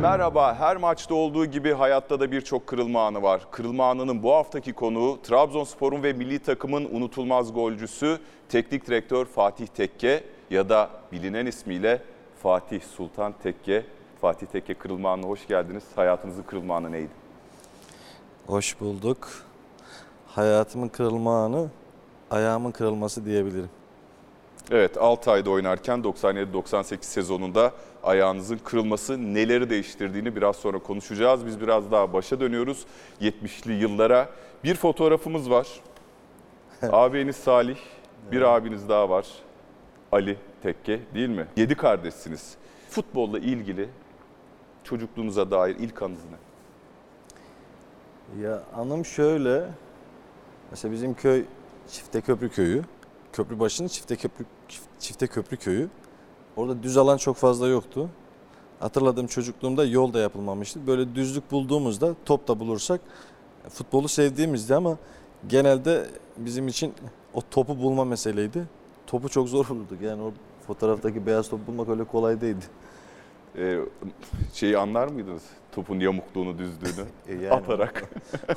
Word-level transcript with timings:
Merhaba, 0.00 0.54
her 0.54 0.76
maçta 0.76 1.14
olduğu 1.14 1.46
gibi 1.46 1.72
hayatta 1.72 2.20
da 2.20 2.32
birçok 2.32 2.66
kırılma 2.66 3.06
anı 3.06 3.22
var. 3.22 3.46
Kırılma 3.50 3.90
anının 3.90 4.22
bu 4.22 4.32
haftaki 4.32 4.72
konuğu 4.72 5.22
Trabzonspor'un 5.22 6.02
ve 6.02 6.12
milli 6.12 6.38
takımın 6.38 6.84
unutulmaz 6.84 7.54
golcüsü 7.54 8.18
teknik 8.48 8.86
direktör 8.86 9.26
Fatih 9.26 9.66
Tekke 9.66 10.24
ya 10.50 10.68
da 10.68 10.90
bilinen 11.12 11.46
ismiyle 11.46 12.02
Fatih 12.42 12.80
Sultan 12.82 13.34
Tekke. 13.42 13.84
Fatih 14.20 14.46
Tekke 14.46 14.74
kırılma 14.74 15.12
anına 15.12 15.26
hoş 15.26 15.46
geldiniz. 15.46 15.84
Hayatınızın 15.96 16.42
kırılma 16.42 16.76
anı 16.76 16.92
neydi? 16.92 17.12
Hoş 18.46 18.80
bulduk. 18.80 19.28
Hayatımın 20.26 20.88
kırılma 20.88 21.44
anı 21.44 21.70
ayağımın 22.30 22.70
kırılması 22.70 23.24
diyebilirim. 23.24 23.70
Evet, 24.70 24.98
Altay'da 24.98 25.50
oynarken 25.50 25.98
97-98 25.98 27.02
sezonunda 27.02 27.72
ayağınızın 28.02 28.58
kırılması 28.64 29.34
neleri 29.34 29.70
değiştirdiğini 29.70 30.36
biraz 30.36 30.56
sonra 30.56 30.78
konuşacağız. 30.78 31.46
Biz 31.46 31.60
biraz 31.60 31.90
daha 31.90 32.12
başa 32.12 32.40
dönüyoruz 32.40 32.86
70'li 33.20 33.72
yıllara. 33.72 34.28
Bir 34.64 34.74
fotoğrafımız 34.74 35.50
var. 35.50 35.68
Ağabeyiniz 36.82 37.36
Salih, 37.36 37.76
bir 38.32 38.42
abiniz 38.42 38.88
daha 38.88 39.10
var. 39.10 39.26
Ali 40.12 40.36
Tekke 40.62 41.00
değil 41.14 41.28
mi? 41.28 41.46
Yedi 41.56 41.74
kardeşsiniz. 41.74 42.54
Futbolla 42.90 43.38
ilgili 43.38 43.88
çocukluğunuza 44.84 45.50
dair 45.50 45.76
ilk 45.76 46.02
anınız 46.02 46.20
ne? 46.30 46.36
Ya 48.42 48.62
anım 48.76 49.04
şöyle. 49.04 49.64
Mesela 50.70 50.92
bizim 50.92 51.14
köy 51.14 51.44
Çifte 51.90 52.20
Köprü 52.20 52.50
köyü. 52.50 52.82
Köprübaşı'nın 53.32 53.88
Çifte 53.88 54.16
Köprü 54.16 54.44
Çifte 54.98 55.26
Köprü 55.26 55.56
köyü. 55.56 55.88
Orada 56.56 56.82
düz 56.82 56.96
alan 56.96 57.16
çok 57.16 57.36
fazla 57.36 57.68
yoktu. 57.68 58.08
Hatırladığım 58.80 59.26
çocukluğumda 59.26 59.84
yol 59.84 60.12
da 60.12 60.18
yapılmamıştı. 60.18 60.86
Böyle 60.86 61.14
düzlük 61.14 61.50
bulduğumuzda 61.50 62.14
top 62.24 62.48
da 62.48 62.60
bulursak 62.60 63.00
futbolu 63.68 64.08
sevdiğimizdi 64.08 64.74
ama 64.74 64.96
genelde 65.48 66.06
bizim 66.36 66.68
için 66.68 66.94
o 67.34 67.40
topu 67.50 67.78
bulma 67.78 68.04
meseleydi. 68.04 68.64
Topu 69.06 69.28
çok 69.28 69.48
zor 69.48 69.68
bulduk. 69.68 70.00
Yani 70.02 70.22
o 70.22 70.32
fotoğraftaki 70.66 71.26
beyaz 71.26 71.48
topu 71.48 71.66
bulmak 71.66 71.88
öyle 71.88 72.04
kolay 72.04 72.40
değildi. 72.40 72.64
Ee, 73.58 73.78
şeyi 74.52 74.78
anlar 74.78 75.08
mıydınız? 75.08 75.42
Topun 75.72 76.00
yamukluğunu, 76.00 76.58
düzlüğünü 76.58 77.06
E 77.28 77.34
yani 77.34 77.50
atarak. 77.50 78.04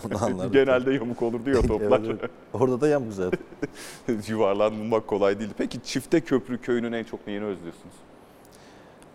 Onu 0.06 0.24
anladık. 0.26 0.54
Genelde 0.54 0.94
yamuk 0.94 1.22
olur 1.22 1.46
diyor 1.46 1.64
toplar. 1.68 2.00
Evet, 2.00 2.18
evet. 2.20 2.32
Orada 2.54 2.82
da 2.82 2.88
yamuk 2.88 3.14
zaten. 3.14 3.40
Yuvarlan 4.28 4.80
bulmak 4.80 5.08
kolay 5.08 5.40
değil. 5.40 5.50
Peki 5.58 5.84
Çifte 5.84 6.22
Köprü 6.22 6.62
köyünün 6.62 6.92
en 6.92 7.04
çok 7.04 7.28
neyini 7.28 7.46
özlüyorsunuz? 7.46 7.96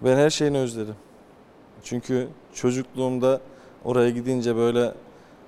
Ben 0.01 0.17
her 0.17 0.31
şeyini 0.31 0.59
özlerim. 0.59 0.95
Çünkü 1.85 2.29
çocukluğumda 2.55 3.41
oraya 3.85 4.11
gidince 4.11 4.57
böyle 4.57 4.95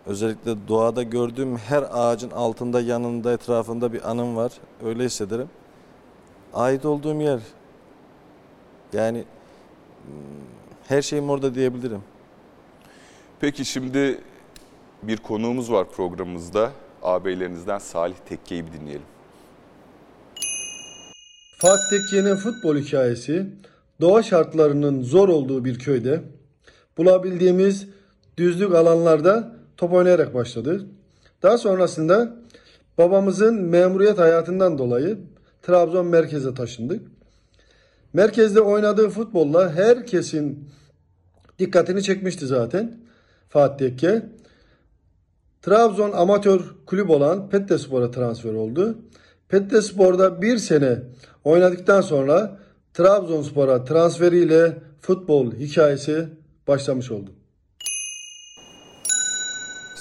özellikle 0.06 0.68
doğada 0.68 1.02
gördüğüm 1.02 1.56
her 1.56 1.84
ağacın 1.92 2.30
altında, 2.30 2.80
yanında, 2.80 3.32
etrafında 3.32 3.92
bir 3.92 4.10
anım 4.10 4.36
var. 4.36 4.52
Öyle 4.84 5.04
hissederim. 5.04 5.48
Ait 6.54 6.84
olduğum 6.84 7.20
yer. 7.20 7.40
Yani 8.92 9.24
her 10.88 11.02
şeyim 11.02 11.30
orada 11.30 11.54
diyebilirim. 11.54 12.02
Peki 13.40 13.64
şimdi 13.64 14.18
bir 15.02 15.16
konuğumuz 15.16 15.72
var 15.72 15.90
programımızda. 15.90 16.72
Ağabeylerinizden 17.02 17.78
Salih 17.78 18.16
Tekke'yi 18.28 18.66
bir 18.66 18.72
dinleyelim. 18.72 19.06
Fatih 21.58 21.82
Tekke'nin 21.90 22.36
futbol 22.36 22.76
hikayesi 22.76 23.46
doğa 24.00 24.22
şartlarının 24.22 25.02
zor 25.02 25.28
olduğu 25.28 25.64
bir 25.64 25.78
köyde 25.78 26.22
bulabildiğimiz 26.98 27.88
düzlük 28.36 28.74
alanlarda 28.74 29.56
top 29.76 29.92
oynayarak 29.92 30.34
başladı. 30.34 30.86
Daha 31.42 31.58
sonrasında 31.58 32.36
babamızın 32.98 33.62
memuriyet 33.62 34.18
hayatından 34.18 34.78
dolayı 34.78 35.18
Trabzon 35.62 36.06
merkeze 36.06 36.54
taşındık. 36.54 37.02
Merkezde 38.12 38.60
oynadığı 38.60 39.08
futbolla 39.08 39.72
herkesin 39.72 40.68
dikkatini 41.58 42.02
çekmişti 42.02 42.46
zaten 42.46 43.00
Fatih 43.48 43.76
Tekke. 43.78 44.22
Trabzon 45.62 46.12
amatör 46.12 46.74
kulüp 46.86 47.10
olan 47.10 47.48
Pettespor'a 47.48 48.10
transfer 48.10 48.54
oldu. 48.54 48.98
Pettespor'da 49.48 50.42
bir 50.42 50.58
sene 50.58 50.98
oynadıktan 51.44 52.00
sonra 52.00 52.58
Trabzonspor'a 52.94 53.84
transferiyle 53.84 54.78
futbol 55.00 55.52
hikayesi 55.52 56.28
başlamış 56.68 57.10
oldu. 57.10 57.30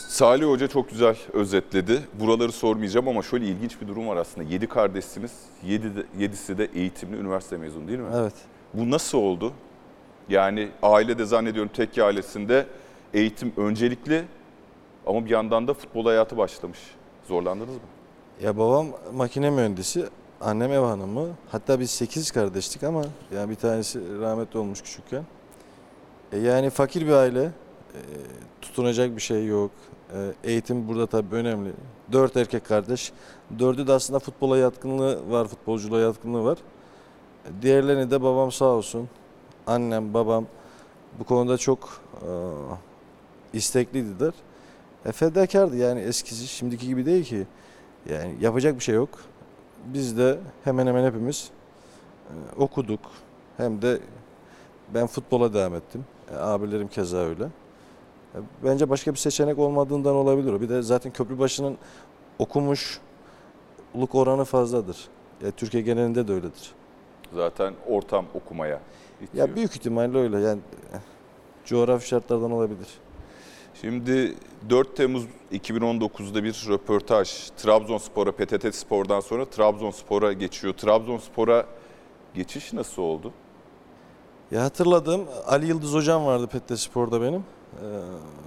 Salih 0.09 0.45
Hoca 0.45 0.67
çok 0.67 0.89
güzel 0.89 1.17
özetledi. 1.33 2.01
Buraları 2.19 2.51
sormayacağım 2.51 3.07
ama 3.07 3.21
şöyle 3.21 3.45
ilginç 3.45 3.81
bir 3.81 3.87
durum 3.87 4.07
var 4.07 4.17
aslında. 4.17 4.49
7 4.49 4.67
kardeşsiniz, 4.67 5.31
7 5.63 5.95
de, 5.95 6.05
7'si 6.19 6.57
de 6.57 6.69
eğitimli 6.75 7.17
üniversite 7.17 7.57
mezunu 7.57 7.87
değil 7.87 7.99
mi? 7.99 8.09
Evet. 8.15 8.33
Bu 8.73 8.91
nasıl 8.91 9.17
oldu? 9.17 9.53
Yani 10.29 10.69
ailede 10.83 11.25
zannediyorum 11.25 11.71
tekke 11.73 12.03
ailesinde 12.03 12.65
eğitim 13.13 13.53
öncelikli 13.57 14.25
ama 15.07 15.25
bir 15.25 15.29
yandan 15.29 15.67
da 15.67 15.73
futbol 15.73 16.05
hayatı 16.05 16.37
başlamış. 16.37 16.79
Zorlandınız 17.27 17.75
mı? 17.75 17.81
Ya 18.41 18.57
babam 18.57 18.87
makine 19.13 19.49
mühendisi, 19.49 20.05
annem 20.41 20.71
ev 20.71 20.81
hanımı. 20.81 21.27
Hatta 21.51 21.79
biz 21.79 21.91
8 21.91 22.31
kardeştik 22.31 22.83
ama 22.83 23.03
yani 23.35 23.49
bir 23.49 23.55
tanesi 23.55 24.19
rahmetli 24.21 24.59
olmuş 24.59 24.81
küçükken. 24.81 25.23
E 26.31 26.37
yani 26.37 26.69
fakir 26.69 27.07
bir 27.07 27.11
aile. 27.11 27.43
E, 27.43 28.01
tutunacak 28.61 29.15
bir 29.15 29.21
şey 29.21 29.45
yok. 29.45 29.71
E, 30.13 30.33
eğitim 30.43 30.87
burada 30.87 31.07
tabii 31.07 31.35
önemli. 31.35 31.71
Dört 32.11 32.37
erkek 32.37 32.65
kardeş. 32.65 33.11
Dördü 33.59 33.87
de 33.87 33.93
aslında 33.93 34.19
futbola 34.19 34.57
yatkınlığı 34.57 35.31
var, 35.31 35.47
futbolculuğa 35.47 35.99
yatkınlığı 35.99 36.43
var. 36.43 36.57
Diğerlerini 37.61 38.11
de 38.11 38.21
babam 38.21 38.51
sağ 38.51 38.65
olsun. 38.65 39.09
Annem, 39.67 40.13
babam 40.13 40.45
bu 41.19 41.23
konuda 41.23 41.57
çok 41.57 42.01
e, 42.21 42.29
istekliydiler. 43.53 44.33
E, 45.05 45.11
fedakardı 45.11 45.77
yani 45.77 45.99
eskisi 45.99 46.47
şimdiki 46.47 46.87
gibi 46.87 47.05
değil 47.05 47.25
ki. 47.25 47.47
Yani 48.09 48.35
yapacak 48.41 48.75
bir 48.75 48.83
şey 48.83 48.95
yok. 48.95 49.09
Biz 49.85 50.17
de 50.17 50.39
hemen 50.63 50.87
hemen 50.87 51.05
hepimiz 51.05 51.49
e, 52.29 52.61
okuduk. 52.61 52.99
Hem 53.57 53.81
de 53.81 53.99
ben 54.93 55.07
futbola 55.07 55.53
devam 55.53 55.75
ettim. 55.75 56.05
E, 56.33 56.35
abilerim 56.35 56.87
keza 56.87 57.17
öyle. 57.17 57.47
Bence 58.63 58.89
başka 58.89 59.11
bir 59.11 59.17
seçenek 59.17 59.59
olmadığından 59.59 60.15
olabilir. 60.15 60.61
Bir 60.61 60.69
de 60.69 60.81
zaten 60.81 61.11
Köprübaşı'nın 61.11 61.77
okumuşluk 62.39 62.99
oranı 64.13 64.45
fazladır. 64.45 64.97
E, 65.43 65.51
Türkiye 65.51 65.83
genelinde 65.83 66.27
de 66.27 66.33
öyledir. 66.33 66.71
Zaten 67.33 67.73
ortam 67.87 68.25
okumaya 68.33 68.81
itiyor. 69.21 69.47
Ya 69.47 69.55
büyük 69.55 69.71
ihtimalle 69.71 70.17
öyle. 70.17 70.39
Yani 70.39 70.59
e, 70.93 70.97
coğrafi 71.65 72.07
şartlardan 72.07 72.51
olabilir. 72.51 72.87
Şimdi 73.81 74.35
4 74.69 74.95
Temmuz 74.95 75.25
2019'da 75.51 76.43
bir 76.43 76.65
röportaj 76.69 77.49
Trabzonspor'a, 77.57 78.31
PTT 78.31 78.75
Spor'dan 78.75 79.19
sonra 79.19 79.45
Trabzonspor'a 79.45 80.33
geçiyor. 80.33 80.73
Trabzonspor'a 80.73 81.65
geçiş 82.33 82.73
nasıl 82.73 83.01
oldu? 83.01 83.33
Ya 84.51 84.63
hatırladım 84.63 85.21
Ali 85.47 85.67
Yıldız 85.67 85.93
hocam 85.93 86.25
vardı 86.25 86.47
Pette 86.47 86.77
Spor'da 86.77 87.21
benim. 87.21 87.43
Ee, 87.73 88.01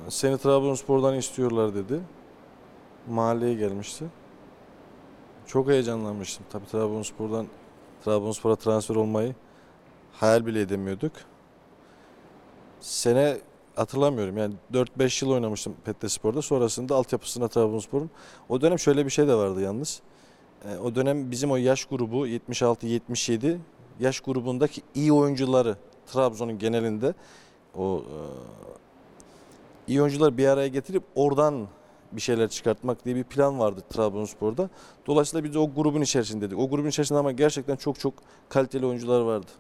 seni 0.09 0.39
Trabzonspor'dan 0.39 1.15
istiyorlar 1.15 1.75
dedi. 1.75 2.01
Mahalleye 3.09 3.55
gelmişti. 3.55 4.05
Çok 5.47 5.69
heyecanlanmıştım. 5.69 6.47
Tabii 6.51 6.67
Trabzonspor'dan 6.67 7.47
Trabzonspor'a 8.05 8.57
transfer 8.57 8.97
olmayı 8.97 9.35
hayal 10.13 10.47
bile 10.47 10.61
edemiyorduk. 10.61 11.13
Sene 12.81 13.39
hatırlamıyorum. 13.77 14.37
Yani 14.37 14.55
4-5 14.73 15.25
yıl 15.25 15.33
oynamıştım 15.33 15.75
Pette 15.85 16.09
Spor'da. 16.09 16.43
Sonrasında 16.43 16.95
altyapısına 16.97 17.49
Trabzonspor'un. 17.49 18.11
O 18.49 18.61
dönem 18.61 18.79
şöyle 18.79 19.05
bir 19.05 19.11
şey 19.11 19.29
de 19.29 19.35
vardı 19.35 19.61
yalnız. 19.61 20.03
Ee, 20.65 20.79
o 20.79 20.95
dönem 20.95 21.31
bizim 21.31 21.51
o 21.51 21.57
yaş 21.57 21.85
grubu 21.85 22.27
76-77 22.27 23.57
yaş 24.01 24.21
grubundaki 24.21 24.83
iyi 24.95 25.13
oyuncuları 25.13 25.77
Trabzon'un 26.07 26.59
genelinde 26.59 27.15
o 27.79 27.99
e, 27.99 28.19
iyi 29.89 30.03
oyuncuları 30.03 30.39
bir 30.39 30.47
araya 30.47 30.69
getirip 30.69 31.03
oradan 31.15 31.69
bir 32.13 32.21
şeyler 32.21 32.49
çıkartmak 32.49 33.05
diye 33.05 33.17
bir 33.17 33.25
plan 33.25 33.59
vardı 33.59 33.81
Trabzonspor'da. 33.91 34.71
Dolayısıyla 35.07 35.45
biz 35.45 35.55
de 35.55 35.59
o 35.59 35.75
grubun 35.75 36.01
içerisindeydik. 36.01 36.59
O 36.59 36.71
grubun 36.71 36.89
içerisinde 36.89 37.19
ama 37.19 37.33
gerçekten 37.33 37.77
çok 37.77 38.01
çok 38.01 38.15
kaliteli 38.49 38.87
oyuncular 38.87 39.21
vardı. 39.21 39.51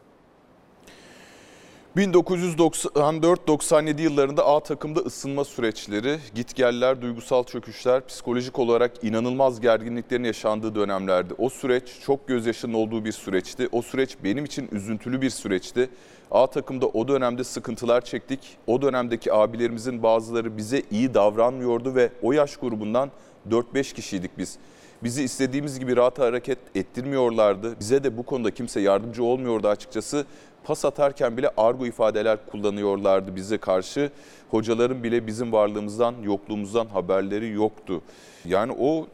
1994-97 1.97 4.00
yıllarında 4.00 4.47
A 4.47 4.61
takımda 4.61 5.00
ısınma 5.00 5.44
süreçleri, 5.44 6.19
gitgeller, 6.35 7.03
duygusal 7.03 7.44
çöküşler, 7.44 8.06
psikolojik 8.06 8.59
olarak 8.59 9.05
inanılmaz 9.05 9.61
gerginliklerin 9.61 10.25
yaşandığı 10.25 10.75
dönemlerdi. 10.75 11.35
O 11.39 11.49
süreç 11.49 11.85
çok 12.06 12.29
gözyaşının 12.29 12.75
olduğu 12.75 13.05
bir 13.05 13.12
süreçti. 13.12 13.69
O 13.73 13.83
süreç 13.83 14.17
benim 14.25 14.44
için 14.44 14.69
üzüntülü 14.73 15.21
bir 15.21 15.31
süreçti. 15.31 15.91
A 16.31 16.47
takımda 16.47 16.87
o 16.87 17.09
dönemde 17.09 17.44
sıkıntılar 17.44 18.05
çektik. 18.05 18.41
O 18.67 18.83
dönemdeki 18.83 19.33
abilerimizin 19.33 20.03
bazıları 20.03 20.56
bize 20.56 20.83
iyi 20.91 21.15
davranmıyordu 21.15 21.95
ve 21.95 22.11
o 22.23 22.33
yaş 22.33 22.56
grubundan 22.56 23.11
4-5 23.50 23.95
kişiydik 23.95 24.38
biz. 24.38 24.59
Bizi 25.04 25.22
istediğimiz 25.22 25.78
gibi 25.78 25.96
rahat 25.96 26.19
hareket 26.19 26.58
ettirmiyorlardı. 26.75 27.81
Bize 27.81 28.04
de 28.04 28.16
bu 28.16 28.22
konuda 28.22 28.50
kimse 28.50 28.81
yardımcı 28.81 29.25
olmuyordu 29.25 29.69
açıkçası. 29.69 30.26
Pas 30.64 30.84
atarken 30.84 31.37
bile 31.37 31.50
argo 31.56 31.87
ifadeler 31.87 32.46
kullanıyorlardı 32.46 33.37
bize 33.37 33.58
karşı. 33.58 34.10
Hocaların 34.50 35.02
bile 35.02 35.26
bizim 35.26 35.52
varlığımızdan, 35.52 36.14
yokluğumuzdan 36.22 36.87
haberleri 36.87 37.50
yoktu. 37.50 38.02
Yani 38.44 38.72
o 38.78 39.06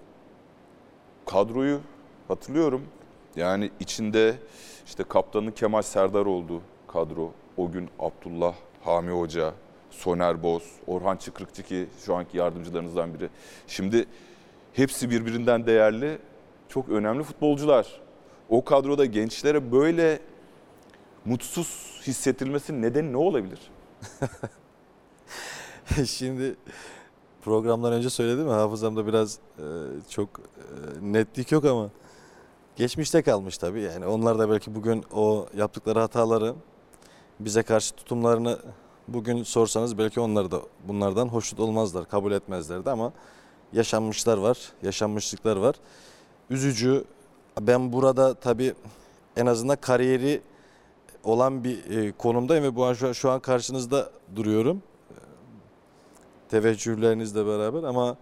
kadroyu 1.26 1.81
hatırlıyorum. 2.29 2.82
Yani 3.37 3.70
içinde 3.81 4.35
işte 4.87 5.05
kaptanı 5.05 5.55
Kemal 5.55 5.82
Serdar 5.82 6.26
oldu 6.26 6.62
kadro. 6.87 7.32
O 7.56 7.70
gün 7.70 7.88
Abdullah 7.99 8.55
Hami 8.85 9.11
Hoca, 9.11 9.52
Soner 9.90 10.43
Boz, 10.43 10.62
Orhan 10.87 11.17
Çıkrıkçı 11.17 11.62
ki 11.62 11.87
şu 12.05 12.14
anki 12.14 12.38
yardımcılarınızdan 12.38 13.14
biri. 13.14 13.29
Şimdi 13.67 14.06
hepsi 14.79 15.11
birbirinden 15.11 15.67
değerli, 15.67 16.19
çok 16.69 16.89
önemli 16.89 17.23
futbolcular. 17.23 18.01
O 18.49 18.65
kadroda 18.65 19.05
gençlere 19.05 19.73
böyle 19.73 20.21
mutsuz 21.25 22.01
hissettirmesinin 22.07 22.83
nedeni 22.83 23.13
ne 23.13 23.17
olabilir? 23.17 23.59
Şimdi 26.07 26.57
programdan 27.43 27.93
önce 27.93 28.11
söyledim 28.11 28.45
mi 28.45 28.51
hafızamda 28.51 29.07
biraz 29.07 29.39
e, 29.59 29.65
çok 30.09 30.29
e, 30.29 30.43
netlik 31.13 31.53
yok 31.53 31.65
ama 31.65 31.91
geçmişte 32.77 33.23
kalmış 33.23 33.59
tabii. 33.59 33.81
Yani 33.81 34.07
onlar 34.07 34.39
da 34.39 34.51
belki 34.51 34.75
bugün 34.75 35.05
o 35.13 35.47
yaptıkları 35.57 35.99
hataları 35.99 36.55
bize 37.41 37.63
karşı 37.63 37.95
tutumlarını 37.95 38.59
bugün 39.09 39.43
sorsanız 39.43 39.99
belki 39.99 40.21
onlar 40.21 40.51
da 40.51 40.61
bunlardan 40.89 41.29
hoşnut 41.29 41.61
olmazlar, 41.61 42.09
kabul 42.09 42.33
etmezlerdi 42.33 42.91
ama 42.91 43.13
yaşanmışlar 43.73 44.38
var, 44.38 44.73
yaşanmışlıklar 44.82 45.56
var. 45.56 45.75
Üzücü. 46.50 47.05
Ben 47.61 47.93
burada 47.93 48.35
tabii 48.35 48.75
en 49.37 49.47
azından 49.47 49.76
kariyeri 49.76 50.41
olan 51.25 51.65
bir 51.65 51.91
e, 51.91 52.12
konumdayım 52.12 52.65
ve 52.65 52.76
bu 52.76 52.85
an 52.85 52.94
şu, 52.94 53.09
an- 53.09 53.12
şu 53.12 53.31
an 53.31 53.41
karşınızda 53.41 54.11
duruyorum. 54.37 54.82
Teveccühlerinizle 56.49 57.47
beraber 57.47 57.82
ama 57.82 58.17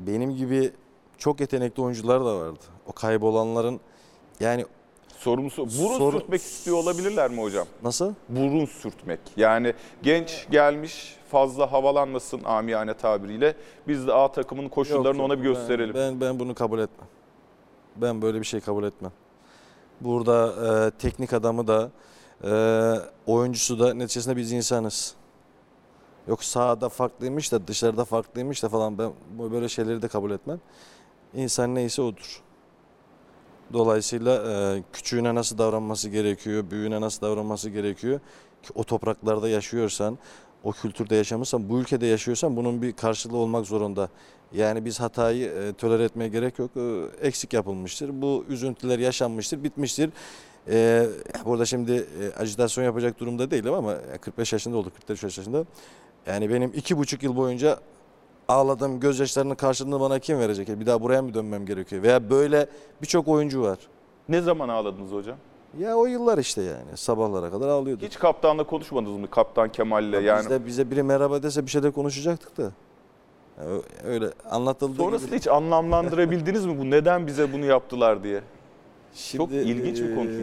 benim 0.00 0.36
gibi 0.36 0.72
çok 1.18 1.40
yetenekli 1.40 1.82
oyuncular 1.82 2.20
da 2.24 2.36
vardı. 2.38 2.58
O 2.86 2.92
kaybolanların 2.92 3.80
yani 4.40 4.66
Sorumlusu 5.18 5.62
burun 5.62 5.98
Soru- 5.98 6.18
sürtmek 6.20 6.40
istiyor 6.40 6.76
olabilirler 6.76 7.30
mi 7.30 7.42
hocam? 7.42 7.66
nasıl? 7.82 8.14
Burun 8.28 8.64
sürtmek. 8.66 9.20
Yani 9.36 9.74
genç 10.02 10.46
gelmiş 10.50 11.16
fazla 11.30 11.72
havalanmasın 11.72 12.44
amiyane 12.44 12.94
tabiriyle. 12.94 13.56
Biz 13.88 14.06
de 14.06 14.12
A 14.12 14.32
takımının 14.32 14.68
koşullarını 14.68 15.18
Yok, 15.22 15.26
ona 15.30 15.38
bir 15.38 15.42
gösterelim. 15.42 15.94
Ben, 15.94 16.12
ben, 16.12 16.20
ben 16.20 16.38
bunu 16.40 16.54
kabul 16.54 16.78
etmem. 16.78 17.08
Ben 17.96 18.22
böyle 18.22 18.40
bir 18.40 18.44
şey 18.46 18.60
kabul 18.60 18.84
etmem. 18.84 19.12
Burada 20.00 20.52
e, 20.86 20.90
teknik 20.90 21.32
adamı 21.32 21.66
da 21.66 21.90
e, 22.44 22.50
oyuncusu 23.26 23.78
da 23.80 23.94
neticesinde 23.94 24.36
biz 24.36 24.52
insanız. 24.52 25.14
Yok 26.28 26.44
sahada 26.44 26.88
farklıymış 26.88 27.52
da 27.52 27.66
dışarıda 27.66 28.04
farklıymış 28.04 28.62
da 28.62 28.68
falan 28.68 28.98
ben 28.98 29.12
bu- 29.38 29.52
böyle 29.52 29.68
şeyleri 29.68 30.02
de 30.02 30.08
kabul 30.08 30.30
etmem. 30.30 30.60
İnsan 31.34 31.74
neyse 31.74 32.02
odur. 32.02 32.40
Dolayısıyla 33.74 34.42
e, 34.76 34.82
küçüğüne 34.92 35.34
nasıl 35.34 35.58
davranması 35.58 36.08
gerekiyor, 36.08 36.64
büyüğüne 36.70 37.00
nasıl 37.00 37.20
davranması 37.22 37.70
gerekiyor 37.70 38.20
ki 38.62 38.72
o 38.74 38.84
topraklarda 38.84 39.48
yaşıyorsan, 39.48 40.18
o 40.64 40.72
kültürde 40.72 41.16
yaşamışsan, 41.16 41.68
bu 41.68 41.80
ülkede 41.80 42.06
yaşıyorsan 42.06 42.56
bunun 42.56 42.82
bir 42.82 42.92
karşılığı 42.92 43.36
olmak 43.36 43.66
zorunda. 43.66 44.08
Yani 44.52 44.84
biz 44.84 45.00
hatayı 45.00 45.48
e, 45.48 45.72
tolere 45.72 46.04
etmeye 46.04 46.28
gerek 46.28 46.58
yok. 46.58 46.70
E, 46.76 47.04
eksik 47.26 47.52
yapılmıştır. 47.52 48.22
Bu 48.22 48.44
üzüntüler 48.48 48.98
yaşanmıştır, 48.98 49.64
bitmiştir. 49.64 50.10
E, 50.68 51.06
burada 51.44 51.66
şimdi 51.66 51.92
e, 51.92 52.38
ajitasyon 52.38 52.84
yapacak 52.84 53.20
durumda 53.20 53.50
değilim 53.50 53.74
ama 53.74 53.92
e, 53.92 54.18
45 54.18 54.52
yaşında 54.52 54.76
olduk, 54.76 54.92
43 54.96 55.22
yaşında. 55.22 55.64
Yani 56.26 56.50
benim 56.50 56.72
iki 56.74 56.98
buçuk 56.98 57.22
yıl 57.22 57.36
boyunca 57.36 57.80
ağladığım 58.48 59.00
gözyaşlarının 59.00 59.54
karşılığını 59.54 60.00
bana 60.00 60.18
kim 60.18 60.38
verecek? 60.38 60.68
Bir 60.80 60.86
daha 60.86 61.02
buraya 61.02 61.22
mı 61.22 61.34
dönmem 61.34 61.66
gerekiyor? 61.66 62.02
Veya 62.02 62.30
böyle 62.30 62.66
birçok 63.02 63.28
oyuncu 63.28 63.62
var. 63.62 63.78
Ne 64.28 64.40
zaman 64.40 64.68
ağladınız 64.68 65.12
hocam? 65.12 65.36
Ya 65.78 65.96
o 65.96 66.06
yıllar 66.06 66.38
işte 66.38 66.62
yani 66.62 66.96
sabahlara 66.96 67.50
kadar 67.50 67.68
ağlıyorduk. 67.68 68.04
Hiç 68.08 68.18
kaptanla 68.18 68.64
konuşmadınız 68.64 69.16
mı? 69.18 69.30
Kaptan 69.30 69.72
Kemal'le 69.72 70.12
yani. 70.22 70.40
Biz 70.40 70.50
de 70.50 70.66
bize 70.66 70.90
biri 70.90 71.02
merhaba 71.02 71.42
dese 71.42 71.66
bir 71.66 71.70
şeyler 71.70 71.92
konuşacaktık 71.92 72.56
da. 72.56 72.62
Ya 73.58 73.64
ö- 73.64 73.82
öyle 74.04 74.30
anlatıldığı 74.50 74.96
Sonrasında 74.96 75.26
gibi. 75.26 75.36
hiç 75.38 75.48
anlamlandırabildiniz 75.48 76.66
mi 76.66 76.78
bu? 76.78 76.90
Neden 76.90 77.26
bize 77.26 77.52
bunu 77.52 77.64
yaptılar 77.64 78.24
diye? 78.24 78.40
Şimdi, 79.14 79.44
çok 79.44 79.52
ilginç 79.52 80.00
bir 80.02 80.14
konu 80.14 80.26
çünkü 80.28 80.42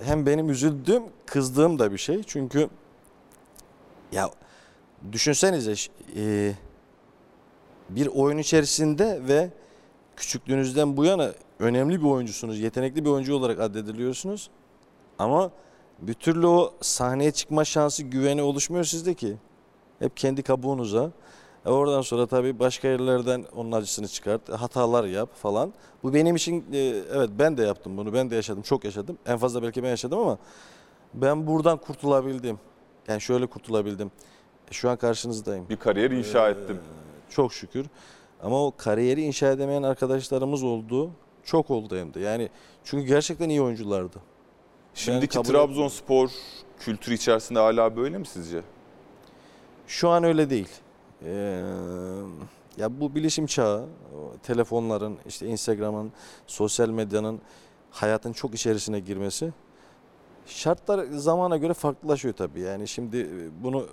eee, 0.00 0.06
Hem 0.06 0.26
benim 0.26 0.50
üzüldüğüm, 0.50 1.02
kızdığım 1.26 1.78
da 1.78 1.92
bir 1.92 1.98
şey. 1.98 2.22
Çünkü 2.22 2.68
ya 4.12 4.30
düşünsenize 5.12 5.74
eee, 6.16 6.54
bir 7.88 8.06
oyun 8.06 8.38
içerisinde 8.38 9.20
ve 9.28 9.50
küçüklüğünüzden 10.16 10.96
bu 10.96 11.04
yana 11.04 11.32
önemli 11.58 12.00
bir 12.00 12.06
oyuncusunuz, 12.06 12.60
yetenekli 12.60 13.04
bir 13.04 13.10
oyuncu 13.10 13.34
olarak 13.34 13.60
addediliyorsunuz. 13.60 14.50
Ama 15.18 15.50
bir 15.98 16.14
türlü 16.14 16.46
o 16.46 16.74
sahneye 16.80 17.30
çıkma 17.30 17.64
şansı, 17.64 18.02
güveni 18.02 18.42
oluşmuyor 18.42 18.84
sizde 18.84 19.14
ki. 19.14 19.36
Hep 19.98 20.16
kendi 20.16 20.42
kabuğunuza. 20.42 21.10
E 21.66 21.70
oradan 21.70 22.00
sonra 22.00 22.26
tabii 22.26 22.58
başka 22.58 22.88
yerlerden 22.88 23.44
onun 23.56 23.72
acısını 23.72 24.08
çıkart, 24.08 24.48
hatalar 24.48 25.04
yap 25.04 25.28
falan. 25.34 25.72
Bu 26.02 26.14
benim 26.14 26.36
için 26.36 26.64
e, 26.72 26.78
evet 27.12 27.30
ben 27.38 27.56
de 27.56 27.62
yaptım 27.62 27.96
bunu, 27.96 28.12
ben 28.12 28.30
de 28.30 28.34
yaşadım, 28.36 28.62
çok 28.62 28.84
yaşadım. 28.84 29.18
En 29.26 29.38
fazla 29.38 29.62
belki 29.62 29.82
ben 29.82 29.88
yaşadım 29.88 30.18
ama 30.18 30.38
ben 31.14 31.46
buradan 31.46 31.78
kurtulabildim. 31.78 32.58
Yani 33.08 33.20
şöyle 33.20 33.46
kurtulabildim. 33.46 34.10
E, 34.70 34.72
Şu 34.72 34.90
an 34.90 34.96
karşınızdayım. 34.96 35.68
Bir 35.68 35.76
kariyer 35.76 36.10
inşa 36.10 36.48
ettim. 36.50 36.78
Çok 37.34 37.54
şükür. 37.54 37.86
Ama 38.42 38.66
o 38.66 38.72
kariyeri 38.76 39.22
inşa 39.22 39.50
edemeyen 39.50 39.82
arkadaşlarımız 39.82 40.62
oldu. 40.62 41.10
Çok 41.44 41.70
oldu 41.70 41.96
hem 41.96 42.14
de. 42.14 42.20
Yani 42.20 42.48
çünkü 42.84 43.06
gerçekten 43.06 43.48
iyi 43.48 43.62
oyunculardı. 43.62 44.18
Şimdiki 44.94 45.34
kabul 45.34 45.48
Trabzonspor 45.48 46.30
kültürü 46.80 47.14
içerisinde 47.14 47.58
hala 47.58 47.96
böyle 47.96 48.18
mi 48.18 48.26
sizce? 48.26 48.62
Şu 49.86 50.08
an 50.08 50.24
öyle 50.24 50.50
değil. 50.50 50.68
Ee, 51.24 51.62
ya 52.76 53.00
bu 53.00 53.14
bilişim 53.14 53.46
çağı, 53.46 53.86
telefonların, 54.42 55.18
işte 55.26 55.46
Instagram'ın, 55.46 56.12
sosyal 56.46 56.88
medyanın 56.88 57.40
hayatın 57.90 58.32
çok 58.32 58.54
içerisine 58.54 59.00
girmesi 59.00 59.52
şartlar 60.46 61.04
zamana 61.04 61.56
göre 61.56 61.74
farklılaşıyor 61.74 62.34
tabii. 62.34 62.60
Yani 62.60 62.88
şimdi 62.88 63.28
bunu 63.62 63.86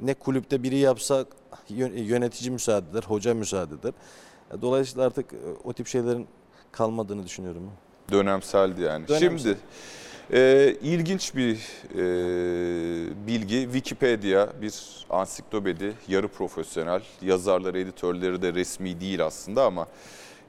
ne 0.00 0.14
kulüpte 0.14 0.62
biri 0.62 0.76
yapsa 0.76 1.24
yönetici 1.68 2.50
müsaade 2.50 2.90
eder, 2.90 3.02
hoca 3.02 3.34
müsaade 3.34 3.74
eder. 3.74 3.92
Dolayısıyla 4.62 5.06
artık 5.06 5.32
e, 5.32 5.36
o 5.64 5.72
tip 5.72 5.86
şeylerin 5.86 6.26
kalmadığını 6.72 7.24
düşünüyorum. 7.24 7.70
Dönemseldi 8.12 8.82
yani. 8.82 9.08
Dönemsel. 9.08 9.38
Şimdi 9.38 9.58
e, 10.32 10.74
ilginç 10.82 11.34
bir 11.36 11.56
e, 11.94 13.26
bilgi. 13.26 13.62
Wikipedia 13.62 14.48
bir 14.62 14.74
ansiklopedi, 15.10 15.92
yarı 16.08 16.28
profesyonel. 16.28 17.02
Yazarları, 17.22 17.78
editörleri 17.78 18.42
de 18.42 18.54
resmi 18.54 19.00
değil 19.00 19.26
aslında 19.26 19.64
ama 19.64 19.86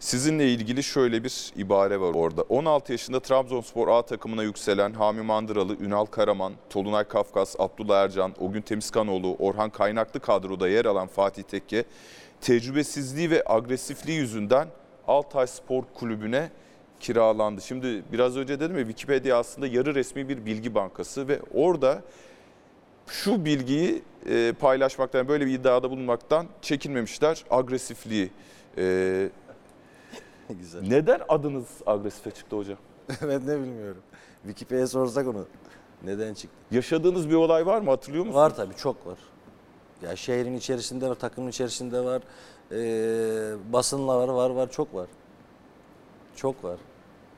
sizinle 0.06 0.50
ilgili 0.50 0.84
şöyle 0.84 1.24
bir 1.24 1.54
ibare 1.56 2.00
var 2.00 2.14
orada. 2.14 2.42
16 2.42 2.92
yaşında 2.92 3.20
Trabzonspor 3.20 3.88
A 3.88 4.02
takımına 4.02 4.44
yükselen 4.44 4.94
Hami 4.94 5.22
Mandıralı, 5.22 5.78
Ünal 5.80 6.06
Karaman, 6.06 6.54
Tolunay 6.70 7.04
Kafkas, 7.04 7.56
Abdullah 7.60 8.04
Ercan, 8.04 8.34
o 8.40 8.52
gün 8.52 8.62
Temizkanoğlu, 8.62 9.36
Orhan 9.40 9.70
Kaynaklı 9.70 10.20
kadroda 10.20 10.70
yer 10.70 10.86
alan 10.86 11.08
Fatih 11.08 11.44
Tekke 11.44 11.84
tecrübesizliği 12.42 13.32
ve 13.32 13.44
agresifliği 13.46 14.18
yüzünden 14.18 14.68
Altay 15.08 15.48
Spor 15.48 15.84
Kulübü'ne 15.94 16.50
kiralandı. 17.00 17.62
Şimdi 17.62 18.04
biraz 18.12 18.38
önce 18.38 18.60
dedim 18.60 18.78
ya 18.78 18.84
Wikipedia 18.84 19.40
aslında 19.40 19.68
yarı 19.68 19.96
resmi 19.96 20.30
bir 20.30 20.46
bilgi 20.46 20.76
bankası 20.76 21.28
ve 21.28 21.40
orada 21.54 22.02
şu 23.08 23.46
bilgiyi 23.46 24.04
e, 24.30 24.54
paylaşmaktan, 24.60 25.28
böyle 25.28 25.46
bir 25.46 25.52
iddiada 25.52 25.90
bulunmaktan 25.92 26.48
çekinmemişler. 26.62 27.44
Agresifliği. 27.50 28.30
Güzel. 30.60 30.82
neden 30.88 31.22
adınız 31.30 31.68
agresife 31.86 32.32
çıktı 32.32 32.56
hocam? 32.58 32.78
ben 33.22 33.48
de 33.48 33.60
bilmiyorum. 33.62 34.02
Wikipedia'ya 34.44 34.88
sorsak 34.88 35.28
onu. 35.28 35.46
Neden 36.04 36.34
çıktı? 36.34 36.58
Yaşadığınız 36.72 37.30
bir 37.30 37.36
olay 37.36 37.66
var 37.66 37.82
mı 37.82 37.90
hatırlıyor 37.90 38.26
musunuz? 38.26 38.42
Var 38.44 38.56
tabii 38.56 38.76
çok 38.76 39.08
var. 39.08 39.18
Ya 40.02 40.16
şehrin 40.16 40.56
içerisinde 40.56 41.10
var, 41.10 41.16
takımın 41.16 41.50
içerisinde 41.50 42.00
var. 42.06 42.22
Ee, 42.72 43.56
basınla 43.74 44.18
var, 44.18 44.28
var 44.28 44.50
var 44.50 44.72
çok 44.72 44.94
var. 44.96 45.08
Çok 46.36 46.64
var. 46.64 46.78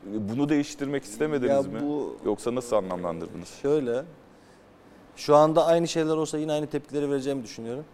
Bunu 0.06 0.50
değiştirmek 0.50 1.04
istemediniz 1.04 1.50
Ya 1.52 1.62
mi? 1.62 1.82
bu- 1.82 2.18
Yoksa 2.26 2.56
nasıl 2.56 2.76
anlamlandırdınız? 2.76 3.50
Şöyle. 3.62 4.04
Şu 5.16 5.36
anda 5.36 5.66
aynı 5.66 5.88
şeyler 5.88 6.16
olsa 6.18 6.38
yine 6.38 6.52
aynı 6.52 6.68
tepkileri 6.68 7.12
vereceğimi 7.12 7.44
düşünüyorum. 7.44 7.86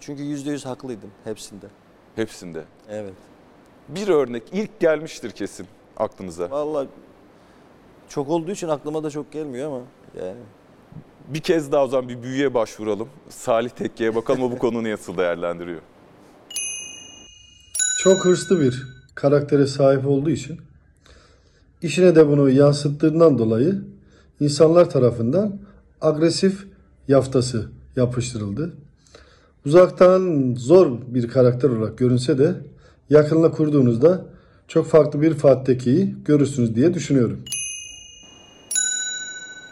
Çünkü 0.00 0.22
yüzde 0.22 0.50
yüz 0.50 0.66
haklıydım 0.66 1.10
hepsinde. 1.24 1.66
Hepsinde. 2.16 2.64
Evet. 2.88 3.14
Bir 3.94 4.08
örnek 4.08 4.42
ilk 4.52 4.80
gelmiştir 4.80 5.30
kesin 5.30 5.66
aklınıza. 5.96 6.50
Vallahi 6.50 6.88
çok 8.08 8.28
olduğu 8.28 8.50
için 8.50 8.68
aklıma 8.68 9.04
da 9.04 9.10
çok 9.10 9.32
gelmiyor 9.32 9.66
ama 9.66 9.80
yani. 10.18 10.40
Bir 11.28 11.40
kez 11.40 11.72
daha 11.72 11.84
o 11.84 11.88
zaman 11.88 12.08
bir 12.08 12.22
büyüye 12.22 12.54
başvuralım. 12.54 13.08
Salih 13.28 13.70
Tekke'ye 13.70 14.14
bakalım 14.14 14.42
o 14.42 14.50
bu 14.50 14.58
konuyu 14.58 14.94
nasıl 14.94 15.16
değerlendiriyor. 15.16 15.80
Çok 17.98 18.24
hırslı 18.24 18.60
bir 18.60 18.86
karaktere 19.14 19.66
sahip 19.66 20.06
olduğu 20.06 20.30
için 20.30 20.60
işine 21.82 22.16
de 22.16 22.28
bunu 22.28 22.50
yansıttığından 22.50 23.38
dolayı 23.38 23.82
insanlar 24.40 24.90
tarafından 24.90 25.58
agresif 26.00 26.66
yaftası 27.08 27.68
yapıştırıldı. 27.96 28.72
Uzaktan 29.66 30.54
zor 30.58 30.98
bir 31.06 31.28
karakter 31.28 31.68
olarak 31.68 31.98
görünse 31.98 32.38
de 32.38 32.54
yakınla 33.10 33.50
kurduğunuzda 33.50 34.24
çok 34.68 34.86
farklı 34.86 35.22
bir 35.22 35.34
Fatih 35.34 35.64
Tekke'yi 35.64 36.24
görürsünüz 36.24 36.74
diye 36.74 36.94
düşünüyorum. 36.94 37.44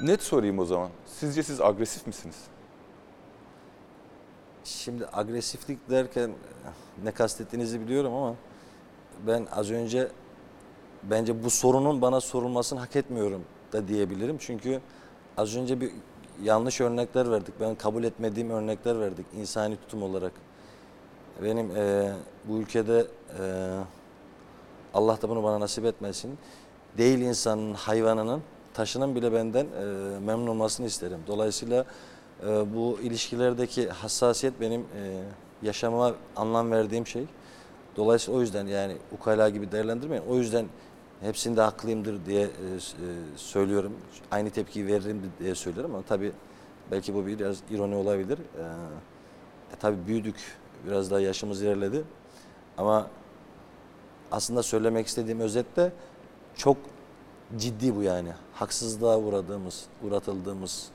Net 0.02 0.22
sorayım 0.22 0.58
o 0.58 0.64
zaman. 0.64 0.88
Sizce 1.06 1.42
siz 1.42 1.60
agresif 1.60 2.06
misiniz? 2.06 2.36
Şimdi 4.64 5.04
agresiflik 5.12 5.90
derken 5.90 6.30
ne 7.04 7.10
kastettiğinizi 7.10 7.80
biliyorum 7.80 8.14
ama 8.14 8.34
ben 9.26 9.46
az 9.52 9.70
önce 9.70 10.08
bence 11.02 11.44
bu 11.44 11.50
sorunun 11.50 12.02
bana 12.02 12.20
sorulmasını 12.20 12.80
hak 12.80 12.96
etmiyorum 12.96 13.42
da 13.72 13.88
diyebilirim. 13.88 14.36
Çünkü 14.38 14.80
az 15.36 15.56
önce 15.56 15.80
bir 15.80 15.90
yanlış 16.42 16.80
örnekler 16.80 17.30
verdik. 17.30 17.54
Ben 17.60 17.74
kabul 17.74 18.04
etmediğim 18.04 18.50
örnekler 18.50 19.00
verdik 19.00 19.26
insani 19.36 19.76
tutum 19.76 20.02
olarak. 20.02 20.32
Benim 21.42 21.70
eee, 21.76 22.12
bu 22.44 22.58
ülkede 22.58 23.06
eee, 23.40 23.44
Allah 24.94 25.22
da 25.22 25.28
bunu 25.28 25.42
bana 25.42 25.60
nasip 25.60 25.84
etmesin. 25.84 26.38
Değil 26.98 27.18
insanın, 27.18 27.74
hayvanının, 27.74 28.42
taşının 28.74 29.14
bile 29.14 29.32
benden 29.32 29.64
eee, 29.64 30.18
memnun 30.18 30.46
olmasını 30.46 30.86
isterim. 30.86 31.18
Dolayısıyla 31.26 31.84
eee, 32.46 32.48
bu 32.74 32.98
ilişkilerdeki 33.02 33.88
hassasiyet 33.88 34.60
benim 34.60 34.80
eee, 34.80 35.22
yaşamama 35.62 36.14
anlam 36.36 36.70
verdiğim 36.70 37.06
şey. 37.06 37.24
Dolayısıyla 37.96 38.38
o 38.38 38.42
yüzden 38.42 38.66
yani 38.66 38.96
ukala 39.12 39.48
gibi 39.48 39.72
değerlendirmeyin. 39.72 40.22
O 40.28 40.36
yüzden 40.36 40.66
hepsinde 41.20 41.60
haklıyımdır 41.60 42.26
diye 42.26 42.42
e, 42.42 42.46
e, 42.46 42.48
söylüyorum. 43.36 43.92
Aynı 44.30 44.50
tepkiyi 44.50 44.86
veririm 44.86 45.32
diye 45.40 45.54
söylüyorum 45.54 45.94
ama 45.94 46.04
tabii 46.08 46.32
belki 46.90 47.14
bu 47.14 47.26
biraz 47.26 47.56
ironi 47.70 47.94
olabilir. 47.94 48.38
Ee, 48.38 48.62
e, 49.72 49.76
tabii 49.80 50.06
büyüdük, 50.06 50.36
biraz 50.86 51.10
daha 51.10 51.20
yaşımız 51.20 51.62
ilerledi. 51.62 52.04
Ama 52.78 53.06
aslında 54.32 54.62
söylemek 54.62 55.06
istediğim 55.06 55.40
özette 55.40 55.92
çok 56.56 56.76
ciddi 57.56 57.96
bu 57.96 58.02
yani. 58.02 58.28
Haksızlığa 58.54 59.18
uğradığımız, 59.18 59.84
uğratıldığımız 60.02 60.88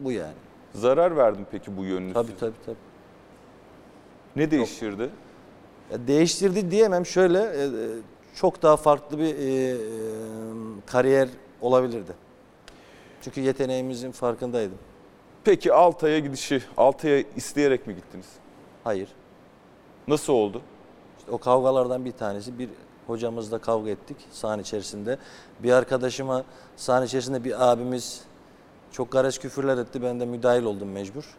e, 0.00 0.04
bu 0.04 0.12
yani. 0.12 0.34
Zarar 0.74 1.16
verdim 1.16 1.46
peki 1.50 1.76
bu 1.76 1.84
yönünüz? 1.84 2.14
Tabii 2.14 2.36
tabii 2.40 2.56
tabii. 2.66 2.76
Ne 4.36 4.50
değiştirdi? 4.50 5.10
Ya 5.92 6.06
değiştirdi 6.06 6.70
diyemem. 6.70 7.06
Şöyle 7.06 7.38
e, 7.38 7.64
e, 7.64 7.68
çok 8.34 8.62
daha 8.62 8.76
farklı 8.76 9.18
bir 9.18 9.34
e, 9.34 9.70
e, 9.70 9.76
kariyer 10.86 11.28
olabilirdi. 11.60 12.12
Çünkü 13.22 13.40
yeteneğimizin 13.40 14.12
farkındaydım. 14.12 14.78
Peki 15.44 15.72
Altay'a 15.72 16.18
gidişi, 16.18 16.62
Altay'a 16.76 17.24
isteyerek 17.36 17.86
mi 17.86 17.94
gittiniz? 17.94 18.26
Hayır. 18.84 19.08
Nasıl 20.08 20.32
oldu? 20.32 20.62
İşte 21.18 21.30
o 21.30 21.38
kavgalardan 21.38 22.04
bir 22.04 22.12
tanesi. 22.12 22.58
Bir 22.58 22.68
hocamızla 23.06 23.58
kavga 23.58 23.90
ettik 23.90 24.16
sahan 24.30 24.58
içerisinde. 24.58 25.18
Bir 25.62 25.72
arkadaşıma 25.72 26.44
sahan 26.76 27.04
içerisinde 27.04 27.44
bir 27.44 27.70
abimiz 27.70 28.22
çok 28.92 29.12
gares 29.12 29.38
küfürler 29.38 29.78
etti. 29.78 30.02
Ben 30.02 30.20
de 30.20 30.26
müdahil 30.26 30.62
oldum 30.62 30.90
mecbur. 30.92 31.36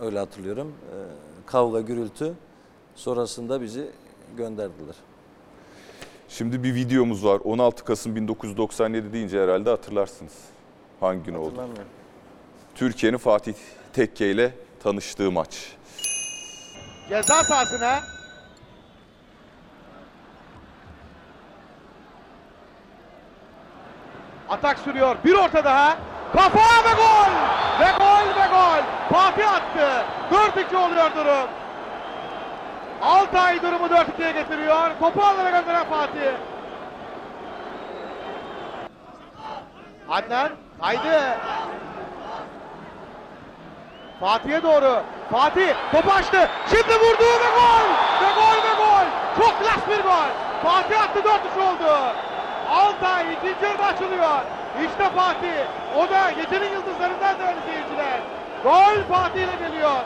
Öyle 0.00 0.18
hatırlıyorum. 0.18 0.68
E, 0.68 0.96
kavga, 1.46 1.80
gürültü. 1.80 2.34
Sonrasında 2.94 3.62
bizi 3.62 3.90
gönderdiler. 4.36 4.94
Şimdi 6.28 6.62
bir 6.62 6.74
videomuz 6.74 7.24
var. 7.24 7.40
16 7.44 7.84
Kasım 7.84 8.16
1997 8.16 9.12
deyince 9.12 9.42
herhalde 9.42 9.70
hatırlarsınız. 9.70 10.34
Hangi 11.00 11.22
gün 11.22 11.34
oldu? 11.34 11.46
Hatırlamıyorum. 11.46 11.99
Türkiye'nin 12.80 13.18
Fatih 13.18 13.54
Tekke 13.92 14.30
ile 14.30 14.52
tanıştığı 14.82 15.30
maç. 15.30 15.72
Ceza 17.08 17.44
sahasına. 17.44 18.00
Atak 24.48 24.78
sürüyor. 24.78 25.16
Bir 25.24 25.34
orta 25.34 25.64
daha. 25.64 25.98
Kafa 26.32 26.58
ve 26.58 26.94
gol! 26.94 27.30
Ve 27.80 27.90
gol 27.98 28.40
ve 28.40 28.46
gol! 28.48 28.82
Fatih 29.12 29.52
attı. 29.52 30.04
4-2 30.30 30.76
oluyor 30.76 31.14
durum. 31.14 31.48
Altay 33.02 33.62
durumu 33.62 33.86
4-2'ye 33.86 34.32
getiriyor. 34.32 34.90
Topu 35.00 35.22
alana 35.22 35.50
gönderen 35.50 35.86
Fatih. 35.90 36.32
Adnan 40.08 40.50
kaydı. 40.80 41.38
Fatih'e 44.20 44.62
doğru. 44.62 45.02
Fatih 45.30 45.68
topu 45.92 46.10
açtı. 46.10 46.48
Şimdi 46.70 46.94
vurdu 46.94 47.24
ve 47.24 47.50
gol! 47.58 47.86
Ve 48.22 48.30
gol 48.40 48.56
ve 48.68 48.74
gol! 48.82 49.06
Çok 49.38 49.60
klas 49.60 49.88
bir 49.88 50.02
gol. 50.02 50.30
Fatih 50.62 51.02
attı 51.02 51.18
4-3 51.18 51.24
oldu. 51.68 52.14
Altay 52.70 53.32
ikinci 53.32 53.64
yarıda 53.64 53.84
açılıyor. 53.84 54.40
İşte 54.86 55.10
Fatih. 55.16 55.56
O 55.96 56.10
da 56.10 56.30
gecenin 56.30 56.72
yıldızlarından 56.72 57.38
değerli 57.38 57.60
seyirciler. 57.60 58.20
Gol 58.64 59.14
Fatih 59.14 59.40
ile 59.40 59.68
geliyor. 59.68 59.96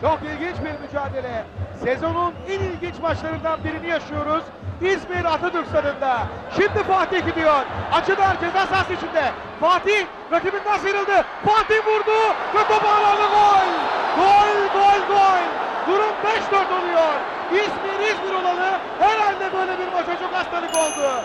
Çok 0.00 0.18
ilginç 0.22 0.56
bir 0.64 0.86
mücadele. 0.86 1.44
Sezonun 1.84 2.34
en 2.48 2.60
ilginç 2.60 2.98
maçlarından 3.02 3.64
birini 3.64 3.88
yaşıyoruz. 3.88 4.44
İzmir 4.82 5.24
Atatürk 5.24 5.66
Stadı'nda. 5.66 6.26
Şimdi 6.56 6.82
Fatih 6.84 7.26
gidiyor. 7.26 7.60
Açıdan 7.92 8.36
ceza 8.40 8.66
sahası 8.66 8.92
içinde. 8.92 9.32
Fatih 9.60 10.06
rakibinden 10.32 10.78
sıyrıldı. 10.78 11.24
Fatih 11.46 11.86
vurdu 11.86 12.18
ve 12.54 12.62
top 12.68 12.84
ağlarla 12.84 13.26
gol. 13.36 13.68
Gol, 14.16 14.80
gol, 14.80 15.00
gol. 15.08 15.42
Durum 15.88 16.14
5-4 16.52 16.80
oluyor. 16.80 17.12
İzmir, 17.52 18.08
İzmir 18.08 18.34
olalı. 18.34 18.78
Herhalde 18.98 19.52
böyle 19.56 19.78
bir 19.78 19.92
maça 19.92 20.18
çok 20.18 20.32
hastalık 20.32 20.70
oldu. 20.76 21.22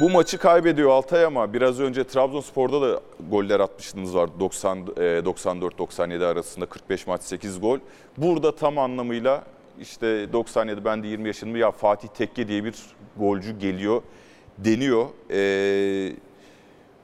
Bu 0.00 0.10
maçı 0.10 0.38
kaybediyor 0.38 0.90
Altay 0.90 1.24
ama 1.24 1.52
biraz 1.52 1.80
önce 1.80 2.04
Trabzonspor'da 2.04 2.82
da 2.82 3.00
goller 3.30 3.60
atmışlığınız 3.60 4.16
var. 4.16 4.30
90 4.40 4.78
e, 4.78 5.00
94-97 5.02 6.26
arasında 6.26 6.66
45 6.66 7.06
maç 7.06 7.22
8 7.22 7.60
gol. 7.60 7.78
Burada 8.16 8.54
tam 8.54 8.78
anlamıyla 8.78 9.44
işte 9.80 10.32
97 10.32 10.84
ben 10.84 11.02
de 11.02 11.06
20 11.08 11.26
yaşındayım 11.26 11.60
ya 11.60 11.70
Fatih 11.70 12.08
Tekke 12.08 12.48
diye 12.48 12.64
bir 12.64 12.74
golcü 13.16 13.58
geliyor 13.58 14.02
deniyor. 14.58 15.06
Ee, 15.30 16.16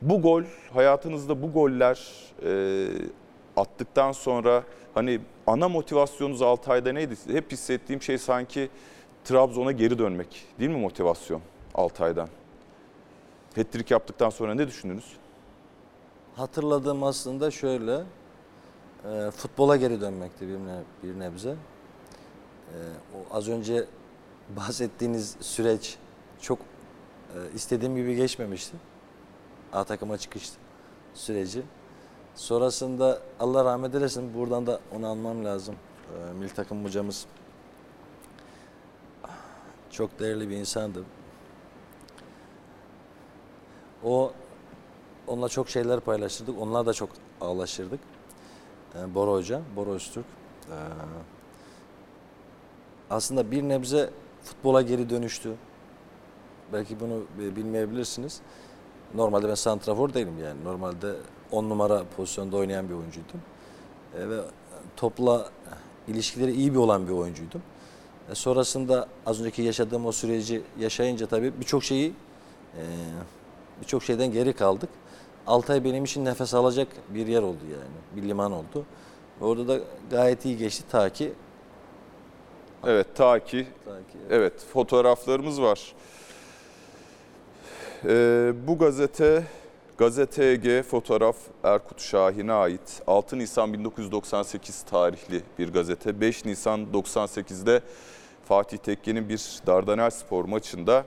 bu 0.02 0.22
gol 0.22 0.42
hayatınızda 0.74 1.42
bu 1.42 1.52
goller 1.52 2.08
e, 2.44 2.86
attıktan 3.56 4.12
sonra 4.12 4.64
hani 4.94 5.20
ana 5.46 5.68
motivasyonunuz 5.68 6.42
Altay'da 6.42 6.92
neydi? 6.92 7.14
Hep 7.26 7.52
hissettiğim 7.52 8.02
şey 8.02 8.18
sanki 8.18 8.68
Trabzon'a 9.24 9.72
geri 9.72 9.98
dönmek 9.98 10.44
değil 10.58 10.70
mi 10.70 10.78
motivasyon 10.78 11.40
Altay'dan? 11.74 12.28
Hat-trick 13.56 13.94
yaptıktan 13.94 14.30
sonra 14.30 14.54
ne 14.54 14.66
düşündünüz? 14.68 15.04
Hatırladığım 16.36 17.02
aslında 17.02 17.50
şöyle, 17.50 18.02
e, 19.04 19.30
futbola 19.30 19.76
geri 19.76 20.00
dönmekti 20.00 20.48
bir, 20.48 20.54
ne- 20.54 20.82
bir 21.02 21.20
nebze. 21.20 21.54
E, 22.70 22.78
o 23.16 23.36
az 23.36 23.48
önce 23.48 23.84
bahsettiğiniz 24.56 25.36
süreç 25.40 25.96
çok 26.40 26.58
e, 26.58 27.54
istediğim 27.54 27.96
gibi 27.96 28.16
geçmemişti. 28.16 28.76
A 29.72 29.84
takıma 29.84 30.18
çıkış 30.18 30.50
süreci. 31.14 31.62
Sonrasında 32.34 33.18
Allah 33.40 33.64
rahmet 33.64 33.94
eylesin 33.94 34.34
buradan 34.34 34.66
da 34.66 34.80
onu 34.96 35.08
anmam 35.08 35.44
lazım. 35.44 35.74
E, 36.14 36.32
milli 36.32 36.54
takım 36.54 36.84
hocamız 36.84 37.26
çok 39.90 40.20
değerli 40.20 40.48
bir 40.48 40.56
insandı. 40.56 41.04
O 44.04 44.32
onunla 45.26 45.48
çok 45.48 45.70
şeyler 45.70 46.00
paylaşırdık. 46.00 46.58
Onunla 46.60 46.86
da 46.86 46.92
çok 46.92 47.10
ağlaşırdık. 47.40 48.00
Ee, 48.94 49.14
Bora 49.14 49.30
Hoca, 49.30 49.62
Bora 49.76 49.90
Öztürk. 49.90 50.24
Ee, 50.70 50.74
aslında 53.10 53.50
bir 53.50 53.62
nebze 53.62 54.10
futbola 54.42 54.82
geri 54.82 55.10
dönüştü. 55.10 55.54
Belki 56.72 57.00
bunu 57.00 57.22
bilmeyebilirsiniz. 57.56 58.40
Normalde 59.14 59.48
ben 59.48 59.54
santrafor 59.54 60.14
değilim 60.14 60.38
yani. 60.44 60.64
Normalde 60.64 61.14
10 61.52 61.70
numara 61.70 62.04
pozisyonda 62.16 62.56
oynayan 62.56 62.88
bir 62.88 62.94
oyuncuydum. 62.94 63.40
E, 64.18 64.28
ve 64.28 64.40
topla 64.96 65.50
ilişkileri 66.08 66.52
iyi 66.52 66.72
bir 66.72 66.78
olan 66.78 67.08
bir 67.08 67.12
oyuncuydum. 67.12 67.62
E, 68.30 68.34
sonrasında 68.34 69.08
az 69.26 69.40
önceki 69.40 69.62
yaşadığım 69.62 70.06
o 70.06 70.12
süreci 70.12 70.62
yaşayınca 70.78 71.26
tabii 71.26 71.60
birçok 71.60 71.84
şeyi 71.84 72.12
e, 72.76 72.82
birçok 73.80 74.02
şeyden 74.02 74.32
geri 74.32 74.52
kaldık. 74.52 74.90
Altay 75.46 75.84
benim 75.84 76.04
için 76.04 76.24
nefes 76.24 76.54
alacak 76.54 76.88
bir 77.08 77.26
yer 77.26 77.42
oldu 77.42 77.64
yani. 77.72 78.22
Bir 78.22 78.28
liman 78.28 78.52
oldu. 78.52 78.84
Orada 79.40 79.68
da 79.68 79.80
gayet 80.10 80.44
iyi 80.44 80.56
geçti 80.56 80.84
ta 80.90 81.08
ki 81.08 81.32
Evet 82.86 83.06
ta 83.14 83.44
ki 83.44 83.66
ta 83.84 83.96
ki 83.96 84.18
Evet, 84.30 84.52
fotoğraflarımız 84.72 85.62
var. 85.62 85.92
Ee, 88.04 88.52
bu 88.66 88.78
gazete, 88.78 89.44
Gazete 89.98 90.44
Ege 90.44 90.82
fotoğraf 90.82 91.36
Erkut 91.64 92.00
Şahin'e 92.00 92.52
ait. 92.52 93.02
6 93.06 93.38
Nisan 93.38 93.72
1998 93.72 94.82
tarihli 94.82 95.42
bir 95.58 95.72
gazete. 95.72 96.20
5 96.20 96.44
Nisan 96.44 96.86
98'de 96.92 97.80
Fatih 98.44 98.78
Tekke'nin 98.78 99.28
bir 99.28 99.60
Dardanel 99.66 100.10
Spor 100.10 100.44
maçında 100.44 101.04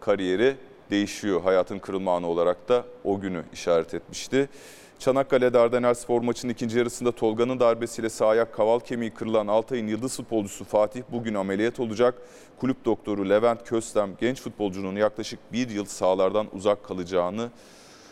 kariyeri 0.00 0.56
değişiyor. 0.90 1.42
Hayatın 1.42 1.78
kırılma 1.78 2.16
anı 2.16 2.26
olarak 2.26 2.68
da 2.68 2.84
o 3.04 3.20
günü 3.20 3.44
işaret 3.52 3.94
etmişti. 3.94 4.48
Çanakkale 4.98 5.52
Dardanel 5.52 5.94
Spor 5.94 6.20
maçının 6.20 6.52
ikinci 6.52 6.78
yarısında 6.78 7.12
Tolga'nın 7.12 7.60
darbesiyle 7.60 8.08
sağ 8.08 8.26
ayak 8.26 8.54
kaval 8.54 8.80
kemiği 8.80 9.10
kırılan 9.10 9.46
Altay'ın 9.46 9.86
yıldız 9.86 10.16
futbolcusu 10.16 10.64
Fatih 10.64 11.02
bugün 11.12 11.34
ameliyat 11.34 11.80
olacak. 11.80 12.14
Kulüp 12.60 12.84
doktoru 12.84 13.28
Levent 13.28 13.64
Köstem 13.64 14.16
genç 14.20 14.40
futbolcunun 14.40 14.96
yaklaşık 14.96 15.52
bir 15.52 15.68
yıl 15.70 15.84
sahalardan 15.84 16.46
uzak 16.52 16.84
kalacağını 16.84 17.50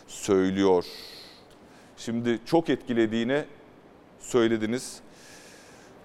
söylüyor. 0.07 0.85
Şimdi 1.97 2.39
çok 2.45 2.69
etkilediğini 2.69 3.43
söylediniz. 4.19 4.99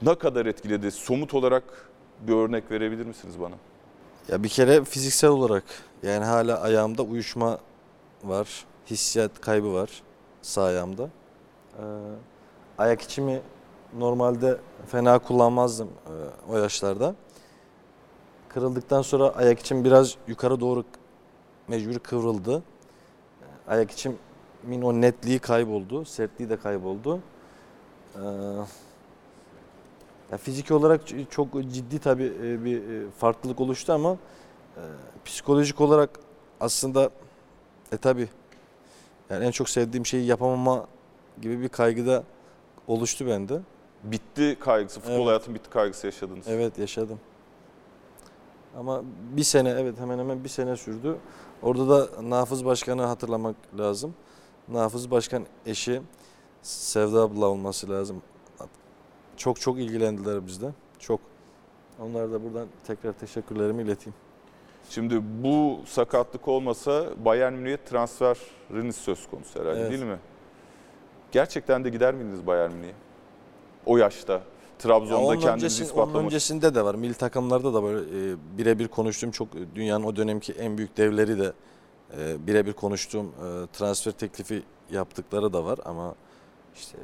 Ne 0.02 0.14
kadar 0.14 0.46
etkiledi? 0.46 0.90
Somut 0.90 1.34
olarak 1.34 1.64
bir 2.20 2.32
örnek 2.32 2.70
verebilir 2.70 3.06
misiniz 3.06 3.40
bana? 3.40 3.54
Ya 4.28 4.42
bir 4.42 4.48
kere 4.48 4.84
fiziksel 4.84 5.30
olarak 5.30 5.64
yani 6.02 6.24
hala 6.24 6.60
ayağımda 6.60 7.02
uyuşma 7.02 7.58
var. 8.24 8.64
Hissiyat 8.90 9.40
kaybı 9.40 9.74
var 9.74 9.90
sağ 10.42 10.62
ayağımda. 10.62 11.08
Ee, 11.78 11.82
ayak 12.78 13.02
içimi 13.02 13.40
normalde 13.98 14.58
fena 14.86 15.18
kullanmazdım 15.18 15.88
e, 15.88 16.52
o 16.52 16.58
yaşlarda. 16.58 17.14
Kırıldıktan 18.48 19.02
sonra 19.02 19.28
ayak 19.28 19.58
içim 19.58 19.84
biraz 19.84 20.16
yukarı 20.26 20.60
doğru 20.60 20.84
mecbur 21.68 21.98
kıvrıldı. 21.98 22.62
Ayak 23.68 23.90
içimin 23.90 24.82
o 24.82 24.92
netliği 24.92 25.38
kayboldu, 25.38 26.04
sertliği 26.04 26.50
de 26.50 26.56
kayboldu. 26.56 27.20
Ee, 28.16 28.20
ya 30.32 30.38
fiziki 30.38 30.74
olarak 30.74 31.00
çok 31.30 31.48
ciddi 31.72 31.98
tabii 31.98 32.32
e, 32.42 32.64
bir 32.64 32.76
e, 32.76 33.10
farklılık 33.10 33.60
oluştu 33.60 33.92
ama 33.92 34.16
psikolojik 35.24 35.80
olarak 35.80 36.10
aslında 36.60 37.10
e 37.92 37.96
tabii 37.96 38.28
yani 39.30 39.44
en 39.44 39.50
çok 39.50 39.68
sevdiğim 39.68 40.06
şeyi 40.06 40.26
yapamama 40.26 40.86
gibi 41.42 41.60
bir 41.60 41.68
kaygı 41.68 42.06
da 42.06 42.22
oluştu 42.88 43.26
bende. 43.26 43.60
Bitti 44.04 44.56
kaygısı, 44.60 45.00
futbol 45.00 45.14
Evet. 45.16 45.26
hayatın 45.26 45.54
bitti 45.54 45.70
kaygısı 45.70 46.06
yaşadınız. 46.06 46.48
Evet 46.48 46.78
yaşadım. 46.78 47.20
Ama 48.76 49.02
bir 49.36 49.42
sene 49.42 49.70
evet 49.70 49.98
hemen 50.00 50.18
hemen 50.18 50.44
bir 50.44 50.48
sene 50.48 50.76
sürdü. 50.76 51.16
Orada 51.62 51.88
da 51.88 52.30
Nafız 52.30 52.64
Başkan'ı 52.64 53.02
hatırlamak 53.02 53.56
lazım. 53.78 54.14
Nafız 54.68 55.10
Başkan 55.10 55.46
eşi 55.66 56.02
Sevda 56.62 57.22
abla 57.22 57.46
olması 57.46 57.90
lazım. 57.90 58.22
Çok 59.36 59.60
çok 59.60 59.78
ilgilendiler 59.78 60.46
bizde. 60.46 60.70
Çok. 60.98 61.20
Onlara 62.00 62.32
da 62.32 62.44
buradan 62.44 62.66
tekrar 62.86 63.12
teşekkürlerimi 63.12 63.82
ileteyim. 63.82 64.14
Şimdi 64.88 65.22
bu 65.42 65.80
sakatlık 65.86 66.48
olmasa 66.48 67.04
Bayern 67.24 67.52
Münih'e 67.52 67.76
transferiniz 67.84 68.96
söz 68.96 69.30
konusu 69.30 69.60
herhalde 69.60 69.80
Evet. 69.80 69.90
değil 69.90 70.02
mi? 70.02 70.18
Gerçekten 71.32 71.84
de 71.84 71.88
gider 71.90 72.14
miydiniz 72.14 72.46
Bayern 72.46 72.72
Münih'e? 72.72 72.94
O 73.86 73.96
yaşta. 73.96 74.32
Ya 74.32 74.42
Trabzon'da 74.78 75.18
onun, 75.26 75.40
kendinizi 75.40 75.66
öncesi- 75.66 75.82
onun 75.82 75.88
ispatlamak 75.90 76.24
öncesinde 76.24 76.74
de 76.74 76.84
var. 76.84 76.94
Milli 76.94 77.14
takımlarda 77.14 77.74
da 77.74 77.82
böyle 77.82 78.00
e, 78.32 78.36
birebir 78.58 78.88
konuştuğum 78.88 79.30
çok 79.30 79.48
e, 79.54 79.58
dünyanın 79.74 80.04
o 80.04 80.16
dönemki 80.16 80.52
en 80.52 80.78
büyük 80.78 80.96
devleri 80.96 81.38
de 81.38 81.52
e, 82.18 82.46
birebir 82.46 82.72
konuştuğum 82.72 83.26
e, 83.26 83.66
transfer 83.72 84.12
teklifi 84.12 84.62
yaptıkları 84.90 85.52
da 85.52 85.64
var 85.64 85.78
ama 85.84 86.14
işte 86.74 86.98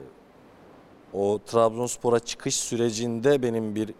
o 1.13 1.39
Trabzonspor'a 1.47 2.19
çıkış 2.19 2.57
sürecinde 2.57 3.43
benim 3.43 3.75
bir 3.75 3.95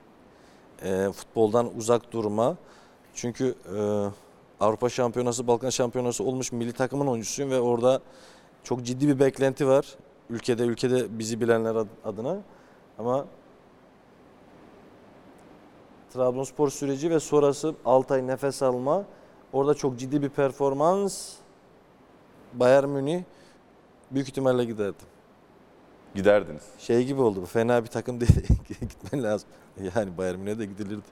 e, 0.83 1.13
futboldan 1.13 1.77
uzak 1.77 2.13
durma 2.13 2.57
çünkü 3.17 3.55
e, 3.77 3.79
Avrupa 4.65 4.89
Şampiyonası, 4.89 5.47
Balkan 5.47 5.71
Şampiyonası 5.71 6.25
olmuş 6.25 6.53
milli 6.53 6.73
takımın 6.73 7.07
oyuncusuyum 7.07 7.51
ve 7.51 7.61
orada 7.61 8.01
çok 8.65 8.83
ciddi 8.85 9.09
bir 9.09 9.19
beklenti 9.19 9.67
var 9.67 9.87
ülkede 10.31 10.63
ülkede 10.63 11.19
bizi 11.19 11.41
bilenler 11.41 11.75
ad- 11.75 11.87
adına 12.05 12.37
ama 12.99 13.27
Trabzonspor 16.15 16.71
süreci 16.71 17.11
ve 17.11 17.21
sonrası 17.21 17.75
6 17.85 18.15
ay 18.15 18.27
nefes 18.27 18.63
alma. 18.63 19.05
Orada 19.53 19.75
çok 19.75 19.99
ciddi 19.99 20.23
bir 20.23 20.29
performans. 20.29 21.33
Bayern 22.55 22.89
Münih 22.89 23.23
büyük 24.11 24.29
ihtimalle 24.29 24.65
giderdim. 24.65 25.07
giderdiniz. 26.15 26.63
Şey 26.79 27.05
gibi 27.05 27.21
oldu 27.21 27.43
bu 27.43 27.47
fena 27.47 27.83
bir 27.83 27.89
takım 27.89 28.21
değil. 28.21 28.47
Gitmen 28.81 29.23
lazım. 29.23 29.49
Yani 29.97 30.19
Bayern 30.19 30.39
Münih'e 30.39 30.59
de 30.59 30.65
gidilirdi. 30.67 31.03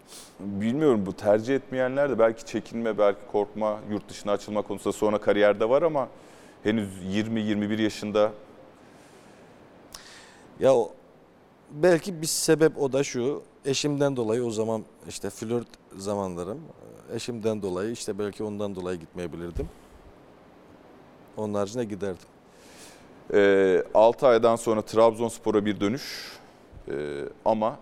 Bilmiyorum 0.40 1.06
bu 1.06 1.12
tercih 1.12 1.54
etmeyenler 1.54 2.10
de 2.10 2.18
belki 2.18 2.44
çekinme, 2.44 2.98
belki 2.98 3.20
korkma, 3.32 3.80
yurt 3.90 4.08
dışına 4.08 4.32
açılma 4.32 4.62
konusunda 4.62 4.92
sonra 4.92 5.20
kariyerde 5.20 5.68
var 5.68 5.82
ama 5.82 6.08
henüz 6.62 6.88
20-21 7.04 7.82
yaşında 7.82 8.32
Ya 10.60 10.74
o, 10.74 10.92
belki 11.70 12.22
bir 12.22 12.26
sebep 12.26 12.78
o 12.78 12.92
da 12.92 13.04
şu. 13.04 13.42
Eşimden 13.64 14.16
dolayı 14.16 14.44
o 14.44 14.50
zaman 14.50 14.84
işte 15.08 15.30
flört 15.30 15.68
zamanlarım. 15.96 16.60
Eşimden 17.14 17.62
dolayı 17.62 17.90
işte 17.90 18.18
belki 18.18 18.44
ondan 18.44 18.74
dolayı 18.74 18.98
gitmeyebilirdim. 18.98 19.68
Onun 21.36 21.54
haricinde 21.54 21.84
giderdim. 21.84 22.26
Ee, 23.34 23.84
6 23.94 24.26
aydan 24.26 24.56
sonra 24.56 24.82
Trabzonspor'a 24.82 25.64
bir 25.64 25.80
dönüş 25.80 26.34
Ee, 26.88 27.24
ama 27.44 27.78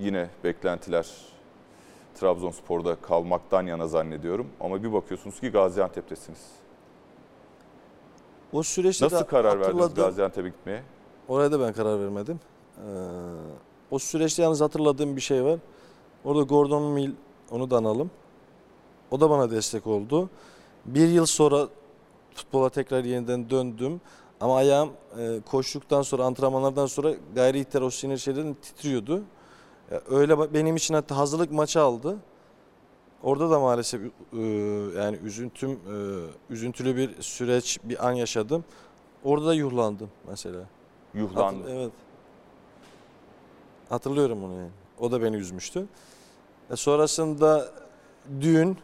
yine 0.00 0.30
beklentiler 0.44 1.06
Trabzonspor'da 2.14 2.94
kalmaktan 2.94 3.66
yana 3.66 3.88
zannediyorum. 3.88 4.46
Ama 4.60 4.82
bir 4.82 4.92
bakıyorsunuz 4.92 5.40
ki 5.40 5.50
Gaziantep'tesiniz. 5.50 6.40
O 8.52 8.62
süreçte 8.62 9.04
Nasıl 9.04 9.24
karar 9.24 9.60
verdiniz 9.60 9.94
Gaziantep'e 9.94 10.48
gitmeye? 10.48 10.82
Oraya 11.28 11.52
da 11.52 11.60
ben 11.60 11.72
karar 11.72 12.00
vermedim. 12.00 12.40
Ee, 12.78 12.82
o 13.90 13.98
süreçte 13.98 14.42
yalnız 14.42 14.60
hatırladığım 14.60 15.16
bir 15.16 15.20
şey 15.20 15.44
var. 15.44 15.58
Orada 16.24 16.42
Gordon 16.42 16.82
Mill, 16.82 17.12
onu 17.50 17.70
da 17.70 17.76
analım. 17.76 18.10
O 19.10 19.20
da 19.20 19.30
bana 19.30 19.50
destek 19.50 19.86
oldu. 19.86 20.30
Bir 20.86 21.08
yıl 21.08 21.26
sonra 21.26 21.68
futbola 22.34 22.70
tekrar 22.70 23.04
yeniden 23.04 23.50
döndüm. 23.50 24.00
Ama 24.40 24.56
ayağım 24.56 24.90
e, 25.18 25.40
koştuktan 25.50 26.02
sonra, 26.02 26.24
antrenmanlardan 26.24 26.86
sonra 26.86 27.12
gayri 27.34 27.60
ihtiyar 27.60 27.82
o 27.82 27.90
sinir 27.90 28.16
şeylerin 28.16 28.54
titriyordu. 28.54 29.22
Ya 29.90 30.02
öyle 30.10 30.54
benim 30.54 30.76
için 30.76 30.94
hatta 30.94 31.16
hazırlık 31.16 31.52
maçı 31.52 31.80
aldı. 31.80 32.18
Orada 33.22 33.50
da 33.50 33.60
maalesef 33.60 34.00
e, 34.32 34.38
yani 34.96 35.16
üzüntüm, 35.16 35.70
e, 35.70 36.52
üzüntülü 36.52 36.96
bir 36.96 37.22
süreç, 37.22 37.78
bir 37.84 38.08
an 38.08 38.12
yaşadım. 38.12 38.64
Orada 39.24 39.46
da 39.46 39.54
yuhlandım 39.54 40.10
mesela. 40.28 40.60
Yuhlandı. 41.14 41.62
Hatır- 41.62 41.74
evet. 41.74 41.92
Hatırlıyorum 43.88 44.44
onu 44.44 44.54
yani. 44.54 44.70
O 45.00 45.12
da 45.12 45.22
beni 45.22 45.36
üzmüştü. 45.36 45.86
E 46.70 46.76
sonrasında 46.76 47.68
düğün 48.40 48.76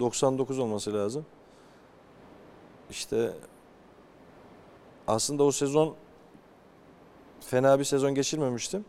99 0.00 0.58
olması 0.58 0.94
lazım. 0.94 1.26
İşte 2.90 3.32
aslında 5.06 5.42
o 5.44 5.52
sezon 5.52 5.94
fena 7.40 7.78
bir 7.78 7.84
sezon 7.84 8.14
geçirmemiştim. 8.14 8.84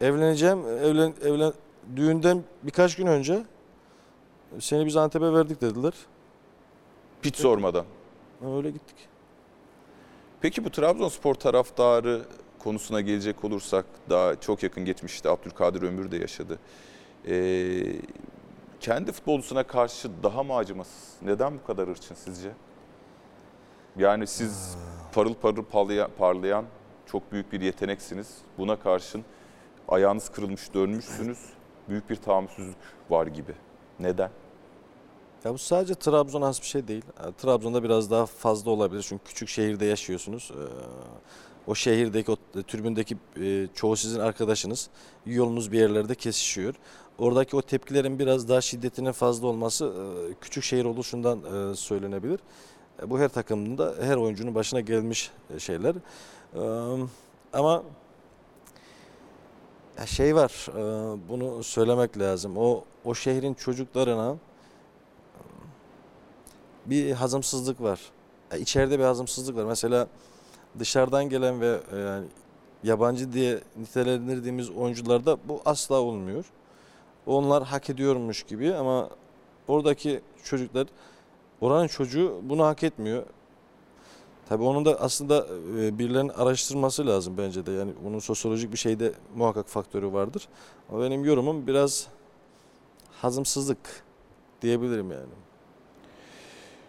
Evleneceğim. 0.00 0.66
Evlen, 0.66 1.14
evlen 1.24 1.52
düğünden 1.96 2.42
birkaç 2.62 2.96
gün 2.96 3.06
önce 3.06 3.42
seni 4.58 4.86
biz 4.86 4.96
Antep'e 4.96 5.32
verdik 5.32 5.60
dediler. 5.60 5.92
Hiç 7.22 7.36
sormadan. 7.36 7.84
Öyle 8.46 8.70
gittik. 8.70 8.96
Peki 10.40 10.64
bu 10.64 10.70
Trabzonspor 10.70 11.34
taraftarı 11.34 12.22
konusuna 12.58 13.00
gelecek 13.00 13.44
olursak 13.44 13.84
daha 14.10 14.40
çok 14.40 14.62
yakın 14.62 14.84
geçmişte 14.84 15.30
Abdülkadir 15.30 15.82
Ömür 15.82 16.10
de 16.10 16.16
yaşadı. 16.16 16.58
Ee, 17.28 17.82
kendi 18.80 19.12
futbolcusuna 19.12 19.62
karşı 19.62 20.10
daha 20.22 20.42
mı 20.42 20.54
acımasız? 20.54 21.16
Neden 21.22 21.54
bu 21.54 21.66
kadar 21.66 21.88
hırçın 21.88 22.14
sizce? 22.14 22.52
Yani 23.96 24.26
siz 24.26 24.76
parıl 25.12 25.34
parıl 25.34 25.64
parlayan, 25.64 26.10
parlayan 26.18 26.64
çok 27.06 27.32
büyük 27.32 27.52
bir 27.52 27.60
yeteneksiniz. 27.60 28.38
Buna 28.58 28.76
karşın 28.76 29.24
ayağınız 29.88 30.28
kırılmış 30.28 30.74
dönmüşsünüz. 30.74 31.38
Büyük 31.88 32.10
bir 32.10 32.16
tahammülsüzlük 32.16 32.76
var 33.10 33.26
gibi. 33.26 33.52
Neden? 34.00 34.30
Ya 35.44 35.54
bu 35.54 35.58
sadece 35.58 35.94
Trabzon'a 35.94 36.46
has 36.46 36.60
bir 36.60 36.66
şey 36.66 36.88
değil. 36.88 37.04
E, 37.28 37.32
Trabzon'da 37.32 37.82
biraz 37.82 38.10
daha 38.10 38.26
fazla 38.26 38.70
olabilir 38.70 39.06
çünkü 39.08 39.24
küçük 39.24 39.48
şehirde 39.48 39.84
yaşıyorsunuz. 39.84 40.52
Ee, 40.54 40.60
O 41.66 41.74
şehirdeki, 41.74 42.30
o 42.32 42.36
tribündeki 42.68 43.16
e, 43.40 43.68
çoğu 43.74 43.96
sizin 43.96 44.20
arkadaşınız. 44.20 44.90
Yolunuz 45.26 45.72
bir 45.72 45.78
yerlerde 45.78 46.14
kesişiyor. 46.14 46.74
Oradaki 47.18 47.56
o 47.56 47.62
tepkilerin 47.62 48.18
biraz 48.18 48.48
daha 48.48 48.60
şiddetinin 48.60 49.12
fazla 49.12 49.46
olması 49.46 49.84
e, 50.30 50.34
küçük 50.40 50.64
şehir 50.64 50.84
oluşundan 50.84 51.40
e, 51.72 51.74
söylenebilir. 51.76 52.40
Bu 53.06 53.18
her 53.18 53.28
takımda, 53.28 53.94
her 54.00 54.16
oyuncunun 54.16 54.54
başına 54.54 54.80
gelmiş 54.80 55.30
şeyler. 55.58 55.94
Ee, 56.54 56.60
Ama 57.52 57.82
şey 60.04 60.36
var, 60.36 60.68
e, 60.68 61.18
bunu 61.28 61.62
söylemek 61.62 62.18
lazım. 62.18 62.56
O 62.56 62.84
o 63.04 63.14
şehrin 63.14 63.54
çocuklarına 63.54 64.36
bir 66.86 67.12
hazımsızlık 67.12 67.82
var. 67.82 68.00
Ya 68.52 68.58
İçeride 68.58 68.98
bir 68.98 69.04
hazımsızlık 69.04 69.56
var. 69.56 69.64
Mesela 69.64 70.06
dışarıdan 70.78 71.28
gelen 71.28 71.60
ve 71.60 71.80
e, 71.92 71.96
yani 71.96 72.26
yabancı 72.82 73.32
diye 73.32 73.60
nitelendirdiğimiz 73.76 74.70
oyuncularda 74.70 75.38
bu 75.48 75.60
asla 75.64 76.00
olmuyor. 76.00 76.44
Onlar 77.26 77.64
hak 77.64 77.90
ediyormuş 77.90 78.42
gibi 78.42 78.74
ama 78.74 79.10
oradaki 79.68 80.20
çocuklar 80.44 80.86
oranın 81.60 81.86
çocuğu 81.86 82.40
bunu 82.42 82.64
hak 82.64 82.82
etmiyor. 82.82 83.22
Tabii 84.48 84.64
onun 84.64 84.84
da 84.84 85.00
aslında 85.00 85.46
e, 85.78 85.98
birilerinin 85.98 86.28
araştırması 86.28 87.06
lazım 87.06 87.34
bence 87.38 87.66
de. 87.66 87.72
Yani 87.72 87.92
bunun 88.04 88.18
sosyolojik 88.18 88.72
bir 88.72 88.78
şeyde 88.78 89.12
muhakkak 89.34 89.68
faktörü 89.68 90.12
vardır. 90.12 90.48
Ama 90.90 91.02
benim 91.02 91.24
yorumum 91.24 91.66
biraz 91.66 92.06
hazımsızlık 93.12 93.78
diyebilirim 94.62 95.10
yani. 95.10 95.32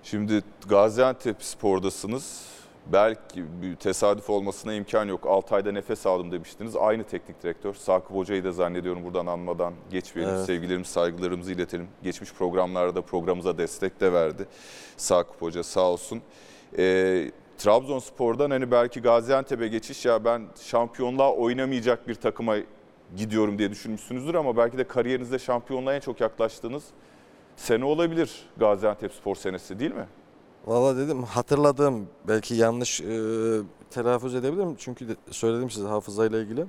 Şimdi 0.03 0.43
Gaziantep 0.69 1.43
Spor'dasınız. 1.43 2.47
Belki 2.93 3.45
bir 3.61 3.75
tesadüf 3.75 4.29
olmasına 4.29 4.73
imkan 4.73 5.05
yok. 5.05 5.25
6 5.27 5.55
ayda 5.55 5.71
nefes 5.71 6.05
aldım 6.05 6.31
demiştiniz. 6.31 6.75
Aynı 6.75 7.03
teknik 7.03 7.43
direktör. 7.43 7.73
Sakıp 7.73 8.15
Hoca'yı 8.15 8.43
da 8.43 8.51
zannediyorum 8.51 9.03
buradan 9.03 9.25
anmadan 9.25 9.73
geçmeyelim. 9.91 10.35
Evet. 10.35 10.45
Sevgilerimizi, 10.45 10.91
saygılarımızı 10.91 11.51
iletelim. 11.51 11.87
Geçmiş 12.03 12.33
programlarda 12.33 13.01
programımıza 13.01 13.57
destek 13.57 13.99
de 13.99 14.13
verdi. 14.13 14.45
Sakıp 14.97 15.41
Hoca 15.41 15.63
sağ 15.63 15.81
olsun. 15.81 16.21
Ee, 16.77 17.31
Trabzonspor'dan 17.57 18.49
hani 18.51 18.71
belki 18.71 19.01
Gaziantep'e 19.01 19.67
geçiş 19.67 20.05
ya 20.05 20.25
ben 20.25 20.47
şampiyonluğa 20.61 21.33
oynamayacak 21.33 22.07
bir 22.07 22.15
takıma 22.15 22.55
gidiyorum 23.15 23.59
diye 23.59 23.71
düşünmüşsünüzdür 23.71 24.35
ama 24.35 24.57
belki 24.57 24.77
de 24.77 24.83
kariyerinizde 24.83 25.39
şampiyonluğa 25.39 25.95
en 25.95 25.99
çok 25.99 26.21
yaklaştığınız 26.21 26.83
sene 27.55 27.85
olabilir 27.85 28.45
Gaziantep 28.57 29.13
Spor 29.13 29.35
senesi 29.35 29.79
değil 29.79 29.93
mi? 29.93 30.07
Valla 30.65 30.97
dedim 30.97 31.23
hatırladığım 31.23 32.07
belki 32.27 32.55
yanlış 32.55 33.01
e, 33.01 33.05
telaffuz 33.89 34.35
edebilirim 34.35 34.75
çünkü 34.79 35.07
de 35.07 35.15
söyledim 35.31 35.69
size 35.69 35.87
hafızayla 35.87 36.39
ilgili. 36.39 36.65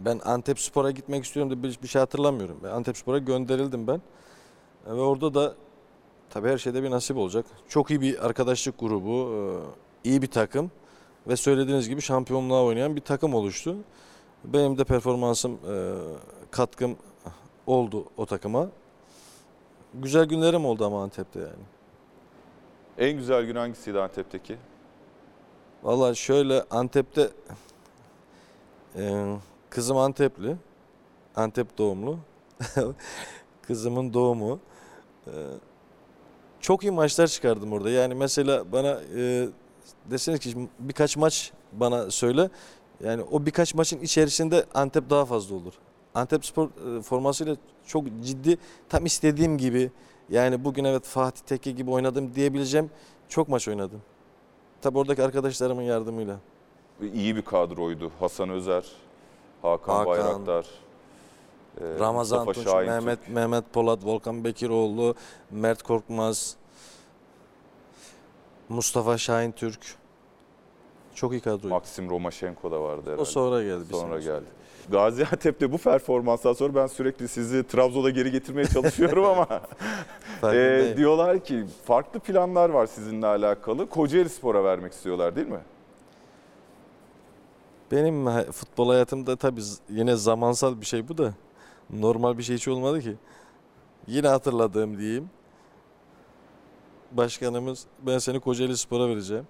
Ben 0.00 0.20
Antep 0.24 0.60
Spor'a 0.60 0.90
gitmek 0.90 1.24
istiyorum 1.24 1.52
da 1.52 1.62
bir, 1.62 1.78
bir 1.82 1.88
şey 1.88 2.00
hatırlamıyorum. 2.00 2.56
Ben 2.62 2.68
Antep 2.68 2.96
Spor'a 2.96 3.18
gönderildim 3.18 3.86
ben. 3.86 4.02
E, 4.86 4.96
ve 4.96 5.00
orada 5.00 5.34
da 5.34 5.54
tabii 6.30 6.48
her 6.48 6.58
şeyde 6.58 6.82
bir 6.82 6.90
nasip 6.90 7.16
olacak. 7.16 7.46
Çok 7.68 7.90
iyi 7.90 8.00
bir 8.00 8.26
arkadaşlık 8.26 8.80
grubu, 8.80 9.32
e, 10.04 10.08
iyi 10.08 10.22
bir 10.22 10.26
takım 10.26 10.70
ve 11.28 11.36
söylediğiniz 11.36 11.88
gibi 11.88 12.00
şampiyonluğa 12.00 12.64
oynayan 12.64 12.96
bir 12.96 13.00
takım 13.00 13.34
oluştu. 13.34 13.76
Benim 14.44 14.78
de 14.78 14.84
performansım, 14.84 15.52
e, 15.52 15.94
katkım 16.50 16.96
oldu 17.66 18.04
o 18.16 18.26
takıma. 18.26 18.68
Güzel 19.94 20.24
günlerim 20.24 20.64
oldu 20.64 20.86
ama 20.86 21.02
Antep'te 21.02 21.40
yani. 21.40 21.64
En 22.98 23.16
güzel 23.18 23.44
gün 23.44 23.56
hangisiydi 23.56 24.00
Antep'teki? 24.00 24.56
Vallahi 25.82 26.16
şöyle 26.16 26.62
Antep'te 26.70 27.30
e, 28.96 29.34
kızım 29.70 29.96
Antepli. 29.96 30.56
Antep 31.36 31.78
doğumlu. 31.78 32.18
Kızımın 33.62 34.14
doğumu. 34.14 34.60
Çok 36.60 36.82
iyi 36.84 36.90
maçlar 36.90 37.26
çıkardım 37.26 37.72
orada. 37.72 37.90
Yani 37.90 38.14
mesela 38.14 38.72
bana 38.72 39.00
e, 39.16 39.48
deseniz 40.10 40.40
ki 40.40 40.68
birkaç 40.78 41.16
maç 41.16 41.52
bana 41.72 42.10
söyle. 42.10 42.50
Yani 43.04 43.22
o 43.30 43.46
birkaç 43.46 43.74
maçın 43.74 44.00
içerisinde 44.00 44.64
Antep 44.74 45.10
daha 45.10 45.24
fazla 45.24 45.56
olur. 45.56 45.72
Antep 46.14 46.44
Spor 46.46 46.68
e, 46.98 47.02
formasıyla 47.02 47.56
çok 47.86 48.04
ciddi 48.24 48.58
tam 48.88 49.06
istediğim 49.06 49.58
gibi 49.58 49.90
yani 50.30 50.64
bugün 50.64 50.84
evet 50.84 51.04
Fatih 51.04 51.42
Tekke 51.42 51.70
gibi 51.70 51.90
oynadım 51.90 52.34
diyebileceğim 52.34 52.90
çok 53.28 53.48
maç 53.48 53.68
oynadım. 53.68 54.02
Tabi 54.82 54.98
oradaki 54.98 55.22
arkadaşlarımın 55.22 55.82
yardımıyla. 55.82 56.36
İyi 57.14 57.36
bir 57.36 57.42
kadroydu. 57.42 58.10
Hasan 58.20 58.50
Özer, 58.50 58.84
Hakan, 59.62 59.92
Hakan, 59.92 60.06
Bayraktar, 60.06 60.66
Ramazan 61.80 62.38
Mustafa 62.38 62.52
Tunç, 62.52 62.72
Şahintürk. 62.72 63.04
Mehmet 63.04 63.28
Mehmet 63.28 63.72
Polat, 63.72 64.04
Volkan 64.04 64.44
Bekiroğlu, 64.44 65.14
Mert 65.50 65.82
Korkmaz, 65.82 66.56
Mustafa 68.68 69.18
Şahin 69.18 69.52
Türk. 69.52 69.80
Çok 71.14 71.32
iyi 71.32 71.40
kadroydu. 71.40 71.68
Maxim 71.68 72.10
Romaşenko 72.10 72.70
da 72.70 72.82
vardı 72.82 73.02
herhalde. 73.04 73.22
O 73.22 73.24
sonra 73.24 73.62
geldi. 73.62 73.84
Sonra 73.90 74.18
geldi. 74.18 74.44
Gaziantep'te 74.90 75.72
bu 75.72 75.78
performanstan 75.78 76.52
sonra 76.52 76.74
ben 76.74 76.86
sürekli 76.86 77.28
sizi 77.28 77.66
Trabzon'a 77.66 78.10
geri 78.10 78.30
getirmeye 78.30 78.66
çalışıyorum 78.66 79.24
ama 79.24 79.60
e, 80.54 80.94
diyorlar 80.96 81.44
ki 81.44 81.64
farklı 81.84 82.20
planlar 82.20 82.68
var 82.68 82.86
sizinle 82.86 83.26
alakalı. 83.26 83.88
Kocaeli 83.88 84.28
Spor'a 84.28 84.64
vermek 84.64 84.92
istiyorlar 84.92 85.36
değil 85.36 85.46
mi? 85.46 85.60
Benim 87.92 88.42
futbol 88.52 88.88
hayatımda 88.88 89.36
tabii 89.36 89.60
yine 89.90 90.16
zamansal 90.16 90.80
bir 90.80 90.86
şey 90.86 91.08
bu 91.08 91.18
da. 91.18 91.34
Normal 91.90 92.38
bir 92.38 92.42
şey 92.42 92.56
hiç 92.56 92.68
olmadı 92.68 93.00
ki. 93.00 93.16
Yine 94.06 94.28
hatırladığım 94.28 94.98
diyeyim. 94.98 95.30
Başkanımız 97.12 97.86
ben 98.02 98.18
seni 98.18 98.40
Kocaeli 98.40 98.76
Spor'a 98.76 99.08
vereceğim. 99.08 99.46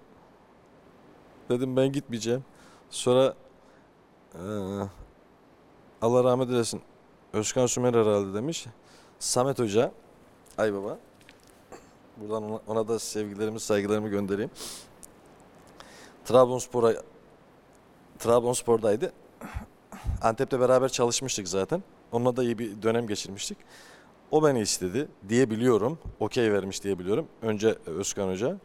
Dedim 1.49 1.75
ben 1.77 1.91
gitmeyeceğim. 1.91 2.45
Sonra 2.89 3.33
eee, 4.35 4.41
Allah 6.01 6.23
rahmet 6.23 6.49
eylesin 6.49 6.81
Özkan 7.33 7.65
Sümer 7.65 7.93
herhalde 7.93 8.33
demiş. 8.33 8.65
Samet 9.19 9.59
Hoca, 9.59 9.91
ay 10.57 10.73
baba. 10.73 10.97
Buradan 12.17 12.43
ona, 12.43 12.59
ona 12.67 12.87
da 12.87 12.99
sevgilerimi, 12.99 13.59
saygılarımı 13.59 14.09
göndereyim. 14.09 14.51
Trabzonspor'a 16.25 16.93
Trabzonspor'daydı. 18.19 19.13
Antep'te 20.21 20.59
beraber 20.59 20.89
çalışmıştık 20.89 21.47
zaten. 21.47 21.83
Onunla 22.11 22.35
da 22.35 22.43
iyi 22.43 22.59
bir 22.59 22.81
dönem 22.81 23.07
geçirmiştik. 23.07 23.57
O 24.31 24.43
beni 24.43 24.59
istedi 24.61 25.07
diye 25.29 25.49
biliyorum. 25.49 25.97
Okey 26.19 26.53
vermiş 26.53 26.83
diye 26.83 26.99
biliyorum. 26.99 27.27
Önce 27.41 27.75
Özkan 27.85 28.29
Hoca. 28.29 28.57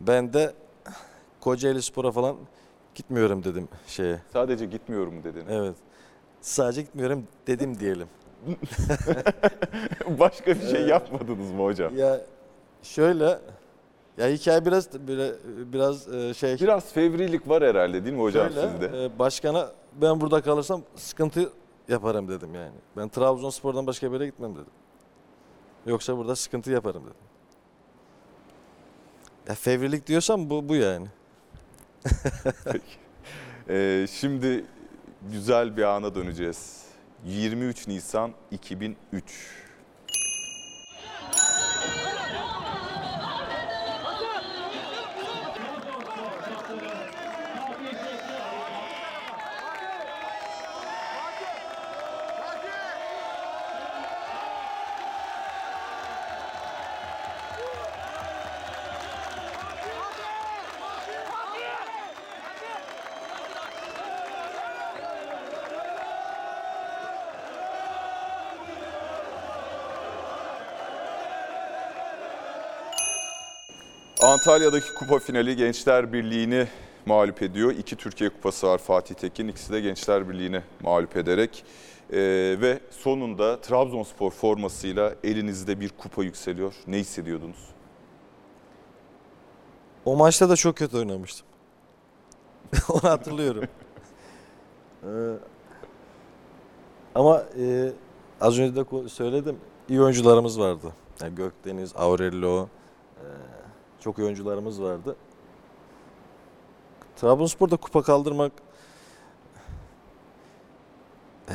Ben 0.00 0.32
de 0.32 0.54
Kocaeli 1.40 1.82
Spor'a 1.82 2.12
falan 2.12 2.36
gitmiyorum 2.94 3.44
dedim 3.44 3.68
şeye. 3.86 4.20
Sadece 4.32 4.66
gitmiyorum 4.66 5.24
dedin. 5.24 5.44
Evet. 5.50 5.74
Sadece 6.40 6.82
gitmiyorum 6.82 7.26
dedim 7.46 7.80
diyelim. 7.80 8.08
Başka 10.18 10.46
bir 10.54 10.66
şey 10.68 10.86
yapmadınız 10.86 11.50
mı 11.52 11.62
hocam? 11.64 11.96
Ya 11.98 12.20
şöyle 12.82 13.38
ya 14.18 14.28
hikaye 14.28 14.66
biraz 14.66 15.08
böyle 15.08 15.32
biraz 15.72 16.14
e, 16.14 16.34
şey 16.34 16.54
Biraz 16.60 16.92
fevrilik 16.92 17.48
var 17.48 17.62
herhalde 17.62 18.04
değil 18.04 18.16
mi 18.16 18.22
hocam 18.22 18.50
Şöyle, 18.52 18.68
sizde? 18.70 19.04
e, 19.04 19.18
başkana 19.18 19.70
ben 20.00 20.20
burada 20.20 20.40
kalırsam 20.42 20.82
sıkıntı 20.96 21.52
yaparım 21.90 22.28
dedim 22.28 22.54
yani. 22.54 22.74
Ben 22.96 23.08
Trabzonspor'dan 23.08 23.86
başka 23.86 24.08
bir 24.08 24.14
yere 24.14 24.26
gitmem 24.26 24.54
dedim. 24.54 24.72
Yoksa 25.86 26.16
burada 26.16 26.36
sıkıntı 26.36 26.70
yaparım 26.70 27.02
dedim. 27.02 27.16
Ya 29.48 29.54
fevrilik 29.54 30.06
diyorsam 30.06 30.50
bu 30.50 30.68
bu 30.68 30.76
yani. 30.76 31.06
Ee, 33.68 34.06
şimdi 34.10 34.64
güzel 35.32 35.76
bir 35.76 35.82
ana 35.82 36.14
döneceğiz. 36.14 36.84
23 37.24 37.88
Nisan 37.88 38.32
2003. 38.50 39.69
Antalya'daki 74.22 74.94
kupa 74.94 75.18
finali 75.18 75.56
Gençler 75.56 76.12
Birliği'ni 76.12 76.66
mağlup 77.06 77.42
ediyor. 77.42 77.72
İki 77.72 77.96
Türkiye 77.96 78.30
Kupası 78.30 78.66
var 78.66 78.78
Fatih 78.78 79.14
Tekin. 79.14 79.48
İkisi 79.48 79.72
de 79.72 79.80
Gençler 79.80 80.28
Birliği'ni 80.28 80.62
mağlup 80.80 81.16
ederek. 81.16 81.64
Ee, 82.12 82.16
ve 82.60 82.80
sonunda 82.90 83.60
Trabzonspor 83.60 84.30
formasıyla 84.30 85.14
elinizde 85.24 85.80
bir 85.80 85.88
kupa 85.98 86.22
yükseliyor. 86.24 86.74
Ne 86.86 86.98
hissediyordunuz? 86.98 87.68
O 90.04 90.16
maçta 90.16 90.48
da 90.48 90.56
çok 90.56 90.76
kötü 90.76 90.96
oynamıştım. 90.96 91.46
Onu 92.88 93.02
hatırlıyorum. 93.02 93.64
Ee, 95.04 95.08
ama 97.14 97.42
e, 97.60 97.92
az 98.40 98.58
önce 98.58 98.76
de 98.76 99.08
söyledim. 99.08 99.56
iyi 99.88 100.02
oyuncularımız 100.02 100.60
vardı. 100.60 100.92
Yani 101.22 101.34
Gökdeniz, 101.34 101.92
Aurelio, 101.96 102.68
e, 103.16 103.26
çok 104.00 104.18
iyi 104.18 104.24
oyuncularımız 104.24 104.82
vardı. 104.82 105.16
Trabzonspor'da 107.16 107.76
kupa 107.76 108.02
kaldırmak 108.02 108.52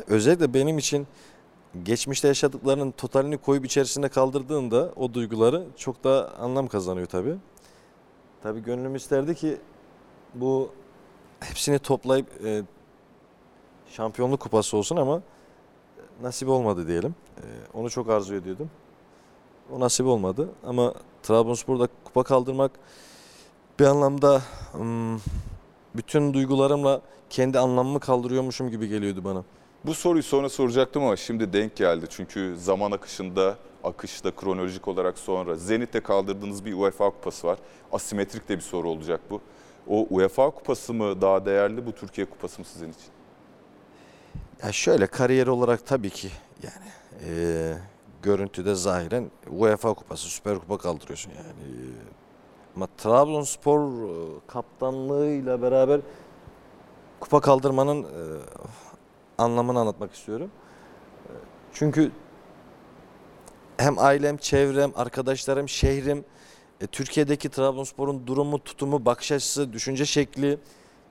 özellikle 0.08 0.54
benim 0.54 0.78
için 0.78 1.08
geçmişte 1.84 2.28
yaşadıklarının 2.28 2.92
totalini 2.92 3.38
koyup 3.38 3.66
içerisine 3.66 4.10
kaldırdığında 4.10 4.94
o 4.96 5.14
duyguları 5.14 5.66
çok 5.78 6.04
daha 6.04 6.28
anlam 6.28 6.68
kazanıyor 6.68 7.08
tabii. 7.08 7.36
Tabii 8.44 8.64
gönlüm 8.64 8.96
isterdi 8.96 9.36
ki 9.36 9.58
bu 10.34 10.72
hepsini 11.40 11.80
toplayıp 11.80 12.46
e, 12.46 12.64
şampiyonluk 13.90 14.40
kupası 14.40 14.78
olsun 14.78 14.96
ama 14.96 15.22
nasip 16.22 16.50
olmadı 16.50 16.88
diyelim. 16.88 17.16
E, 17.38 17.44
onu 17.74 17.90
çok 17.90 18.10
arzu 18.10 18.36
ediyordum. 18.36 18.70
O 19.72 19.80
nasip 19.80 20.06
olmadı 20.06 20.50
ama 20.64 20.94
Trabzonspor'da 21.26 21.88
kupa 22.04 22.24
kaldırmak 22.24 22.72
bir 23.80 23.86
anlamda 23.86 24.42
bütün 25.96 26.34
duygularımla 26.34 27.02
kendi 27.30 27.60
anlamımı 27.60 28.00
kaldırıyormuşum 28.00 28.70
gibi 28.70 28.88
geliyordu 28.88 29.24
bana. 29.24 29.44
Bu 29.86 29.94
soruyu 29.94 30.24
sonra 30.24 30.50
soracaktım 30.50 31.04
ama 31.04 31.16
şimdi 31.16 31.54
denk 31.54 31.76
geldi. 31.76 32.06
Çünkü 32.10 32.56
zaman 32.58 32.92
akışında, 32.92 33.56
akışta 33.84 34.32
kronolojik 34.32 34.88
olarak 34.88 35.18
sonra 35.18 35.56
Zenit'te 35.56 36.00
kaldırdığınız 36.00 36.66
bir 36.66 36.74
UEFA 36.74 37.10
kupası 37.10 37.48
var. 37.48 37.58
Asimetrik 37.92 38.50
de 38.50 38.56
bir 38.56 38.62
soru 38.62 38.90
olacak 38.90 39.22
bu. 39.30 39.42
O 39.88 40.08
UEFA 40.10 40.50
kupası 40.50 40.94
mı 40.94 41.22
daha 41.22 41.46
değerli, 41.46 41.86
bu 41.86 41.92
Türkiye 41.92 42.30
kupası 42.30 42.62
mı 42.62 42.66
sizin 42.74 42.90
için? 42.90 43.08
Ya 44.64 44.72
şöyle 44.72 45.08
kariyer 45.08 45.48
olarak 45.48 45.86
tabii 45.86 46.10
ki 46.10 46.30
yani 46.64 46.88
e, 47.28 47.74
görüntüde 48.26 48.76
zahiren 48.76 49.32
UEFA 49.50 49.94
kupası, 49.94 50.28
Süper 50.28 50.60
Kupa 50.60 50.78
kaldırıyorsun 50.78 51.32
yani. 51.32 51.92
Ama 52.76 52.88
Trabzonspor 52.98 53.80
e, 53.80 54.40
kaptanlığıyla 54.48 55.62
beraber 55.62 56.02
kupa 57.20 57.42
kaldırmanın 57.42 58.04
e, 58.04 58.22
anlamını 59.38 59.80
anlatmak 59.80 60.14
istiyorum. 60.14 60.52
E, 61.26 61.32
Çünkü 61.74 62.12
hem 63.78 64.00
ailem, 64.00 64.38
çevrem, 64.38 64.92
arkadaşlarım, 64.96 65.70
şehrim, 65.70 66.26
Türkiye'deki 66.92 67.50
Trabzonspor'un 67.50 68.28
durumu, 68.28 68.64
tutumu, 68.64 69.06
bakış 69.06 69.32
açısı, 69.32 69.74
düşünce 69.74 70.06
şekli, 70.06 70.58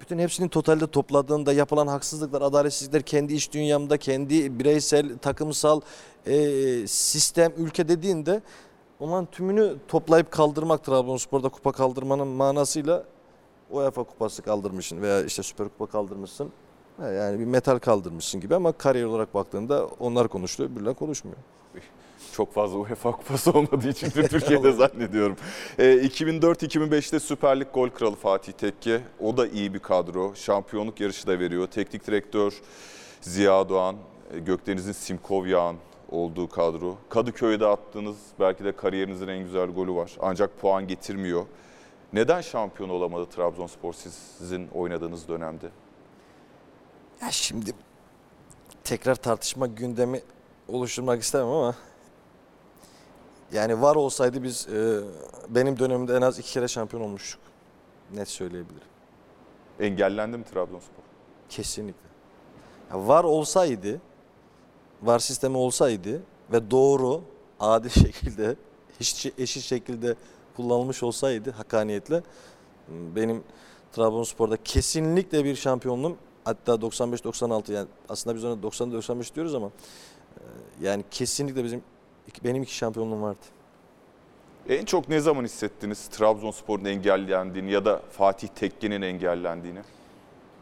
bütün 0.01 0.19
hepsinin 0.19 0.49
totalde 0.49 0.87
topladığında 0.87 1.53
yapılan 1.53 1.87
haksızlıklar, 1.87 2.43
adaletsizlikler 2.43 3.03
kendi 3.03 3.35
iş 3.35 3.53
dünyamda, 3.53 3.97
kendi 3.97 4.59
bireysel, 4.59 5.19
takımsal 5.19 5.81
e, 6.27 6.87
sistem, 6.87 7.53
ülke 7.57 7.89
dediğinde 7.89 8.43
onların 9.01 9.27
tümünü 9.27 9.77
toplayıp 9.89 10.31
kaldırmak 10.31 10.85
Trabzonspor'da 10.85 11.49
kupa 11.49 11.73
kaldırmanın 11.73 12.29
manasıyla 12.29 13.05
UEFA 13.71 14.05
kupası 14.05 14.43
kaldırmışsın 14.43 15.03
veya 15.03 15.25
işte 15.25 15.43
Süper 15.43 15.69
Kupa 15.69 15.87
kaldırmışsın. 15.87 16.51
Yani 17.03 17.39
bir 17.39 17.45
metal 17.45 17.79
kaldırmışsın 17.79 18.41
gibi 18.41 18.55
ama 18.55 18.73
kariyer 18.73 19.05
olarak 19.05 19.35
baktığında 19.35 19.87
onlar 20.01 20.29
konuşuyor, 20.29 20.71
öbürler 20.71 20.95
konuşmuyor. 20.95 21.37
Çok 22.35 22.53
fazla 22.55 22.79
UEFA 22.79 23.13
kupası 23.13 23.51
olmadığı 23.59 23.89
için 23.89 24.07
de 24.07 24.29
Türkiye'de 24.29 24.73
zannediyorum. 24.83 25.37
Ee, 25.79 25.85
2004-2005'te 25.95 27.21
Süper 27.21 27.61
Lig 27.61 27.67
gol 27.75 27.89
kralı 27.89 28.17
Fatih 28.17 28.53
Tekke. 28.53 29.01
O 29.21 29.37
da 29.37 29.47
iyi 29.47 29.75
bir 29.75 29.79
kadro. 29.79 30.35
Şampiyonluk 30.35 31.01
yarışı 31.01 31.27
da 31.27 31.39
veriyor. 31.39 31.67
Teknik 31.67 32.07
direktör 32.07 32.55
Ziya 33.21 33.69
Doğan, 33.69 33.97
e, 34.35 34.39
Gökdeniz'in 34.39 34.93
Simkovyan 34.93 35.77
olduğu 36.11 36.49
kadro. 36.49 36.97
Kadıköy'de 37.09 37.67
attığınız 37.67 38.17
belki 38.41 38.65
de 38.65 38.73
kariyerinizin 38.77 39.29
en 39.29 39.39
güzel 39.45 39.67
golü 39.67 39.95
var. 39.95 40.13
Ancak 40.21 40.61
puan 40.61 40.89
getirmiyor. 40.89 41.45
Neden 42.13 42.41
şampiyon 42.41 42.89
olamadı 42.89 43.27
Trabzonspor 43.27 43.93
siz- 43.93 44.19
sizin 44.39 44.69
oynadığınız 44.69 45.29
dönemde? 45.29 45.67
Ya 47.23 47.31
şimdi 47.31 47.71
tekrar 48.85 49.15
tartışma 49.15 49.67
gündemi 49.67 50.21
oluşturmak 50.69 51.23
istemem 51.23 51.49
ama 51.49 51.75
yani 53.53 53.83
var 53.83 53.97
olsaydı 53.97 54.43
biz 54.43 54.69
e, 54.69 55.01
benim 55.49 55.79
dönemimde 55.79 56.17
en 56.17 56.23
az 56.23 56.39
iki 56.39 56.53
kere 56.53 56.69
şampiyon 56.69 57.03
olmuştuk. 57.03 57.41
Net 58.15 58.29
söyleyebilirim. 58.29 58.89
Engellendi 59.81 60.37
mi 60.37 60.45
Trabzonspor? 60.45 61.05
Kesinlikle. 61.49 62.09
Ya 62.91 63.09
var 63.09 63.25
olsaydı, 63.25 64.01
var 65.03 65.19
sistemi 65.19 65.57
olsaydı 65.57 66.23
ve 66.53 66.71
doğru, 66.71 67.23
adil 67.61 67.89
şekilde, 68.03 68.57
eşit, 69.01 69.39
eşit 69.39 69.63
şekilde 69.63 70.15
kullanılmış 70.57 71.03
olsaydı 71.03 71.51
hakaniyetle 71.51 72.23
benim 72.89 73.43
Trabzonspor'da 73.93 74.57
kesinlikle 74.65 75.45
bir 75.45 75.57
şampiyonluğum 75.57 76.17
hatta 76.45 76.73
95-96 76.73 77.73
yani 77.73 77.89
aslında 78.09 78.37
biz 78.37 78.45
ona 78.45 78.55
90-95 78.55 79.35
diyoruz 79.35 79.55
ama 79.55 79.67
e, 79.67 80.41
yani 80.83 81.05
kesinlikle 81.11 81.65
bizim 81.65 81.83
benim 82.45 82.63
iki 82.63 82.75
şampiyonluğum 82.75 83.23
vardı. 83.23 83.39
En 84.69 84.85
çok 84.85 85.09
ne 85.09 85.21
zaman 85.21 85.45
hissettiniz 85.45 86.09
Trabzonspor'un 86.09 86.85
engellendiğini 86.85 87.73
ya 87.73 87.85
da 87.85 88.03
Fatih 88.11 88.49
Tekke'nin 88.49 89.03
engellendiğini? 89.03 89.81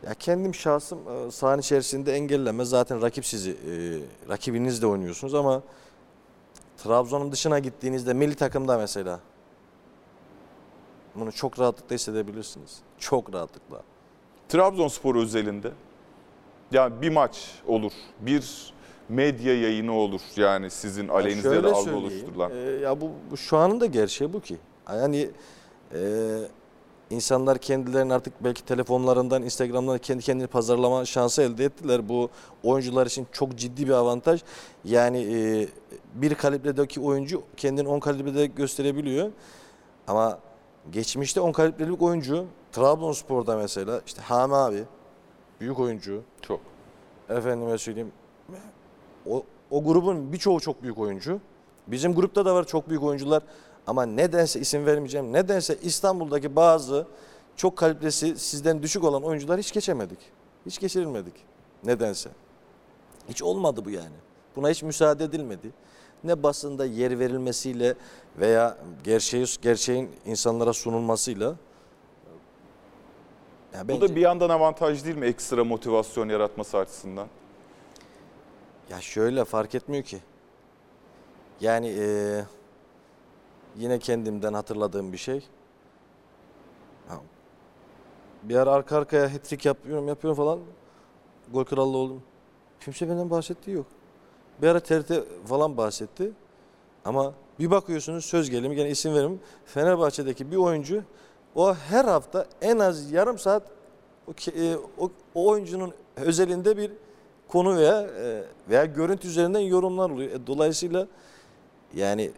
Ya 0.06 0.14
kendim 0.14 0.54
şahsım 0.54 0.98
e, 0.98 1.30
sahanın 1.30 1.60
içerisinde 1.60 2.12
engelleme 2.12 2.64
zaten 2.64 3.02
rakip 3.02 3.26
sizi 3.26 3.50
e, 3.50 3.54
rakibinizle 4.28 4.86
oynuyorsunuz 4.86 5.34
ama 5.34 5.62
Trabzon'un 6.76 7.32
dışına 7.32 7.58
gittiğinizde 7.58 8.14
milli 8.14 8.34
takımda 8.34 8.78
mesela 8.78 9.20
bunu 11.14 11.32
çok 11.32 11.58
rahatlıkla 11.58 11.94
hissedebilirsiniz. 11.94 12.78
Çok 12.98 13.34
rahatlıkla. 13.34 13.82
Trabzonspor 14.48 15.16
özelinde 15.16 15.72
yani 16.72 17.02
bir 17.02 17.10
maç 17.10 17.50
olur, 17.66 17.92
bir 18.20 18.72
medya 19.12 19.60
yayını 19.60 19.92
olur 19.92 20.20
yani 20.36 20.70
sizin 20.70 21.08
aleyhinizde 21.08 21.48
şöyle 21.48 21.62
de 21.62 21.72
algı 21.72 21.96
oluşturulan. 21.96 22.50
e, 22.50 22.56
ya 22.56 23.00
bu, 23.00 23.10
bu 23.30 23.36
şu 23.36 23.56
anın 23.56 23.80
da 23.80 23.86
gerçeği 23.86 24.32
bu 24.32 24.40
ki. 24.40 24.56
Yani 24.88 25.30
e, 25.94 26.00
insanlar 27.10 27.58
kendilerini 27.58 28.14
artık 28.14 28.44
belki 28.44 28.64
telefonlarından, 28.64 29.42
Instagram'dan 29.42 29.98
kendi 29.98 30.22
kendini 30.22 30.46
pazarlama 30.46 31.04
şansı 31.04 31.42
elde 31.42 31.64
ettiler. 31.64 32.08
Bu 32.08 32.30
oyuncular 32.62 33.06
için 33.06 33.26
çok 33.32 33.56
ciddi 33.56 33.86
bir 33.86 33.92
avantaj. 33.92 34.42
Yani 34.84 35.18
e, 35.18 35.68
bir 36.14 36.34
kalibredeki 36.34 37.00
oyuncu 37.00 37.42
kendini 37.56 37.88
10 37.88 38.00
kalibrede 38.00 38.46
gösterebiliyor. 38.46 39.30
Ama 40.08 40.38
geçmişte 40.90 41.40
10 41.40 41.52
kalibrelik 41.52 42.02
oyuncu 42.02 42.46
Trabzonspor'da 42.72 43.56
mesela 43.56 44.00
işte 44.06 44.22
Hami 44.22 44.54
abi 44.54 44.84
büyük 45.60 45.80
oyuncu. 45.80 46.22
Çok. 46.42 46.60
Efendime 47.28 47.78
söyleyeyim. 47.78 48.12
O, 49.30 49.42
o 49.70 49.84
grubun 49.84 50.32
birçoğu 50.32 50.60
çok 50.60 50.82
büyük 50.82 50.98
oyuncu. 50.98 51.40
Bizim 51.86 52.14
grupta 52.14 52.44
da 52.44 52.54
var 52.54 52.64
çok 52.66 52.88
büyük 52.88 53.02
oyuncular. 53.02 53.42
Ama 53.86 54.06
nedense 54.06 54.60
isim 54.60 54.86
vermeyeceğim. 54.86 55.32
Nedense 55.32 55.76
İstanbul'daki 55.82 56.56
bazı 56.56 57.06
çok 57.56 57.76
kalibresi 57.76 58.38
sizden 58.38 58.82
düşük 58.82 59.04
olan 59.04 59.22
oyuncular 59.22 59.58
hiç 59.58 59.72
geçemedik. 59.72 60.18
Hiç 60.66 60.78
geçirilmedik. 60.80 61.34
Nedense. 61.84 62.30
Hiç 63.28 63.42
olmadı 63.42 63.84
bu 63.84 63.90
yani. 63.90 64.16
Buna 64.56 64.70
hiç 64.70 64.82
müsaade 64.82 65.24
edilmedi. 65.24 65.70
Ne 66.24 66.42
basında 66.42 66.84
yer 66.86 67.18
verilmesiyle 67.18 67.94
veya 68.38 68.76
gerçeği, 69.04 69.46
gerçeğin 69.62 70.10
insanlara 70.26 70.72
sunulmasıyla. 70.72 71.54
Ya 73.74 73.84
Bu 73.84 73.88
bence- 73.88 74.00
da 74.08 74.16
bir 74.16 74.20
yandan 74.20 74.50
avantaj 74.50 75.04
değil 75.04 75.16
mi 75.16 75.26
ekstra 75.26 75.64
motivasyon 75.64 76.28
yaratması 76.28 76.78
açısından? 76.78 77.26
Ya 78.90 79.00
şöyle 79.00 79.44
fark 79.44 79.74
etmiyor 79.74 80.04
ki. 80.04 80.18
Yani 81.60 81.88
eee, 81.88 82.44
yine 83.76 83.98
kendimden 83.98 84.54
hatırladığım 84.54 85.12
bir 85.12 85.18
şey. 85.18 85.48
Bir 88.42 88.56
ara 88.56 88.70
arka 88.72 88.96
arkaya 88.96 89.34
hat-trick 89.34 89.68
yapıyorum, 89.68 90.08
yapıyorum 90.08 90.36
falan. 90.36 90.60
Gol 91.52 91.64
krallığı 91.64 91.96
oldum. 91.96 92.22
Kimse 92.80 93.08
benden 93.08 93.30
bahsettiği 93.30 93.76
yok. 93.76 93.86
Bir 94.62 94.68
ara 94.68 94.80
TRT 94.80 95.12
falan 95.46 95.76
bahsetti. 95.76 96.32
Ama 97.04 97.34
bir 97.58 97.70
bakıyorsunuz 97.70 98.24
söz 98.24 98.50
gelimi 98.50 98.76
gene 98.76 98.90
isim 98.90 99.14
verim. 99.14 99.40
Fenerbahçe'deki 99.66 100.50
bir 100.50 100.56
oyuncu 100.56 101.02
o 101.54 101.74
her 101.74 102.04
hafta 102.04 102.46
en 102.62 102.78
az 102.78 103.12
yarım 103.12 103.38
saat 103.38 103.62
o, 104.28 104.30
e, 104.56 104.76
o, 104.98 105.10
o 105.34 105.48
oyuncunun 105.48 105.92
özelinde 106.16 106.76
bir 106.76 106.92
konu 107.52 107.76
veya 107.76 108.00
e, 108.00 108.44
veya 108.68 108.84
görüntü 108.84 109.28
üzerinden 109.28 109.60
yorumlar 109.60 110.10
oluyor. 110.10 110.30
E, 110.30 110.46
dolayısıyla 110.46 111.06
yani 111.94 112.30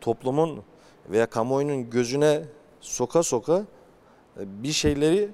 toplumun 0.00 0.62
veya 1.10 1.26
kamuoyunun 1.26 1.90
gözüne 1.90 2.42
soka 2.80 3.22
soka 3.22 3.64
e, 4.40 4.62
bir 4.62 4.72
şeyleri 4.72 5.30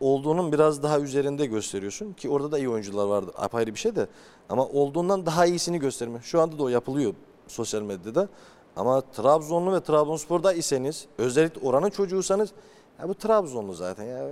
olduğunun 0.00 0.52
biraz 0.52 0.82
daha 0.82 1.00
üzerinde 1.00 1.46
gösteriyorsun 1.46 2.12
ki 2.12 2.28
orada 2.28 2.52
da 2.52 2.58
iyi 2.58 2.68
oyuncular 2.68 3.06
vardı 3.06 3.32
apayrı 3.36 3.74
bir 3.74 3.78
şey 3.78 3.96
de 3.96 4.06
ama 4.48 4.66
olduğundan 4.66 5.26
daha 5.26 5.46
iyisini 5.46 5.78
gösterme. 5.78 6.20
Şu 6.22 6.40
anda 6.40 6.58
da 6.58 6.62
o 6.62 6.68
yapılıyor 6.68 7.14
sosyal 7.48 7.82
medyada. 7.82 8.28
Ama 8.76 9.00
Trabzonlu 9.00 9.72
ve 9.72 9.80
Trabzonspor'da 9.80 10.52
iseniz 10.52 11.06
özellikle 11.18 11.68
oranın 11.68 11.90
çocuğuysanız 11.90 12.52
ya 13.00 13.08
bu 13.08 13.14
Trabzonlu 13.14 13.74
zaten 13.74 14.04
ya. 14.04 14.28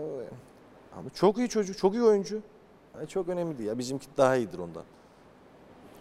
Ama 0.99 1.11
çok 1.15 1.39
iyi 1.39 1.49
çocuk, 1.49 1.79
çok 1.79 1.95
iyi 1.95 2.03
oyuncu. 2.03 2.41
Ya 3.01 3.07
çok 3.07 3.29
önemli 3.29 3.59
değil 3.59 3.69
ya 3.69 3.79
bizimki 3.79 4.07
daha 4.17 4.37
iyidir 4.37 4.59
ondan. 4.59 4.83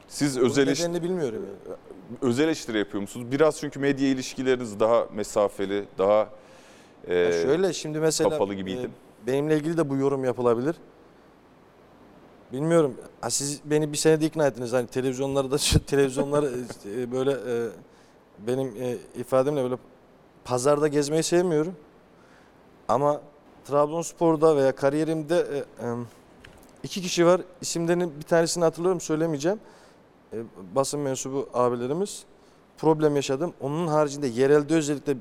Siz 0.07 0.37
özel, 0.37 0.67
eleş- 0.67 0.79
nedenini 0.79 1.03
bilmiyorum. 1.03 1.45
ya. 1.69 1.75
özel 2.21 2.43
eleştiri 2.43 2.77
yapıyor 2.77 3.01
musunuz? 3.01 3.31
Biraz 3.31 3.59
çünkü 3.59 3.79
medya 3.79 4.07
ilişkileriniz 4.07 4.79
daha 4.79 5.05
mesafeli, 5.13 5.85
daha 5.97 6.29
e, 7.07 7.15
Ya 7.15 7.31
şöyle 7.31 7.73
şimdi 7.73 7.99
mesela 7.99 8.29
kapalı 8.29 8.53
gibiydi. 8.53 8.89
e, 9.23 9.27
benimle 9.27 9.57
ilgili 9.57 9.77
de 9.77 9.89
bu 9.89 9.95
yorum 9.95 10.23
yapılabilir. 10.25 10.75
Bilmiyorum. 12.53 12.95
Ha, 13.21 13.29
siz 13.29 13.61
beni 13.65 13.91
bir 13.91 13.97
senede 13.97 14.25
ikna 14.25 14.47
ettiniz. 14.47 14.73
Hani 14.73 14.87
televizyonlarda 14.87 15.57
televizyonları 15.87 16.51
e, 16.95 17.11
böyle 17.11 17.31
e, 17.31 17.69
benim 18.47 18.67
e, 18.81 18.97
ifademle 19.19 19.63
böyle 19.63 19.75
pazarda 20.45 20.87
gezmeyi 20.87 21.23
sevmiyorum. 21.23 21.75
Ama 22.87 23.21
Trabzonspor'da 23.65 24.57
veya 24.57 24.75
kariyerimde 24.75 25.37
e, 25.37 25.57
e, 25.87 25.95
iki 26.83 27.01
kişi 27.01 27.25
var. 27.25 27.41
İsimlerinin 27.61 28.13
bir 28.19 28.25
tanesini 28.25 28.63
hatırlıyorum 28.63 29.01
söylemeyeceğim. 29.01 29.59
E, 30.33 30.37
basın 30.75 30.99
mensubu 30.99 31.49
abilerimiz 31.53 32.23
problem 32.77 33.15
yaşadım. 33.15 33.53
Onun 33.61 33.87
haricinde 33.87 34.27
yerelde 34.27 34.75
özellikle 34.75 35.17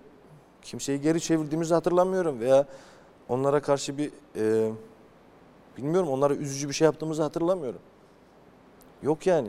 kimseyi 0.63 1.01
geri 1.01 1.21
çevirdiğimizi 1.21 1.75
hatırlamıyorum 1.75 2.41
veya 2.41 2.67
onlara 3.29 3.63
karşı 3.63 3.99
bir 3.99 4.11
e, 4.37 4.73
bilmiyorum 5.77 6.09
onlara 6.09 6.35
üzücü 6.35 6.69
bir 6.69 6.75
şey 6.75 6.85
yaptığımızı 6.85 7.23
hatırlamıyorum. 7.23 7.81
Yok 9.03 9.27
yani. 9.27 9.49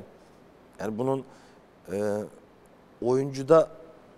Yani 0.80 0.98
bunun 0.98 1.24
e, 1.92 2.18
oyuncuda 3.02 3.68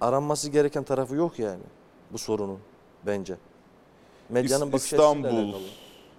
aranması 0.02 0.50
gereken 0.50 0.84
tarafı 0.84 1.16
yok 1.16 1.40
yani 1.40 1.64
bu 2.12 2.18
sorunun 2.18 2.60
bence. 3.06 3.38
Medyanın 4.30 4.66
İs- 4.66 4.72
bakış 4.74 4.94
İstanbul. 4.94 5.54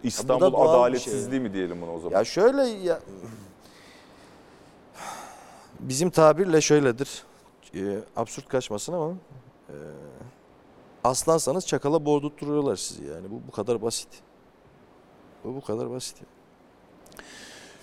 İstanbul 0.05 0.53
doğal 0.53 0.93
bir 0.93 0.99
şey. 0.99 1.13
adaletsizliği 1.13 1.41
mi 1.41 1.53
diyelim 1.53 1.83
ona 1.83 1.93
o 1.93 1.99
zaman? 2.01 2.19
Ya 2.19 2.25
şöyle 2.25 2.63
ya 2.63 3.01
bizim 5.81 6.11
tabirle 6.11 6.61
şöyledir. 6.61 7.23
E, 7.75 7.99
absürt 8.17 8.49
kaçmasın 8.49 8.93
ama 8.93 9.13
e, 9.69 9.77
aslansanız 11.05 11.67
çakala 11.67 12.05
boğdurtturuyorlar 12.05 12.77
sizi 12.77 13.05
yani. 13.05 13.31
Bu 13.31 13.41
bu 13.49 13.51
kadar 13.51 13.83
basit. 13.83 14.09
Bu 15.45 15.55
bu 15.55 15.61
kadar 15.61 15.91
basit. 15.91 16.17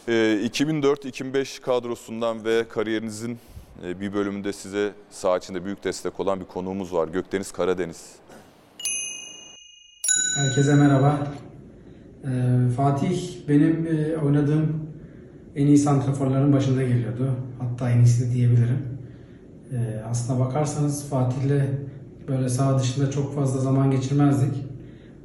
Ee, 0.07 0.11
2004-2005 0.45 1.61
kadrosundan 1.61 2.45
ve 2.45 2.67
kariyerinizin 2.67 3.39
e, 3.85 3.99
bir 3.99 4.13
bölümünde 4.13 4.53
size 4.53 4.93
saha 5.09 5.37
içinde 5.37 5.65
büyük 5.65 5.83
destek 5.83 6.19
olan 6.19 6.39
bir 6.39 6.45
konuğumuz 6.45 6.93
var. 6.93 7.07
Gökdeniz 7.07 7.51
Karadeniz. 7.51 8.15
Herkese 10.37 10.75
merhaba. 10.75 11.27
Ee, 12.23 12.69
Fatih 12.69 13.19
benim 13.47 13.87
e, 13.87 14.17
oynadığım 14.17 14.75
en 15.55 15.67
iyi 15.67 15.77
santraforların 15.77 16.53
başında 16.53 16.83
geliyordu. 16.83 17.35
Hatta 17.59 17.89
en 17.89 17.97
iyisi 17.97 18.29
de 18.29 18.33
diyebilirim. 18.33 18.77
Ee, 19.71 20.01
aslına 20.09 20.39
bakarsanız 20.39 21.09
Fatih'le 21.09 21.61
böyle 22.27 22.49
saha 22.49 22.79
dışında 22.79 23.11
çok 23.11 23.35
fazla 23.35 23.59
zaman 23.59 23.91
geçirmezdik. 23.91 24.53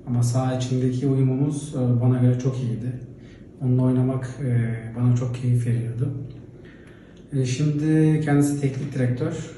Ama 0.06 0.22
saha 0.22 0.54
içindeki 0.54 1.06
uyumumuz 1.06 1.74
e, 1.74 2.00
bana 2.00 2.18
göre 2.18 2.38
çok 2.38 2.58
iyiydi. 2.58 2.92
Onunla 3.62 3.82
oynamak 3.82 4.28
e, 4.44 4.74
bana 5.00 5.16
çok 5.16 5.34
keyif 5.34 5.66
veriyordu. 5.66 6.12
Şimdi 7.44 8.20
kendisi 8.20 8.60
teknik 8.60 8.94
direktör. 8.94 9.50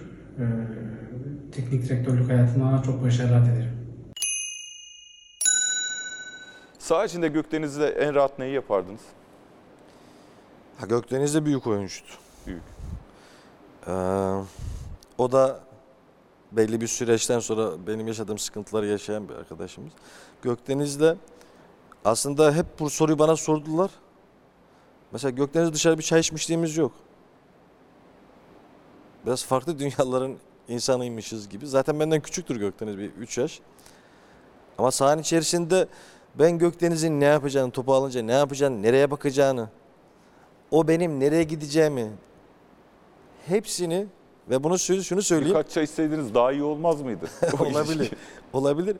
Teknik 1.52 1.88
direktörlük 1.88 2.28
hayatına 2.28 2.82
çok 2.82 3.04
başarılar 3.04 3.46
dilerim. 3.46 3.75
Saha 6.86 7.04
içinde 7.04 7.28
Gökdeniz'le 7.28 7.80
en 7.80 8.14
rahat 8.14 8.38
neyi 8.38 8.54
yapardınız? 8.54 9.00
Ha 10.78 10.86
Gökdeniz 10.86 11.34
de 11.34 11.44
büyük 11.44 11.66
oyuncuydu. 11.66 12.08
Büyük. 12.46 12.62
Ee, 13.86 13.92
o 15.18 15.32
da 15.32 15.60
belli 16.52 16.80
bir 16.80 16.86
süreçten 16.86 17.38
sonra 17.38 17.86
benim 17.86 18.06
yaşadığım 18.06 18.38
sıkıntıları 18.38 18.86
yaşayan 18.86 19.28
bir 19.28 19.34
arkadaşımız. 19.34 19.92
Gökdeniz'de 20.42 21.16
aslında 22.04 22.52
hep 22.52 22.66
bu 22.78 22.90
soruyu 22.90 23.18
bana 23.18 23.36
sordular. 23.36 23.90
Mesela 25.12 25.30
Gökdeniz 25.30 25.72
dışarı 25.72 25.98
bir 25.98 26.02
çay 26.02 26.20
içmişliğimiz 26.20 26.76
yok. 26.76 26.92
Biraz 29.26 29.44
farklı 29.44 29.78
dünyaların 29.78 30.36
insanıymışız 30.68 31.48
gibi. 31.48 31.66
Zaten 31.66 32.00
benden 32.00 32.20
küçüktür 32.20 32.56
Gökdeniz 32.56 32.98
bir 32.98 33.10
3 33.10 33.38
yaş. 33.38 33.60
Ama 34.78 34.90
sahanın 34.90 35.22
içerisinde 35.22 35.88
ben 36.38 36.58
Gökdeniz'in 36.58 37.20
ne 37.20 37.24
yapacağını, 37.24 37.70
topu 37.70 37.94
alınca 37.94 38.22
ne 38.22 38.32
yapacağını, 38.32 38.82
nereye 38.82 39.10
bakacağını, 39.10 39.68
o 40.70 40.88
benim 40.88 41.20
nereye 41.20 41.42
gideceğimi 41.42 42.10
hepsini 43.46 44.06
ve 44.50 44.64
bunu 44.64 44.78
şunu 44.78 45.22
söyleyeyim. 45.22 45.56
Birkaç 45.56 45.72
çay 45.72 45.84
içseydiniz 45.84 46.34
daha 46.34 46.52
iyi 46.52 46.62
olmaz 46.62 47.02
mıydı? 47.02 47.26
Olabilir. 47.60 48.10
Olabilir. 48.52 48.96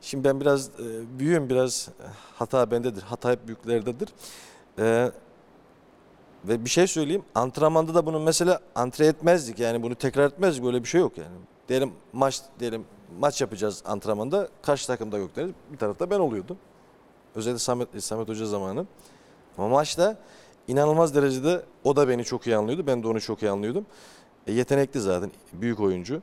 Şimdi 0.00 0.24
ben 0.24 0.40
biraz 0.40 0.68
e, 0.68 1.18
büyüğüm 1.18 1.50
biraz 1.50 1.88
e, 2.00 2.06
hata 2.34 2.70
bendedir. 2.70 3.02
Hata 3.02 3.30
hep 3.30 3.46
büyüklerdedir. 3.46 4.08
E, 4.78 5.10
ve 6.44 6.64
bir 6.64 6.70
şey 6.70 6.86
söyleyeyim. 6.86 7.22
Antrenmanda 7.34 7.94
da 7.94 8.06
bunu 8.06 8.20
mesela 8.20 8.60
antre 8.74 9.06
etmezdik. 9.06 9.58
Yani 9.58 9.82
bunu 9.82 9.94
tekrar 9.94 10.26
etmezdik. 10.26 10.64
Böyle 10.64 10.82
bir 10.82 10.88
şey 10.88 11.00
yok 11.00 11.18
yani. 11.18 11.36
Diyelim 11.68 11.92
maç 12.12 12.40
diyelim 12.60 12.84
maç 13.18 13.40
yapacağız 13.40 13.82
antrenmanda. 13.86 14.48
Karşı 14.62 14.86
takımda 14.86 15.18
yok 15.18 15.36
deriz. 15.36 15.52
Bir 15.72 15.78
tarafta 15.78 16.10
ben 16.10 16.18
oluyordum. 16.18 16.58
Özellikle 17.34 17.58
Samet, 17.58 18.04
Samet 18.04 18.28
Hoca 18.28 18.46
zamanı. 18.46 18.86
Ama 19.58 19.68
maçta 19.68 20.16
inanılmaz 20.68 21.14
derecede 21.14 21.62
o 21.84 21.96
da 21.96 22.08
beni 22.08 22.24
çok 22.24 22.46
iyi 22.46 22.56
anlıyordu. 22.56 22.86
Ben 22.86 23.02
de 23.02 23.08
onu 23.08 23.20
çok 23.20 23.42
iyi 23.42 23.50
anlıyordum. 23.50 23.86
E, 24.46 24.52
yetenekli 24.52 25.00
zaten. 25.00 25.30
Büyük 25.52 25.80
oyuncu. 25.80 26.22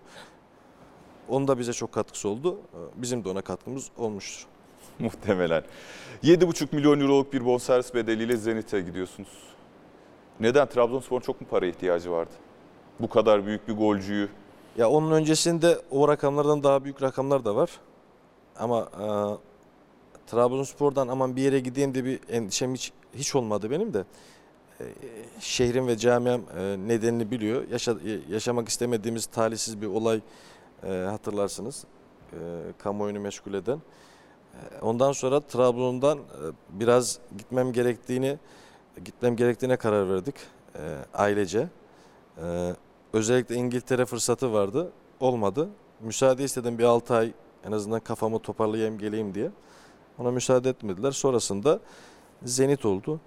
Onun 1.30 1.47
da 1.47 1.60
bize 1.60 1.74
çok 1.74 1.91
katkısı 1.91 2.30
oldu. 2.30 2.58
E, 2.74 3.02
Bizim 3.02 3.24
de 3.24 3.30
ona 3.30 3.41
katkımız 3.41 3.89
olmuştur. 3.97 4.45
Muhtemelen. 5.00 5.63
7,5 6.24 6.76
milyon 6.76 7.00
euroluk 7.00 7.34
bir 7.34 7.45
bonservis 7.45 7.93
bedeliyle 7.93 8.38
Zenit'e 8.38 8.82
gidiyorsunuz. 8.82 9.30
Neden? 10.39 10.68
Trabzonspor'un 10.68 11.22
çok 11.22 11.41
mu 11.41 11.47
para 11.49 11.66
ihtiyacı 11.66 12.12
vardı? 12.12 12.32
Bu 12.99 13.09
kadar 13.09 13.45
büyük 13.45 13.68
bir 13.68 13.74
golcüyü. 13.74 14.30
Ya 14.78 14.89
onun 14.89 15.12
öncesinde 15.12 15.82
o 15.91 16.07
rakamlardan 16.07 16.64
daha 16.64 16.84
büyük 16.84 17.01
rakamlar 17.01 17.45
da 17.45 17.55
var. 17.55 17.70
Ama 18.59 18.80
e, 18.80 19.05
Trabzonspor'dan 20.28 21.07
aman 21.07 21.36
bir 21.36 21.41
yere 21.41 21.59
gideyim 21.59 21.95
de 21.95 22.05
bir 22.05 22.19
endişem 22.30 22.74
hiç, 22.74 22.91
hiç 23.15 23.36
olmadı 23.36 23.72
benim 23.72 23.93
de. 23.93 24.05
E, 24.80 24.84
şehrim 25.39 25.88
ve 25.88 25.97
camiam 25.97 26.41
e, 26.57 26.78
nedenini 26.88 27.32
biliyor. 27.32 27.67
Yaşa, 27.69 27.95
yaşamak 28.30 28.69
istemediğimiz 28.69 29.26
talihsiz 29.26 29.82
bir 29.82 29.88
olay 29.88 30.22
e, 30.84 30.91
hatırlarsınız. 30.91 31.86
E, 32.34 32.38
kamuoyunu 32.78 33.19
meşgul 33.19 33.53
eden. 33.53 33.78
E, 34.53 34.82
ondan 34.82 35.11
sonra 35.11 35.39
Trabzon'dan 35.39 36.17
e, 36.17 36.22
biraz 36.69 37.19
gitmem 37.38 37.74
gerektiğini 37.74 38.38
gitmem 39.05 39.36
gerektiğine 39.36 39.78
karar 39.78 40.09
verdik 40.09 40.36
e, 40.76 40.97
ailece. 41.13 41.67
E, 42.43 42.76
özellikle 43.13 43.55
İngiltere 43.55 44.05
fırsatı 44.05 44.53
vardı. 44.53 44.91
Olmadı. 45.19 45.69
Müsaade 46.01 46.43
istedim 46.43 46.78
bir 46.78 46.84
6 46.84 47.15
ay 47.15 47.34
en 47.65 47.72
azından 47.72 47.99
kafamı 47.99 48.39
toparlayayım 48.39 48.97
geleyim 48.97 49.34
diye. 49.34 49.51
Ona 50.22 50.32
müsaade 50.32 50.69
etmediler. 50.69 51.11
Sonrasında 51.11 51.80
Zenit 52.43 52.86
oldu. 52.86 53.19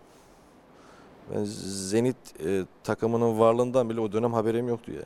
Ben 1.35 1.45
Zenit 1.45 2.17
e, 2.47 2.65
takımının 2.85 3.39
varlığından 3.39 3.91
bile 3.91 4.01
o 4.01 4.13
dönem 4.13 4.33
haberim 4.33 4.69
yoktu 4.69 4.93
yani. 4.93 5.05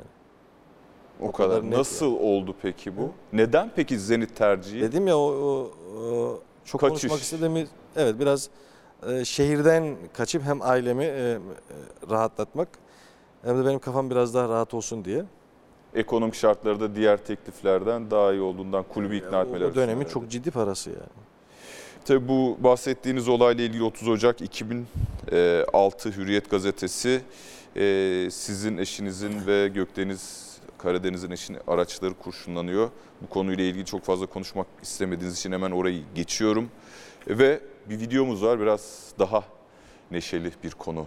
O, 1.21 1.29
O 1.29 1.33
kadar. 1.33 1.61
kadar 1.63 1.71
Nasıl 1.79 2.13
oldu 2.13 2.55
peki 2.63 2.97
bu? 2.97 3.03
Hı? 3.03 3.09
Neden 3.33 3.71
peki 3.77 3.99
Zenit 3.99 4.37
tercihi? 4.37 4.81
Dedim 4.83 5.07
ya 5.07 5.19
o, 5.19 5.21
o- 5.21 5.71
o 6.05 6.41
çok 6.65 6.81
Kaçış. 6.81 7.01
konuşmak 7.01 7.21
istediğimi 7.21 7.67
evet 7.97 8.21
biraz 8.21 8.51
e, 9.09 9.25
şehirden 9.25 9.97
kaçıp 10.17 10.43
hem 10.43 10.63
ailemi 10.63 11.05
e, 11.05 11.09
e, 11.09 11.39
rahatlatmak 12.11 12.69
hem 13.43 13.59
de 13.59 13.67
benim 13.67 13.79
kafam 13.79 14.11
biraz 14.11 14.35
daha 14.35 14.49
rahat 14.49 14.75
olsun 14.75 15.05
diye. 15.05 15.25
Ekonomik 15.95 16.35
şartları 16.35 16.81
da 16.81 16.95
diğer 16.95 17.25
tekliflerden 17.25 18.11
daha 18.11 18.33
iyi 18.33 18.41
olduğundan 18.41 18.85
kulübü 18.89 19.17
ikna 19.17 19.43
etmeleri. 19.43 19.71
O 19.71 19.75
söyledi. 19.75 20.09
çok 20.09 20.29
ciddi 20.31 20.51
parası 20.51 20.91
yani. 20.91 21.28
Tabii 22.09 22.29
bu 22.29 22.59
bahsettiğiniz 22.61 23.29
olayla 23.29 23.65
ilgili 23.65 23.83
30 23.83 24.09
Ocak 24.09 24.41
2006 24.41 26.13
Hürriyet 26.13 26.51
gazetesi 26.51 27.21
e, 27.77 28.29
sizin 28.31 28.79
eşinizin 28.79 29.47
ve 29.47 29.69
Gökdeniz 29.69 30.57
Karadeniz'in 30.79 31.31
eşinin 31.31 31.61
araçları 31.67 32.15
kurşunlanıyor. 32.15 32.91
Bu 33.23 33.29
konuyla 33.29 33.65
ilgili 33.65 33.85
çok 33.85 34.05
fazla 34.05 34.27
konuşmak 34.27 34.67
istemediğiniz 34.83 35.39
için 35.39 35.53
hemen 35.53 35.71
orayı 35.71 36.03
geçiyorum. 36.15 36.71
Ve 37.29 37.61
bir 37.89 38.01
videomuz 38.01 38.43
var 38.43 38.61
biraz 38.61 39.13
daha 39.19 39.45
neşeli 40.11 40.53
bir 40.65 40.71
konu. 40.71 41.07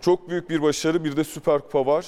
Çok 0.00 0.28
büyük 0.28 0.50
bir 0.50 0.62
başarı 0.62 1.04
bir 1.04 1.16
de 1.16 1.24
Süper 1.24 1.60
Kupa 1.60 1.86
var. 1.86 2.06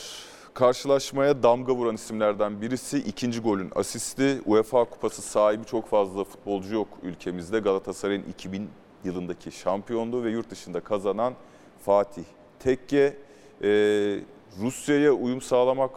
Karşılaşmaya 0.54 1.42
damga 1.42 1.74
vuran 1.74 1.94
isimlerden 1.94 2.60
birisi 2.60 2.98
ikinci 2.98 3.40
golün 3.40 3.70
asisti. 3.74 4.40
UEFA 4.46 4.84
Kupası 4.84 5.22
sahibi 5.22 5.64
çok 5.64 5.88
fazla 5.88 6.24
futbolcu 6.24 6.74
yok 6.74 6.88
ülkemizde. 7.02 7.58
Galatasaray'ın 7.58 8.22
2000 8.22 8.70
yılındaki 9.04 9.50
şampiyonluğu 9.52 10.24
ve 10.24 10.30
yurt 10.30 10.50
dışında 10.50 10.80
kazanan 10.80 11.34
Fatih 11.84 12.24
Tekke. 12.58 13.16
Ee, 13.62 14.20
Rusya'ya 14.60 15.12
uyum 15.12 15.40
sağlamak 15.40 15.90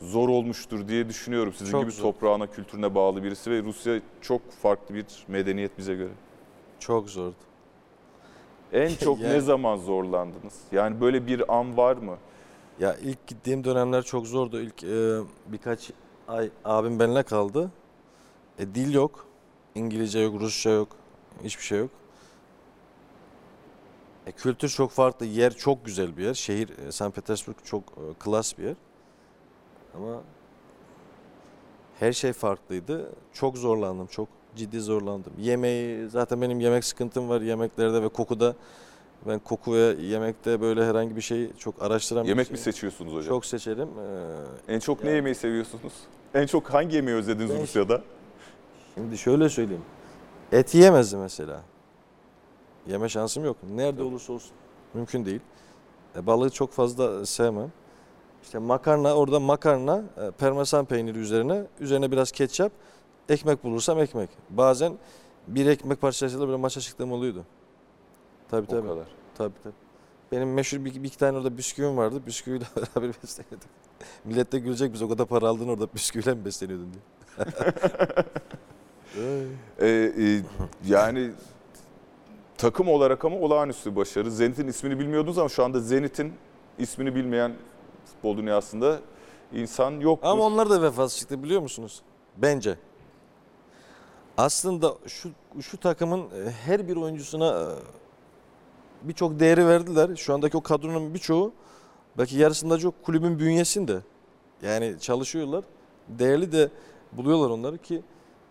zor 0.00 0.28
olmuştur 0.28 0.88
diye 0.88 1.08
düşünüyorum. 1.08 1.52
Sizin 1.52 1.72
Çok 1.72 1.82
gibi 1.82 1.92
zor. 1.92 2.02
toprağına, 2.02 2.46
kültürüne 2.46 2.94
bağlı 2.94 3.22
birisi 3.22 3.50
ve 3.50 3.62
Rusya 3.62 4.00
çok 4.20 4.52
farklı 4.52 4.94
bir 4.94 5.04
medeniyet 5.28 5.78
bize 5.78 5.94
göre. 5.94 6.12
Çok 6.80 7.10
zordu. 7.10 7.47
En 8.72 8.94
çok 8.94 9.20
Yani- 9.20 9.34
ne 9.34 9.40
zaman 9.40 9.76
zorlandınız? 9.76 10.54
Yani 10.72 11.00
böyle 11.00 11.26
bir 11.26 11.56
an 11.58 11.76
var 11.76 11.96
mı? 11.96 12.16
Ya 12.80 12.96
ilk 12.96 13.26
gittiğim 13.26 13.64
dönemler 13.64 14.02
çok 14.02 14.26
zordu. 14.26 14.60
İlk 14.60 14.84
e, 14.84 15.18
birkaç 15.46 15.90
ay 16.28 16.50
abim 16.64 17.00
benimle 17.00 17.22
kaldı. 17.22 17.70
E, 18.58 18.74
dil 18.74 18.94
yok. 18.94 19.26
İngilizce 19.74 20.18
yok, 20.18 20.40
Rusça 20.40 20.70
yok. 20.70 20.88
Hiçbir 21.44 21.62
şey 21.62 21.78
yok. 21.78 21.90
E, 24.26 24.32
kültür 24.32 24.68
çok 24.68 24.90
farklı. 24.90 25.26
Yer 25.26 25.52
çok 25.56 25.84
güzel 25.84 26.16
bir 26.16 26.24
yer. 26.24 26.34
Şehir 26.34 26.78
e, 26.78 26.92
St. 26.92 27.14
Petersburg 27.14 27.56
çok 27.64 27.82
e, 27.82 28.14
klas 28.18 28.58
bir 28.58 28.64
yer. 28.64 28.76
Ama 29.96 30.20
her 31.98 32.12
şey 32.12 32.32
farklıydı. 32.32 33.12
Çok 33.32 33.56
zorlandım. 33.58 34.06
Çok 34.06 34.28
ciddi 34.58 34.80
zorlandım. 34.80 35.32
Yemeği 35.38 36.08
zaten 36.08 36.42
benim 36.42 36.60
yemek 36.60 36.84
sıkıntım 36.84 37.28
var 37.28 37.40
yemeklerde 37.40 38.02
ve 38.02 38.08
kokuda. 38.08 38.54
Ben 39.28 39.38
koku 39.38 39.74
ve 39.74 39.96
yemekte 40.00 40.60
böyle 40.60 40.84
herhangi 40.86 41.16
bir 41.16 41.20
şey 41.20 41.50
çok 41.58 41.82
araştıran 41.82 42.24
bir 42.24 42.28
Yemek 42.28 42.46
şey- 42.46 42.52
mi 42.52 42.58
seçiyorsunuz 42.58 43.12
hocam? 43.12 43.28
çok 43.28 43.46
seçerim. 43.46 43.88
Ee, 44.68 44.74
En 44.74 44.78
çok 44.78 45.02
ne 45.02 45.08
Yani- 45.08 45.16
yemeği 45.16 45.34
seviyorsunuz? 45.34 45.92
En 46.34 46.46
çok 46.46 46.68
hangi 46.74 46.96
yemeği 46.96 47.16
özlediniz 47.16 47.50
Ben- 47.50 47.62
Rusya'da? 47.62 48.02
şimdi 48.94 49.18
şöyle 49.18 49.48
söyleyeyim. 49.48 49.82
Et 50.52 50.74
yiyemezdim 50.74 51.20
mesela. 51.20 51.60
Yeme 52.86 53.08
şansım 53.08 53.44
yok. 53.44 53.56
Nerede 53.74 54.02
olursa 54.02 54.32
olsun. 54.32 54.50
Mümkün 54.94 55.24
değil. 55.24 55.40
E, 56.16 56.26
balığı 56.26 56.50
çok 56.50 56.72
fazla 56.72 57.26
sevmem. 57.26 57.72
İşte 58.42 58.58
makarna, 58.58 59.14
orada 59.14 59.40
makarna, 59.40 60.02
e, 60.26 60.30
parmesan 60.30 60.84
peyniri 60.84 61.18
üzerine, 61.18 61.64
üzerine 61.80 62.10
biraz 62.10 62.32
ketçap, 62.32 62.72
ekmek 63.28 63.64
bulursam 63.64 63.98
ekmek. 64.00 64.30
Bazen 64.50 64.92
bir 65.48 65.66
ekmek 65.66 66.00
parçasıyla 66.00 66.46
böyle 66.46 66.58
maça 66.58 66.80
çıktığım 66.80 67.12
oluyordu. 67.12 67.44
Tabii 68.50 68.66
O 68.66 68.70
tabii. 68.70 68.88
kadar. 68.88 69.06
Tabii 69.38 69.54
tabii. 69.62 69.74
Benim 70.32 70.54
meşhur 70.54 70.84
bir, 70.84 70.94
bir 70.94 71.08
iki 71.08 71.18
tane 71.18 71.38
orada 71.38 71.58
bisküvim 71.58 71.96
vardı. 71.96 72.22
Bisküviyle 72.26 72.64
beraber 72.76 73.14
besleniyorduk. 73.22 73.68
Millet 74.24 74.52
de 74.52 74.58
gülecek 74.58 74.92
biz 74.92 75.02
o 75.02 75.08
kadar 75.08 75.26
para 75.26 75.48
aldın 75.48 75.68
orada 75.68 75.88
bisküviyle 75.94 76.34
mi 76.34 76.44
besleniyordun 76.44 76.88
diye. 76.92 77.46
Ee, 79.80 79.86
e, 80.18 80.42
yani 80.86 81.30
takım 82.58 82.88
olarak 82.88 83.24
ama 83.24 83.36
olağanüstü 83.36 83.96
başarı. 83.96 84.30
Zenit'in 84.30 84.66
ismini 84.68 84.98
bilmiyordunuz 84.98 85.38
ama 85.38 85.48
şu 85.48 85.64
anda 85.64 85.80
Zenit'in 85.80 86.32
ismini 86.78 87.14
bilmeyen 87.14 87.52
futbol 88.06 88.36
dünyasında 88.36 89.00
insan 89.52 89.92
yoktur. 89.92 90.28
Ama 90.28 90.42
onlar 90.42 90.70
da 90.70 90.82
vefasız 90.82 91.18
çıktı 91.18 91.42
biliyor 91.42 91.60
musunuz? 91.62 92.02
Bence. 92.36 92.78
Aslında 94.38 94.94
şu 95.06 95.30
şu 95.60 95.76
takımın 95.76 96.20
e, 96.20 96.50
her 96.50 96.88
bir 96.88 96.96
oyuncusuna 96.96 97.46
e, 97.46 99.08
birçok 99.08 99.40
değeri 99.40 99.66
verdiler. 99.66 100.16
Şu 100.16 100.34
andaki 100.34 100.56
o 100.56 100.60
kadronun 100.60 101.14
birçoğu 101.14 101.52
belki 102.18 102.36
yarısında 102.36 102.78
çok 102.78 103.02
kulübün 103.02 103.38
bünyesinde. 103.38 104.00
Yani 104.62 104.96
çalışıyorlar. 105.00 105.64
Değerli 106.08 106.52
de 106.52 106.70
buluyorlar 107.12 107.50
onları 107.50 107.78
ki 107.78 108.02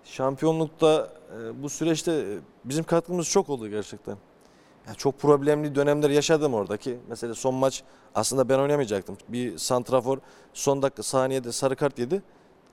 şampiyonlukta 0.03 1.13
e, 1.39 1.63
bu 1.63 1.69
süreçte 1.69 2.37
bizim 2.65 2.83
katkımız 2.83 3.29
çok 3.29 3.49
oldu 3.49 3.67
gerçekten. 3.67 4.17
Ya 4.87 4.93
çok 4.93 5.19
problemli 5.19 5.75
dönemler 5.75 6.09
yaşadım 6.09 6.53
oradaki. 6.53 6.97
Mesela 7.09 7.33
son 7.35 7.55
maç 7.55 7.83
aslında 8.15 8.49
ben 8.49 8.59
oynamayacaktım. 8.59 9.17
Bir 9.29 9.57
santrafor 9.57 10.17
son 10.53 10.81
dakika 10.81 11.03
saniyede 11.03 11.51
sarı 11.51 11.75
kart 11.75 11.99
yedi. 11.99 12.21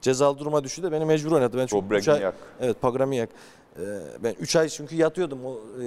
Cezalı 0.05 0.39
duruma 0.39 0.65
düştü 0.65 0.83
de 0.83 0.93
beni 0.93 1.05
mecbur 1.05 1.33
oynadı. 1.33 1.59
Ben 1.59 1.67
çünkü 1.67 1.95
üç 1.95 2.09
ay, 2.09 2.33
evet 2.61 2.81
Pagramiyak. 2.81 3.29
Ee, 3.79 3.83
ben 4.23 4.35
3 4.41 4.57
ay 4.57 4.69
çünkü 4.69 4.97
yatıyordum. 4.97 5.39
O 5.45 5.53
e, 5.53 5.87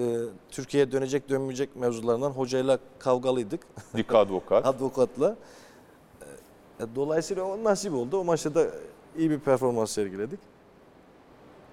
Türkiye'ye 0.52 0.92
dönecek 0.92 1.30
dönmeyecek 1.30 1.76
mevzularından 1.76 2.32
hocayla 2.32 2.80
kavgalıydık. 3.00 3.62
Dik 3.96 4.16
advokat. 4.16 4.66
Advokatla. 4.68 5.36
Ee, 6.80 6.86
dolayısıyla 6.96 7.44
o 7.44 7.64
nasip 7.64 7.94
oldu. 7.94 8.20
O 8.20 8.24
maçta 8.24 8.56
da 8.56 8.68
iyi 9.18 9.30
bir 9.30 9.40
performans 9.40 9.92
sergiledik. 9.92 10.40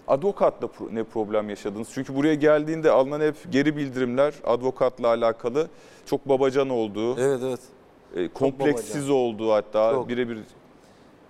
Advokatla 0.09 0.69
ne 0.93 1.05
problem 1.05 1.51
yaşadınız? 1.51 1.89
Çünkü 1.95 2.15
buraya 2.15 2.35
geldiğinde 2.35 2.91
alınan 2.91 3.21
hep 3.21 3.37
geri 3.51 3.77
bildirimler 3.77 4.35
advokatla 4.45 5.09
alakalı 5.09 5.69
çok 6.07 6.29
babacan 6.29 6.71
olduğu, 6.71 7.21
Evet 7.21 7.41
evet. 7.45 7.61
e, 8.17 8.29
kompleksiz 8.29 9.11
olduğu 9.11 9.53
hatta 9.53 10.09
birebir 10.09 10.39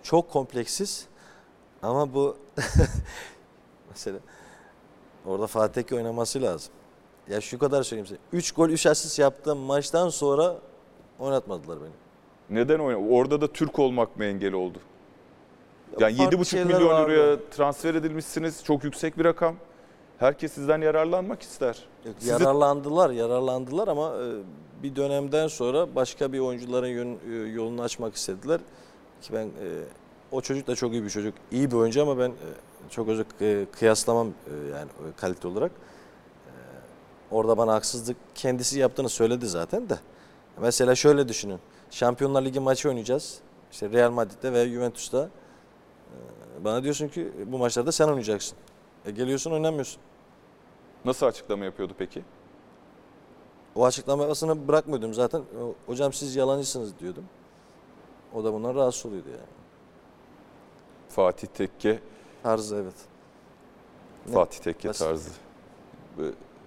Çok 0.05 0.31
kompleksiz. 0.31 1.07
Ama 1.83 2.15
bu 2.15 2.37
mesela 3.91 4.19
orada 5.27 5.47
Fatih 5.47 5.73
Tekke 5.75 5.97
oynaması 5.97 6.43
lazım. 6.43 6.73
Ya 7.29 7.41
şu 7.41 7.59
kadar 7.59 7.83
söyleyeyim 7.83 8.07
size. 8.07 8.21
3 8.33 8.53
gol 8.53 8.69
3 8.69 8.87
asist 8.87 9.19
yaptığım 9.19 9.59
maçtan 9.59 10.09
sonra 10.09 10.57
oynatmadılar 11.19 11.79
beni. 11.81 11.91
neden 12.59 12.79
oyna? 12.79 12.99
Orada 12.99 13.41
da 13.41 13.53
Türk 13.53 13.79
olmak 13.79 14.17
mı 14.17 14.25
engel 14.25 14.53
oldu? 14.53 14.79
Yani 16.01 16.17
farklı 16.17 16.37
7,5 16.39 16.45
şeyler 16.45 16.67
milyon 16.67 16.89
vardı. 16.89 17.03
euroya 17.13 17.37
transfer 17.51 17.95
edilmişsiniz. 17.95 18.65
Çok 18.65 18.85
yüksek 18.85 19.19
bir 19.19 19.25
rakam. 19.25 19.57
Herkes 20.19 20.53
sizden 20.53 20.81
yararlanmak 20.81 21.43
ister. 21.43 21.85
Yok, 22.07 22.15
Sizi- 22.19 22.31
Yararlandılar, 22.31 23.11
yararlandılar 23.11 23.89
ama 23.89 24.09
e, 24.17 24.27
bir 24.83 24.97
dönemden 24.97 25.49
sonra 25.49 25.95
başka 25.95 26.33
bir 26.33 26.39
oyuncuların 26.39 26.89
yön- 26.89 27.19
e, 27.33 27.35
yolunu 27.51 27.83
açmak 27.83 28.15
istediler. 28.15 28.61
Ki 29.25 29.33
ben 29.33 29.47
e, 29.47 29.69
o 30.33 30.41
çocuk 30.41 30.67
da 30.67 30.75
çok 30.75 30.93
iyi 30.93 31.05
bir 31.05 31.11
çocuk. 31.11 31.35
İyi 31.53 31.71
bir 31.71 31.77
oyuncu 31.77 32.03
ama 32.03 32.19
ben 32.19 32.29
e, 32.31 32.49
çok 32.91 33.09
özür 33.09 33.27
e, 33.41 33.67
kıyaslamam 33.73 34.29
e, 34.29 34.33
yani 34.71 34.85
e, 34.85 35.17
kalite 35.17 35.49
olarak. 35.49 35.71
E, 35.73 36.51
Orada 37.31 37.59
bana 37.59 37.73
haksızlık 37.75 38.17
kendisi 38.35 38.79
yaptığını 38.79 39.09
söyledi 39.09 39.47
zaten 39.47 39.89
de. 39.89 39.99
Mesela 40.61 40.95
şöyle 40.95 41.29
düşünün. 41.29 41.59
Şampiyonlar 41.91 42.43
Ligi 42.45 42.61
maçı 42.61 42.89
oynayacağız. 42.89 43.39
İşte 43.73 43.91
Real 43.91 44.11
Madrid'de 44.11 44.53
ve 44.53 44.69
Juventus'ta. 44.69 45.19
E, 46.61 46.65
Bana 46.65 46.83
diyorsun 46.83 47.09
ki 47.09 47.33
bu 47.47 47.59
maçlarda 47.59 47.93
sen 47.93 48.09
oynayacaksın. 48.09 48.59
E 49.07 49.11
geliyorsun 49.11 49.51
oynamıyorsun. 49.51 50.01
Nasıl 51.05 51.27
açıklama 51.27 51.65
yapıyordu 51.65 51.93
peki? 51.99 52.23
O 53.75 53.85
açıklamasını 53.85 54.69
bırakmıyordum 54.69 55.15
zaten. 55.15 55.43
Hocam 55.87 56.13
siz 56.13 56.37
yalancısınız 56.37 56.99
diyordum. 57.01 57.25
O 58.35 58.45
da 58.45 58.53
bundan 58.53 58.75
rahatsız 58.75 59.07
oluyordu 59.07 59.29
yani. 59.31 59.41
Fatih 61.09 61.47
Tekke, 61.49 61.99
Tarzı 62.43 62.77
evet. 62.77 62.95
Fatih 64.35 64.59
Tekke 64.59 64.89
Nasıl? 64.89 65.05
tarzı. 65.05 65.31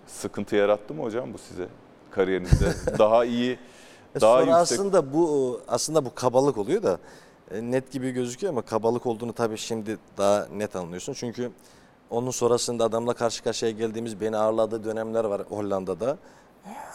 Sıkıntı 0.08 0.56
yarattı 0.56 0.94
mı 0.94 1.04
hocam 1.04 1.34
bu 1.34 1.38
size 1.38 1.68
kariyerinizde? 2.12 2.74
Daha 3.00 3.26
iyi, 3.26 3.60
E 4.16 4.22
daha 4.22 4.40
sonra 4.40 4.60
yüksek. 4.60 4.80
aslında 4.80 5.14
bu 5.14 5.62
aslında 5.68 6.06
bu 6.06 6.16
kabalık 6.16 6.58
oluyor 6.58 6.84
da 6.84 7.00
e, 7.52 7.62
net 7.72 7.92
gibi 7.92 8.12
gözüküyor 8.12 8.54
ama 8.54 8.62
kabalık 8.62 9.06
olduğunu 9.06 9.34
tabii 9.34 9.58
şimdi 9.58 9.98
daha 10.18 10.46
net 10.46 10.76
anlıyorsun. 10.76 11.14
Çünkü 11.14 11.52
onun 12.10 12.32
sonrasında 12.32 12.84
adamla 12.86 13.14
karşı 13.14 13.44
karşıya 13.44 13.72
geldiğimiz 13.72 14.22
beni 14.22 14.38
ağırladığı 14.38 14.84
dönemler 14.84 15.24
var 15.26 15.42
Hollanda'da. 15.50 16.18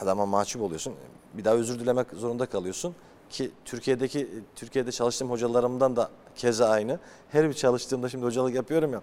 Adama 0.01 0.27
mahcup 0.27 0.63
oluyorsun. 0.63 0.95
Bir 1.35 1.45
daha 1.45 1.55
özür 1.55 1.81
dilemek 1.81 2.07
zorunda 2.13 2.47
kalıyorsun 2.47 2.95
ki 3.33 3.51
Türkiye'deki 3.65 4.29
Türkiye'de 4.57 4.93
çalıştığım 4.93 5.31
hocalarımdan 5.31 5.97
da 5.97 6.11
keza 6.37 6.69
aynı. 6.69 6.99
Her 7.33 7.49
bir 7.49 7.55
çalıştığımda 7.55 8.09
şimdi 8.09 8.25
hocalık 8.25 8.55
yapıyorum 8.55 8.93
ya. 8.93 9.03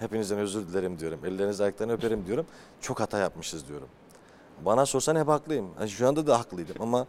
Hepinizden 0.00 0.38
özür 0.38 0.68
dilerim 0.68 0.98
diyorum. 0.98 1.20
Ellerinizi 1.24 1.62
ayaklarını 1.62 1.92
öperim 1.92 2.26
diyorum. 2.26 2.46
Çok 2.80 3.00
hata 3.00 3.18
yapmışız 3.18 3.68
diyorum. 3.68 3.88
Bana 4.64 4.86
sorsan 4.86 5.16
hep 5.16 5.28
haklıyım. 5.28 5.68
Yani 5.80 5.90
şu 5.90 6.08
anda 6.08 6.26
da 6.26 6.38
haklıydım 6.38 6.76
ama 6.80 7.06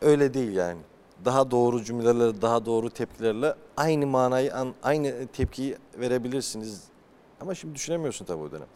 öyle 0.00 0.34
değil 0.34 0.52
yani. 0.52 0.80
Daha 1.24 1.50
doğru 1.50 1.84
cümlelerle, 1.84 2.42
daha 2.42 2.66
doğru 2.66 2.90
tepkilerle 2.90 3.54
aynı 3.76 4.06
manayı, 4.06 4.54
an- 4.56 4.74
aynı 4.82 5.26
tepkiyi 5.26 5.76
verebilirsiniz. 5.98 6.80
Ama 7.40 7.54
şimdi 7.54 7.74
düşünemiyorsun 7.74 8.24
tabii 8.24 8.42
o 8.42 8.50
dönem. 8.52 8.66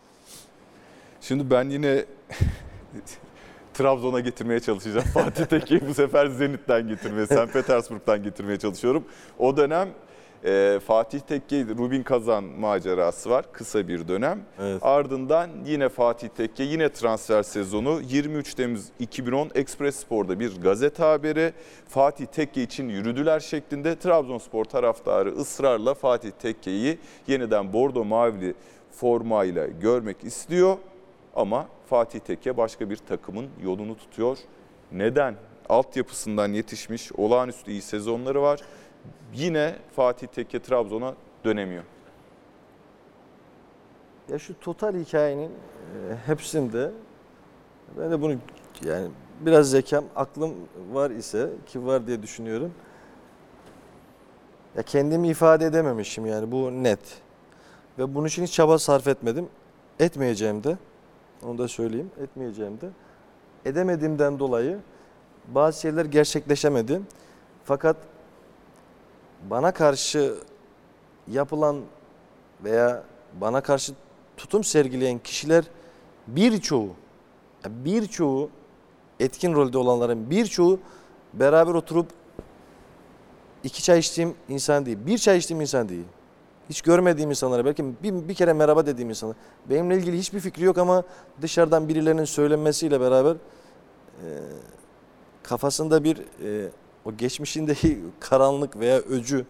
Şimdi 1.21 1.51
ben 1.51 1.71
yine 1.71 2.05
Trabzon'a 3.77 4.21
getirmeye 4.21 4.61
çalışacağım. 4.61 5.07
Fatih 5.15 5.45
Tekke'yi 5.45 5.81
bu 5.89 5.95
sefer 5.95 6.27
Zenit'ten 6.27 6.89
getirmeye, 6.89 7.27
St. 7.27 7.53
Petersburg'dan 7.53 8.23
getirmeye 8.23 8.59
çalışıyorum. 8.59 9.05
O 9.39 9.57
dönem 9.57 9.89
e, 10.45 10.81
Fatih 10.87 11.21
Tekke, 11.21 11.67
Rubin 11.79 12.03
Kazan 12.03 12.45
macerası 12.45 13.31
var. 13.31 13.53
Kısa 13.53 13.89
bir 13.89 14.09
dönem. 14.09 14.41
Evet. 14.61 14.79
Ardından 14.83 15.51
yine 15.67 15.89
Fatih 15.89 16.29
Tekke, 16.29 16.63
yine 16.63 16.89
transfer 16.89 17.43
sezonu. 17.43 18.01
23 18.09 18.55
Temmuz 18.55 18.85
2010 18.99 19.51
Express 19.55 19.97
Spor'da 19.97 20.41
bir 20.41 20.61
gazete 20.61 21.03
haberi. 21.03 21.53
Fatih 21.89 22.27
Tekke 22.27 22.63
için 22.63 22.89
yürüdüler 22.89 23.41
şeklinde 23.41 23.99
Trabzonspor 23.99 24.65
taraftarı 24.65 25.31
ısrarla 25.31 25.95
Fatih 25.95 26.31
Tekke'yi 26.31 26.99
yeniden 27.27 27.73
bordo 27.73 28.05
mavili 28.05 28.55
formayla 28.93 29.67
görmek 29.67 30.25
istiyor. 30.25 30.77
Ama 31.37 31.67
Fatih 31.87 32.21
Tekke 32.21 32.57
başka 32.57 32.91
bir 32.91 32.97
takımın 32.97 33.49
yolunu 33.63 33.97
tutuyor. 33.97 34.39
Neden? 34.93 35.37
Altyapısından 35.69 36.53
yetişmiş, 36.53 37.13
olağanüstü 37.13 37.71
iyi 37.71 37.83
sezonları 37.83 38.43
var. 38.43 38.61
Yine 39.35 39.77
Fatih 39.97 40.27
Tekke 40.27 40.63
Trabzon'a 40.63 41.15
dönemiyor. 41.45 41.85
Ya 44.29 44.39
şu 44.39 44.61
total 44.61 44.95
hikayenin 44.95 45.51
e, 45.51 46.17
hepsinde 46.27 46.91
ben 47.99 48.11
de 48.11 48.23
bunu 48.23 48.35
yani 48.85 49.09
biraz 49.41 49.71
zekam, 49.71 50.05
aklım 50.17 50.55
var 50.93 51.11
ise 51.11 51.51
ki 51.67 51.87
var 51.87 52.07
diye 52.07 52.23
düşünüyorum. 52.23 52.75
Ya 54.77 54.83
kendimi 54.83 55.29
ifade 55.29 55.65
edememişim 55.65 56.27
yani 56.27 56.53
bu 56.53 56.71
net. 56.83 57.23
Ve 57.99 58.15
bunun 58.15 58.27
için 58.27 58.43
hiç 58.43 58.53
çaba 58.53 58.79
sarf 58.79 59.07
etmedim. 59.07 59.49
Etmeyeceğim 60.01 60.65
de. 60.65 60.77
Onu 61.43 61.59
da 61.59 61.69
söyleyeyim. 61.69 62.11
Etmeyeceğim 62.21 62.81
de. 62.81 62.89
Edemediğimden 63.65 64.39
dolayı 64.39 64.79
bazı 65.49 65.81
şeyler 65.81 66.05
gerçekleşemedi. 66.05 67.01
Fakat 67.65 67.97
bana 69.51 69.73
karşı 69.73 70.35
yapılan 71.29 71.81
veya 72.65 73.03
bana 73.41 73.61
karşı 73.61 73.93
tutum 74.37 74.65
sergileyen 74.65 75.19
kişiler 75.19 75.65
birçoğu, 76.27 76.91
birçoğu 77.67 78.51
etkin 79.21 79.55
rolde 79.55 79.79
olanların 79.79 80.31
birçoğu 80.31 80.81
beraber 81.35 81.75
oturup 81.75 82.07
iki 83.65 83.83
çay 83.83 83.99
içtiğim 83.99 84.35
insan 84.49 84.87
değil, 84.87 84.99
bir 85.07 85.19
çay 85.19 85.39
içtiğim 85.39 85.61
insan 85.61 85.89
değil. 85.89 86.05
Hiç 86.71 86.83
görmediğim 86.83 87.31
insanlara 87.31 87.65
belki 87.65 87.85
bir, 88.03 88.29
bir 88.29 88.35
kere 88.35 88.53
merhaba 88.53 88.87
dediğim 88.87 89.09
insanlar. 89.09 89.37
Benimle 89.71 89.97
ilgili 89.97 90.19
hiçbir 90.19 90.41
fikri 90.41 90.65
yok 90.65 90.79
ama 90.79 91.03
dışarıdan 91.43 91.89
birilerinin 91.89 92.25
söylenmesiyle 92.25 93.01
beraber 93.01 93.33
e, 93.33 94.29
kafasında 95.43 96.05
bir 96.05 96.19
e, 96.19 96.71
o 97.05 97.17
geçmişindeki 97.17 97.99
karanlık 98.21 98.79
veya 98.79 98.99
öcü 98.99 99.47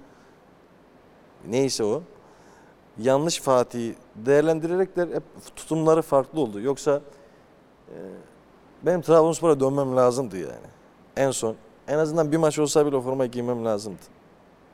neyse 1.48 1.84
o 1.84 2.02
yanlış 2.98 3.40
Fatih'i 3.40 3.94
değerlendirerek 4.16 4.96
de 4.96 5.00
hep 5.02 5.22
tutumları 5.56 6.02
farklı 6.02 6.40
oldu. 6.40 6.60
Yoksa 6.60 7.00
e, 7.88 7.96
benim 8.82 9.02
Trabzonspor'a 9.02 9.60
dönmem 9.60 9.96
lazımdı 9.96 10.36
yani. 10.36 10.66
En 11.16 11.30
son 11.30 11.56
en 11.88 11.98
azından 11.98 12.32
bir 12.32 12.36
maç 12.36 12.58
olsa 12.58 12.86
bile 12.86 12.96
o 12.96 13.00
formayı 13.00 13.30
giymem 13.30 13.64
lazımdı. 13.64 14.15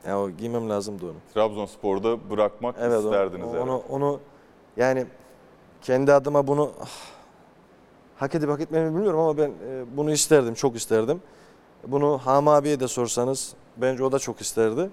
Yani 0.07 0.15
o 0.15 0.29
giymem 0.29 0.69
lazımdı 0.69 1.05
onu. 1.05 1.15
Trabzonspor'da 1.33 2.29
bırakmak 2.29 2.75
Evet 2.79 3.03
isterdiniz. 3.03 3.45
o- 3.47 3.49
herhalde. 3.53 3.71
onu 3.71 3.83
onu 3.89 4.19
yani 4.77 5.05
kendi 5.81 6.13
adıma 6.13 6.47
bunu 6.47 6.71
ah, 6.81 6.89
hak 8.17 8.35
edip 8.35 8.49
hak 8.49 8.61
etmemi 8.61 8.95
bilmiyorum 8.95 9.19
ama 9.19 9.37
ben 9.37 9.49
e, 9.69 9.97
bunu 9.97 10.11
isterdim, 10.11 10.53
çok 10.53 10.75
isterdim. 10.75 11.21
Bunu 11.87 12.17
Hami 12.17 12.49
abiye 12.49 12.79
de 12.79 12.87
sorsanız 12.87 13.53
bence 13.77 14.03
o 14.03 14.11
da 14.11 14.19
çok 14.19 14.41
isterdi. 14.41 14.89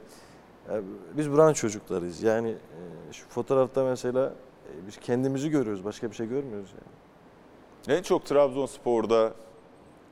E, 0.70 0.80
Biz 1.16 1.30
buranın 1.32 1.52
çocuklarıyız. 1.52 2.22
Yani 2.22 2.48
e, 2.48 3.12
şu 3.12 3.28
fotoğrafta 3.28 3.84
mesela 3.84 4.26
e, 4.26 4.86
biz 4.86 4.96
kendimizi 4.96 5.50
görüyoruz, 5.50 5.84
başka 5.84 6.10
bir 6.10 6.16
şey 6.16 6.28
görmüyoruz 6.28 6.70
yani. 6.72 7.98
En 7.98 8.02
çok 8.02 8.26
Trabzonspor'da 8.26 9.32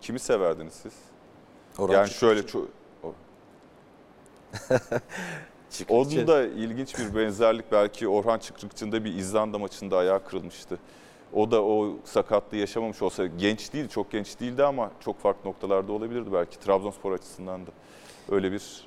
kimi 0.00 0.18
severdiniz 0.18 0.72
siz? 0.74 0.92
Orhan 1.78 1.94
yani 1.94 2.08
şöyle 2.08 2.46
çok... 2.46 2.68
Onun 5.88 6.26
da 6.26 6.46
ilginç 6.46 6.98
bir 6.98 7.16
benzerlik 7.16 7.72
belki 7.72 8.08
Orhan 8.08 8.38
Çıkrıkçı'nın 8.38 8.92
da 8.92 9.04
bir 9.04 9.14
İzlanda 9.14 9.58
maçında 9.58 9.96
ayağı 9.96 10.24
kırılmıştı. 10.24 10.78
O 11.32 11.50
da 11.50 11.62
o 11.62 11.96
sakatlığı 12.04 12.56
yaşamamış 12.56 13.02
olsa 13.02 13.26
genç 13.26 13.72
değil, 13.72 13.88
çok 13.88 14.10
genç 14.10 14.40
değildi 14.40 14.64
ama 14.64 14.90
çok 15.00 15.20
farklı 15.20 15.50
noktalarda 15.50 15.92
olabilirdi 15.92 16.32
belki 16.32 16.58
Trabzonspor 16.58 17.12
açısından 17.12 17.66
da. 17.66 17.70
Öyle 18.30 18.52
bir 18.52 18.86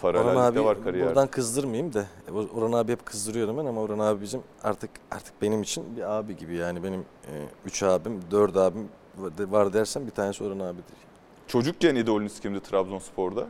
paralellik 0.00 0.56
de 0.56 0.64
var 0.64 0.84
kariyerde. 0.84 1.08
buradan 1.08 1.28
kızdırmayayım 1.28 1.94
da 1.94 2.06
e, 2.28 2.32
Orhan 2.32 2.72
abi 2.72 2.92
hep 2.92 3.06
kızdırıyorum 3.06 3.56
ben 3.58 3.66
ama 3.66 3.80
Orhan 3.80 3.98
abi 3.98 4.20
bizim 4.20 4.42
artık 4.62 4.90
artık 5.10 5.42
benim 5.42 5.62
için 5.62 5.96
bir 5.96 6.16
abi 6.18 6.36
gibi 6.36 6.56
yani 6.56 6.82
benim 6.82 7.00
e, 7.00 7.32
üç 7.66 7.82
abim, 7.82 8.20
dört 8.30 8.56
abim 8.56 8.88
var 9.38 9.72
dersem 9.72 10.06
bir 10.06 10.10
tanesi 10.10 10.44
Orhan 10.44 10.58
abidir. 10.58 10.96
Çocukken 11.46 11.94
idolünüz 11.94 12.40
kimdi 12.40 12.60
Trabzonspor'da? 12.60 13.46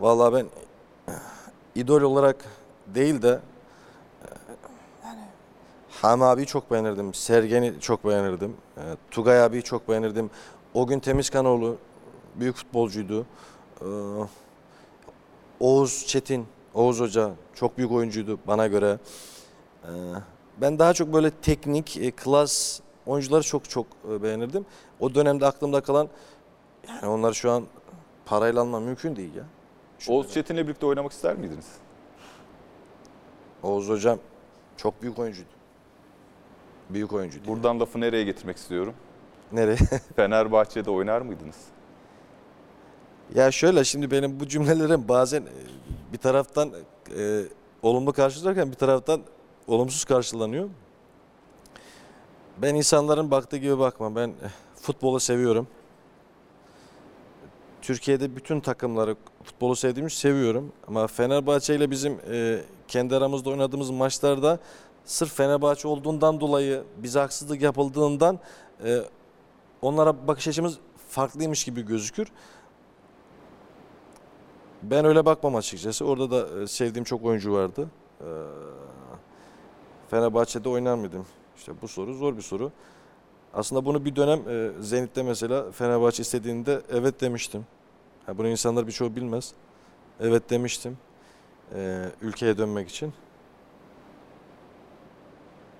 Vallahi 0.00 0.32
ben 0.34 0.46
e, 1.12 1.16
idol 1.74 2.02
olarak 2.02 2.36
değil 2.86 3.22
de 3.22 3.28
e, 4.22 4.28
yani 5.04 5.20
Hami 5.90 6.24
abiyi 6.24 6.46
çok 6.46 6.70
beğenirdim. 6.70 7.14
Sergen'i 7.14 7.80
çok 7.80 8.04
beğenirdim. 8.04 8.56
e, 8.76 8.82
Tugay 9.10 9.42
abiyi 9.42 9.62
çok 9.62 9.88
beğenirdim. 9.88 10.30
O 10.74 10.86
gün 10.86 11.00
Temizkanoğlu 11.00 11.76
büyük 12.34 12.56
futbolcuydu. 12.56 13.26
Oğuz 15.60 16.06
Çetin, 16.06 16.46
Oğuz 16.74 17.00
Hoca 17.00 17.30
çok 17.54 17.78
büyük 17.78 17.92
oyuncuydu 17.92 18.38
bana 18.46 18.66
göre. 18.66 18.98
Ben 20.60 20.78
daha 20.78 20.92
çok 20.92 21.12
böyle 21.12 21.30
teknik, 21.30 22.16
klas 22.16 22.80
oyuncuları 23.06 23.42
çok 23.42 23.70
çok 23.70 23.86
beğenirdim. 24.22 24.66
O 25.00 25.14
dönemde 25.14 25.46
aklımda 25.46 25.80
kalan 25.80 26.08
yani 26.88 27.06
onlar 27.06 27.32
şu 27.32 27.50
an 27.50 27.64
parayla 28.26 28.62
alma 28.62 28.80
mümkün 28.80 29.16
değil 29.16 29.34
ya. 29.34 29.44
Oğuz. 30.08 30.32
Çetin'le 30.34 30.56
birlikte 30.56 30.86
oynamak 30.86 31.12
ister 31.12 31.36
miydiniz? 31.36 31.66
Oğuz 33.62 33.88
hocam 33.88 34.18
çok 34.76 35.02
büyük 35.02 35.18
oyuncuydu. 35.18 35.48
Büyük 36.90 37.12
oyuncuydu. 37.12 37.48
Buradan 37.48 37.80
lafı 37.80 38.00
nereye 38.00 38.24
getirmek 38.24 38.56
istiyorum? 38.56 38.94
Nereye? 39.52 39.76
Fenerbahçe'de 40.16 40.90
oynar 40.90 41.20
mıydınız? 41.20 41.56
ya 43.34 43.50
şöyle 43.50 43.84
şimdi 43.84 44.10
benim 44.10 44.40
bu 44.40 44.48
cümlelerim 44.48 45.08
bazen 45.08 45.42
e, 45.42 45.52
bir 46.12 46.18
taraftan 46.18 46.72
e, 47.18 47.42
olumlu 47.82 48.12
karşılarken 48.12 48.70
bir 48.70 48.76
taraftan 48.76 49.20
olumsuz 49.66 50.04
karşılanıyor. 50.04 50.68
Ben 52.62 52.74
insanların 52.74 53.30
baktığı 53.30 53.56
gibi 53.56 53.78
bakmam. 53.78 54.16
Ben 54.16 54.28
eh, 54.28 54.50
futbolu 54.74 55.20
seviyorum. 55.20 55.68
Türkiye'de 57.88 58.36
bütün 58.36 58.60
takımları 58.60 59.16
futbolu 59.44 59.76
sevdiğimi 59.76 60.10
seviyorum. 60.10 60.72
Ama 60.88 61.06
Fenerbahçe 61.06 61.76
ile 61.76 61.90
bizim 61.90 62.20
e, 62.30 62.60
kendi 62.88 63.16
aramızda 63.16 63.50
oynadığımız 63.50 63.90
maçlarda 63.90 64.58
sırf 65.04 65.34
Fenerbahçe 65.34 65.88
olduğundan 65.88 66.40
dolayı 66.40 66.84
bize 66.96 67.18
haksızlık 67.18 67.62
yapıldığından 67.62 68.38
e, 68.84 68.98
onlara 69.82 70.28
bakış 70.28 70.48
açımız 70.48 70.78
farklıymış 71.08 71.64
gibi 71.64 71.82
gözükür. 71.82 72.28
Ben 74.82 75.04
öyle 75.04 75.26
bakmam 75.26 75.56
açıkçası. 75.56 76.04
Orada 76.04 76.30
da 76.30 76.62
e, 76.62 76.66
sevdiğim 76.66 77.04
çok 77.04 77.24
oyuncu 77.24 77.52
vardı. 77.52 77.88
Ee, 78.20 78.24
Fenerbahçe'de 80.10 80.68
oynar 80.68 80.94
mıydım? 80.94 81.26
İşte 81.56 81.72
bu 81.82 81.88
soru 81.88 82.14
zor 82.14 82.36
bir 82.36 82.42
soru. 82.42 82.72
Aslında 83.54 83.84
bunu 83.84 84.04
bir 84.04 84.16
dönem 84.16 84.48
e, 84.48 84.82
Zenit'te 84.82 85.22
mesela 85.22 85.70
Fenerbahçe 85.72 86.22
istediğinde 86.22 86.80
evet 86.92 87.20
demiştim. 87.20 87.66
Ha, 88.28 88.38
bunu 88.38 88.48
insanlar 88.48 88.86
birçoğu 88.86 89.16
bilmez. 89.16 89.52
Evet 90.20 90.50
demiştim. 90.50 90.98
e, 91.74 92.04
ülkeye 92.22 92.58
dönmek 92.58 92.88
için. 92.90 93.12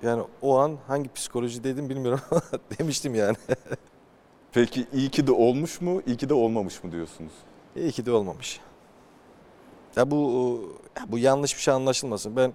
Yani 0.02 0.22
o 0.42 0.58
an 0.58 0.78
hangi 0.86 1.12
psikolojideydim 1.12 1.88
bilmiyorum 1.90 2.20
ama 2.30 2.42
demiştim 2.78 3.14
yani. 3.14 3.36
Peki 4.52 4.86
iyi 4.92 5.10
ki 5.10 5.26
de 5.26 5.32
olmuş 5.32 5.80
mu, 5.80 6.02
iyi 6.06 6.16
ki 6.16 6.28
de 6.28 6.34
olmamış 6.34 6.84
mı 6.84 6.92
diyorsunuz? 6.92 7.32
İyi 7.76 7.92
ki 7.92 8.06
de 8.06 8.12
olmamış. 8.12 8.60
Ya 9.96 10.10
bu 10.10 10.60
ya 10.96 11.04
bu 11.12 11.18
yanlış 11.18 11.56
bir 11.56 11.62
şey 11.62 11.74
anlaşılmasın. 11.74 12.36
Ben 12.36 12.52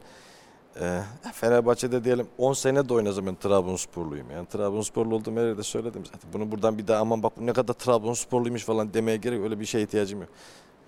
Ee, 0.82 1.02
Fenerbahçe'de 1.34 2.04
diyelim 2.04 2.28
10 2.38 2.54
sene 2.54 2.90
de 2.90 2.94
oynasam 2.94 3.26
ben 3.26 3.36
Trabzonsporluyum. 3.36 4.32
Yani 4.32 4.48
Trabzonsporlu 4.48 5.16
olduğum 5.16 5.32
yerde 5.32 5.58
de 5.58 5.64
söyledim 5.64 6.06
zaten. 6.06 6.34
Bunu 6.34 6.52
buradan 6.52 6.78
bir 6.78 6.88
daha 6.88 7.02
aman 7.02 7.24
bak 7.24 7.34
ne 7.38 7.54
kadar 7.54 7.74
Trabzonsporluymuş 7.74 8.64
falan 8.64 8.94
demeye 8.94 9.18
gerek 9.18 9.42
öyle 9.42 9.60
bir 9.60 9.66
şeye 9.66 9.84
ihtiyacım 9.84 10.22
yok. 10.22 10.30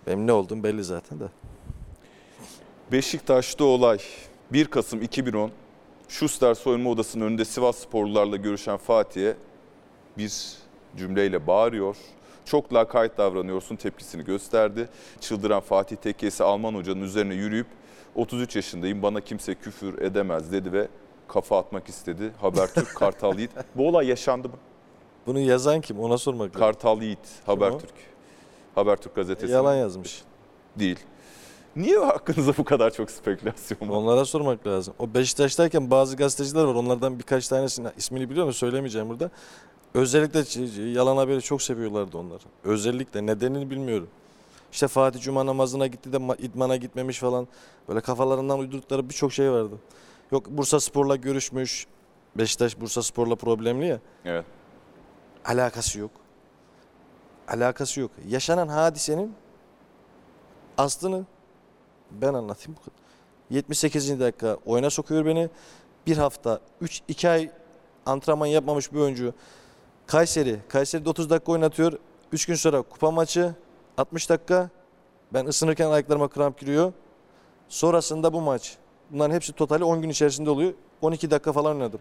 Benim 0.07 0.27
ne 0.27 0.31
olduğum 0.33 0.63
belli 0.63 0.83
zaten 0.83 1.19
de. 1.19 1.23
Beşiktaş'ta 2.91 3.63
olay 3.63 3.99
1 4.53 4.65
Kasım 4.65 5.01
2010 5.01 5.51
Schuster 6.07 6.53
soyunma 6.53 6.89
odasının 6.89 7.25
önünde 7.25 7.45
Sivas 7.45 7.77
sporlularla 7.77 8.35
görüşen 8.35 8.77
Fatih'e 8.77 9.37
bir 10.17 10.53
cümleyle 10.97 11.47
bağırıyor. 11.47 11.97
Çok 12.45 12.73
lakayt 12.73 13.17
davranıyorsun 13.17 13.75
tepkisini 13.75 14.25
gösterdi. 14.25 14.89
Çıldıran 15.19 15.59
Fatih 15.59 15.95
Tekkesi 15.95 16.43
Alman 16.43 16.75
hocanın 16.75 17.01
üzerine 17.01 17.33
yürüyüp 17.33 17.67
33 18.15 18.55
yaşındayım 18.55 19.01
bana 19.01 19.21
kimse 19.21 19.55
küfür 19.55 20.01
edemez 20.01 20.51
dedi 20.51 20.73
ve 20.73 20.87
kafa 21.27 21.59
atmak 21.59 21.89
istedi. 21.89 22.31
Habertürk 22.41 22.95
Kartal 22.95 23.37
Yiğit. 23.37 23.51
Bu 23.75 23.87
olay 23.87 24.07
yaşandı 24.07 24.49
mı? 24.49 24.55
Bunu 25.27 25.39
yazan 25.39 25.81
kim 25.81 25.99
ona 25.99 26.17
sormak 26.17 26.47
lazım. 26.47 26.59
Kartal 26.59 27.01
Yiğit 27.01 27.19
Habertürk. 27.45 27.93
Habertürk 28.75 29.15
gazetesi. 29.15 29.53
Yalan 29.53 29.75
yazmış. 29.75 30.23
Değil. 30.75 30.99
Niye 31.75 31.97
hakkınızda 31.99 32.53
bu 32.57 32.63
kadar 32.63 32.91
çok 32.91 33.11
spekülasyon 33.11 33.89
var? 33.89 33.95
Onlara 33.95 34.25
sormak 34.25 34.67
lazım. 34.67 34.93
O 34.99 35.13
Beşiktaş'tayken 35.13 35.91
bazı 35.91 36.15
gazeteciler 36.15 36.63
var. 36.63 36.75
Onlardan 36.75 37.19
birkaç 37.19 37.47
tanesinin 37.47 37.89
ismini 37.97 38.29
biliyor 38.29 38.45
musun? 38.45 38.59
Söylemeyeceğim 38.59 39.09
burada. 39.09 39.31
Özellikle 39.93 40.81
yalan 40.91 41.17
haberi 41.17 41.41
çok 41.41 41.61
seviyorlardı 41.61 42.17
onlar. 42.17 42.41
Özellikle 42.63 43.25
nedenini 43.25 43.69
bilmiyorum. 43.69 44.07
İşte 44.75 44.87
Fatih 44.87 45.21
Cuma 45.21 45.45
namazına 45.45 45.87
gitti 45.87 46.13
de 46.13 46.17
ma- 46.17 46.41
idmana 46.41 46.75
gitmemiş 46.75 47.19
falan. 47.19 47.47
Böyle 47.89 48.01
kafalarından 48.01 48.59
uydurdukları 48.59 49.09
birçok 49.09 49.33
şey 49.33 49.51
vardı. 49.51 49.75
Yok 50.31 50.49
Bursa 50.49 50.79
Spor'la 50.79 51.15
görüşmüş. 51.15 51.87
Beşiktaş 52.37 52.79
Bursa 52.79 53.03
Spor'la 53.03 53.35
problemli 53.35 53.87
ya. 53.87 53.99
Evet. 54.25 54.45
Alakası 55.45 55.99
yok. 55.99 56.11
Alakası 57.47 57.99
yok. 57.99 58.11
Yaşanan 58.27 58.67
hadisenin 58.67 59.33
aslını 60.77 61.25
ben 62.11 62.33
anlatayım. 62.33 62.77
bu 62.81 62.85
kadar. 62.85 62.97
78. 63.49 64.19
dakika 64.19 64.57
oyuna 64.65 64.89
sokuyor 64.89 65.25
beni. 65.25 65.49
Bir 66.07 66.17
hafta, 66.17 66.59
3 66.81 67.01
2 67.07 67.29
ay 67.29 67.49
antrenman 68.05 68.45
yapmamış 68.45 68.93
bir 68.93 68.99
oyuncu. 68.99 69.33
Kayseri, 70.07 70.59
Kayseri'de 70.69 71.09
30 71.09 71.29
dakika 71.29 71.51
oynatıyor. 71.51 71.99
3 72.31 72.45
gün 72.45 72.55
sonra 72.55 72.81
kupa 72.81 73.11
maçı 73.11 73.55
60 73.97 74.29
dakika. 74.29 74.69
Ben 75.33 75.45
ısınırken 75.45 75.89
ayaklarıma 75.89 76.27
kramp 76.27 76.59
giriyor. 76.59 76.93
Sonrasında 77.69 78.33
bu 78.33 78.41
maç. 78.41 78.77
Bunların 79.11 79.35
hepsi 79.35 79.53
totali 79.53 79.83
10 79.83 80.01
gün 80.01 80.09
içerisinde 80.09 80.49
oluyor. 80.49 80.73
12 81.01 81.31
dakika 81.31 81.53
falan 81.53 81.75
oynadım. 81.75 81.99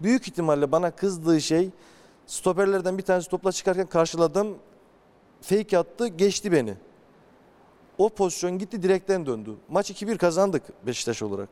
Büyük 0.00 0.28
ihtimalle 0.28 0.72
bana 0.72 0.90
kızdığı 0.90 1.40
şey 1.40 1.70
stoperlerden 2.26 2.98
bir 2.98 3.02
tanesi 3.02 3.30
topla 3.30 3.52
çıkarken 3.52 3.86
karşıladım. 3.86 4.58
Fake 5.40 5.78
attı, 5.78 6.08
geçti 6.08 6.52
beni. 6.52 6.74
O 7.98 8.08
pozisyon 8.08 8.58
gitti 8.58 8.82
direkten 8.82 9.26
döndü. 9.26 9.50
Maç 9.68 9.90
2-1 9.90 10.18
kazandık 10.18 10.62
Beşiktaş 10.86 11.22
olarak. 11.22 11.48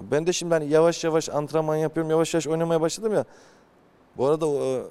Ben 0.00 0.26
de 0.26 0.32
şimdi 0.32 0.54
hani 0.54 0.68
yavaş 0.68 1.04
yavaş 1.04 1.28
antrenman 1.28 1.76
yapıyorum, 1.76 2.10
yavaş 2.10 2.34
yavaş 2.34 2.46
oynamaya 2.46 2.80
başladım 2.80 3.14
ya. 3.14 3.24
Bu 4.16 4.26
arada 4.26 4.46
e, 4.46 4.82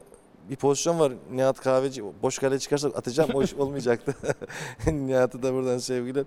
bir 0.50 0.56
pozisyon 0.56 1.00
var. 1.00 1.14
Nihat 1.32 1.60
Kahveci 1.60 2.04
boş 2.24 2.40
kale 2.40 2.60
çıkarsa 2.60 2.88
atacağım 2.88 3.30
o 3.34 3.44
iş 3.44 3.54
olmayacaktı. 3.58 4.16
Nihat'ı 4.88 5.44
da 5.44 5.54
buradan 5.54 5.78
sevgiler. 5.78 6.26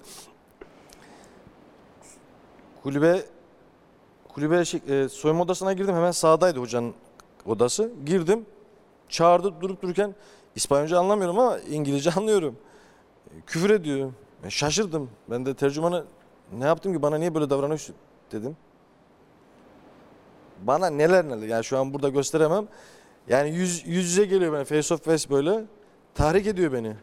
Kulübe 2.82 3.22
kulübe 4.34 4.64
şey, 4.64 4.80
e, 4.88 5.08
soyunma 5.08 5.42
odasına 5.42 5.72
girdim. 5.72 5.94
Hemen 5.94 6.10
sağdaydı 6.10 6.60
hocanın 6.60 6.94
odası. 7.46 7.92
Girdim. 8.06 8.46
Çağırdı 9.08 9.60
durup 9.60 9.82
dururken 9.82 10.14
İspanyolca 10.54 10.98
anlamıyorum 10.98 11.38
ama 11.38 11.58
İngilizce 11.58 12.10
anlıyorum. 12.16 12.56
E, 13.30 13.40
Küfür 13.46 13.70
ediyor. 13.70 14.12
Ben 14.44 14.48
şaşırdım. 14.48 15.10
Ben 15.30 15.46
de 15.46 15.54
tercümanı 15.54 16.04
ne 16.58 16.64
yaptım 16.64 16.92
ki 16.92 17.02
bana 17.02 17.18
niye 17.18 17.34
böyle 17.34 17.50
davranıyorsun 17.50 17.94
dedim. 18.32 18.56
Bana 20.62 20.90
neler 20.90 21.28
neler 21.28 21.48
yani 21.48 21.64
şu 21.64 21.78
an 21.78 21.94
burada 21.94 22.08
gösteremem. 22.08 22.68
Yani 23.28 23.50
yüz, 23.50 23.86
yüz 23.86 24.04
yüze 24.04 24.24
geliyor 24.24 24.52
bana 24.52 24.64
face 24.64 24.94
of 24.94 25.04
face 25.04 25.30
böyle. 25.30 25.64
Tahrik 26.14 26.46
ediyor 26.46 26.72
beni. 26.72 26.96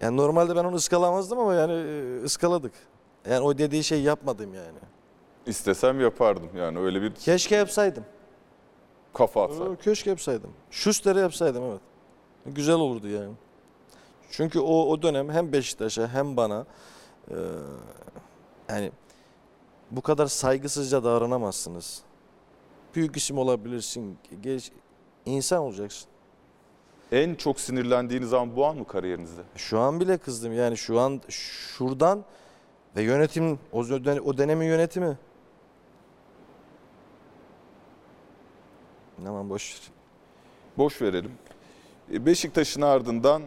Yani 0.00 0.16
normalde 0.16 0.56
ben 0.56 0.64
onu 0.64 0.76
ıskalamazdım 0.76 1.38
ama 1.38 1.54
yani 1.54 1.72
e, 1.72 2.22
ıskaladık. 2.22 2.72
Yani 3.30 3.40
o 3.40 3.58
dediği 3.58 3.84
şey 3.84 4.02
yapmadım 4.02 4.54
yani. 4.54 4.78
İstesem 5.46 6.00
yapardım 6.00 6.50
yani 6.56 6.78
öyle 6.78 7.02
bir 7.02 7.14
Keşke 7.14 7.56
yapsaydım. 7.56 8.04
kafa 9.14 9.44
atsak. 9.44 9.68
Ee, 9.68 9.76
Keşke 9.84 10.10
yapsaydım. 10.10 10.50
Schuster'e 10.70 11.20
yapsaydım 11.20 11.64
evet. 11.64 11.80
Güzel 12.46 12.74
olurdu 12.74 13.08
yani. 13.08 13.32
Çünkü 14.30 14.60
o 14.60 14.82
o 14.90 15.02
dönem 15.02 15.30
hem 15.30 15.52
Beşiktaş'a 15.52 16.08
hem 16.08 16.36
bana 16.36 16.66
e, 17.30 17.34
yani 18.68 18.92
bu 19.90 20.00
kadar 20.00 20.26
saygısızca 20.26 21.04
davranamazsınız. 21.04 22.02
Büyük 22.94 23.16
isim 23.16 23.38
olabilirsin. 23.38 24.18
Geç, 24.40 24.72
insan 25.26 25.58
olacaksın. 25.58 26.08
En 27.12 27.34
çok 27.34 27.60
sinirlendiğiniz 27.60 28.32
an 28.32 28.56
bu 28.56 28.66
an 28.66 28.76
mı 28.76 28.86
kariyerinizde? 28.86 29.42
Şu 29.56 29.78
an 29.78 30.00
bile 30.00 30.18
kızdım 30.18 30.52
yani 30.52 30.76
şu 30.76 31.00
an 31.00 31.20
şuradan 31.28 32.24
ve 32.96 33.02
yönetim 33.02 33.58
o, 33.72 33.78
o 34.24 34.38
dönemin 34.38 34.66
yönetimi. 34.66 35.18
Aman 39.28 39.50
boş 39.50 39.74
ver. 39.74 39.80
Boş 40.78 41.02
verelim. 41.02 41.32
E, 42.12 42.26
Beşiktaş'ın 42.26 42.82
ardından 42.82 43.42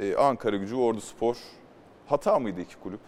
e, 0.00 0.16
Ankara 0.16 0.56
Gücü, 0.56 0.76
Ordu 0.76 1.00
Spor. 1.00 1.36
Hata 2.06 2.38
mıydı 2.38 2.60
iki 2.60 2.76
kulüp? 2.76 3.00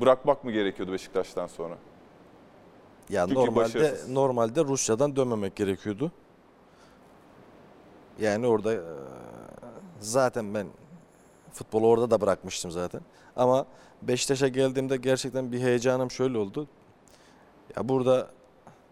Bırakmak 0.00 0.44
mı 0.44 0.52
gerekiyordu 0.52 0.92
Beşiktaş'tan 0.92 1.46
sonra? 1.46 1.74
Ya 3.10 3.26
Çünkü 3.26 3.40
normalde 3.40 3.56
başarısız. 3.56 4.08
normalde 4.08 4.64
Rusya'dan 4.64 5.16
dönmemek 5.16 5.56
gerekiyordu. 5.56 6.12
Yani 8.22 8.46
orada 8.46 8.80
zaten 10.00 10.54
ben 10.54 10.66
futbolu 11.52 11.86
orada 11.86 12.10
da 12.10 12.20
bırakmıştım 12.20 12.70
zaten. 12.70 13.00
Ama 13.36 13.66
Beşiktaş'a 14.02 14.48
geldiğimde 14.48 14.96
gerçekten 14.96 15.52
bir 15.52 15.60
heyecanım 15.60 16.10
şöyle 16.10 16.38
oldu. 16.38 16.68
Ya 17.76 17.88
burada 17.88 18.28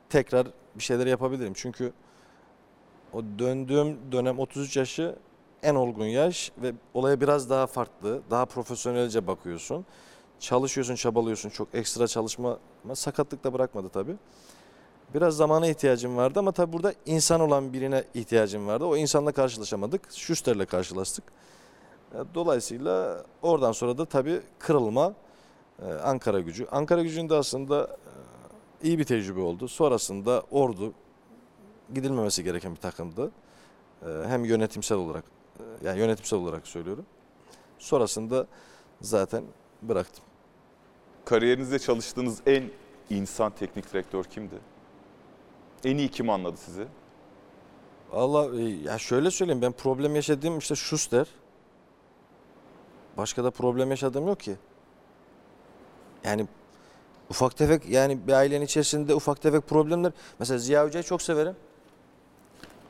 tekrar 0.09 0.47
bir 0.75 0.83
şeyler 0.83 1.07
yapabilirim. 1.07 1.53
Çünkü 1.57 1.93
o 3.13 3.23
döndüğüm 3.39 4.13
dönem 4.13 4.39
33 4.39 4.77
yaşı 4.77 5.17
en 5.63 5.75
olgun 5.75 6.07
yaş 6.07 6.53
ve 6.63 6.73
olaya 6.95 7.21
biraz 7.21 7.51
daha 7.51 7.67
farklı, 7.67 8.23
daha 8.31 8.47
profesyonelce 8.47 9.27
bakıyorsun. 9.27 9.87
Çalışıyorsun, 10.41 10.95
çabalıyorsun. 10.95 11.51
Çok 11.51 11.75
ekstra 11.75 12.07
çalışma 12.07 12.59
sakatlık 12.95 13.45
da 13.45 13.53
bırakmadı 13.53 13.89
tabii. 13.89 14.17
Biraz 15.15 15.37
zamana 15.37 15.67
ihtiyacım 15.67 16.17
vardı 16.17 16.39
ama 16.39 16.53
tabii 16.53 16.73
burada 16.73 16.95
insan 17.07 17.41
olan 17.41 17.73
birine 17.73 18.05
ihtiyacım 18.15 18.67
vardı. 18.67 18.85
O 18.85 18.97
insanla 18.97 19.33
karşılaşamadık. 19.33 20.13
Schuster'le 20.13 20.65
karşılaştık. 20.67 21.25
E, 22.15 22.19
Dolayısıyla 22.35 23.25
oradan 23.43 23.73
sonra 23.73 23.99
da 23.99 24.05
tabii 24.05 24.41
kırılma 24.59 25.15
e, 25.83 25.93
Ankara 25.93 26.41
gücü. 26.41 26.67
Ankara 26.73 27.03
gücünde 27.03 27.35
aslında 27.35 27.85
e, 28.83 28.89
iyi 28.89 28.99
bir 28.99 29.05
tecrübe 29.05 29.41
oldu. 29.41 29.69
Sonrasında 29.69 30.43
Ordu 30.51 30.93
gidilmemesi 31.95 32.45
gereken 32.45 32.73
bir 32.75 32.81
takımdı. 32.81 33.31
Hem 34.27 34.45
yönetimsel 34.45 34.99
olarak 34.99 35.25
yani 35.85 35.99
yönetimsel 35.99 36.39
olarak 36.39 36.67
söylüyorum. 36.67 37.07
Sonrasında 37.79 38.47
zaten 39.01 39.45
bıraktım. 39.83 40.25
Kariyerinizde 41.25 41.79
çalıştığınız 41.79 42.41
en 42.47 42.65
insan 43.11 43.53
teknik 43.53 43.93
direktör 43.93 44.25
kimdi? 44.25 44.55
En 45.85 45.99
iyi 45.99 46.09
kim 46.09 46.31
anladı 46.31 46.57
sizi? 46.57 46.87
Allah 48.13 48.61
ya 48.85 48.99
şöyle 48.99 49.31
söyleyeyim 49.31 49.63
ben 49.63 49.73
problem 49.73 50.15
yaşadığım 50.17 50.59
işte 50.59 50.75
Schuster. 50.75 51.27
Başka 53.17 53.45
da 53.45 53.51
problem 53.51 53.91
yaşadığım 53.91 54.27
yok 54.27 54.41
ki. 54.41 54.57
Yani 56.25 56.47
ufak 57.31 57.57
tefek 57.57 57.89
yani 57.89 58.27
bir 58.27 58.33
ailenin 58.33 58.65
içerisinde 58.65 59.15
ufak 59.15 59.43
tefek 59.43 59.69
problemler. 59.69 60.13
Mesela 60.39 60.59
Ziya 60.59 60.85
Hoca'yı 60.85 61.05
çok 61.05 61.23
severim. 61.23 61.57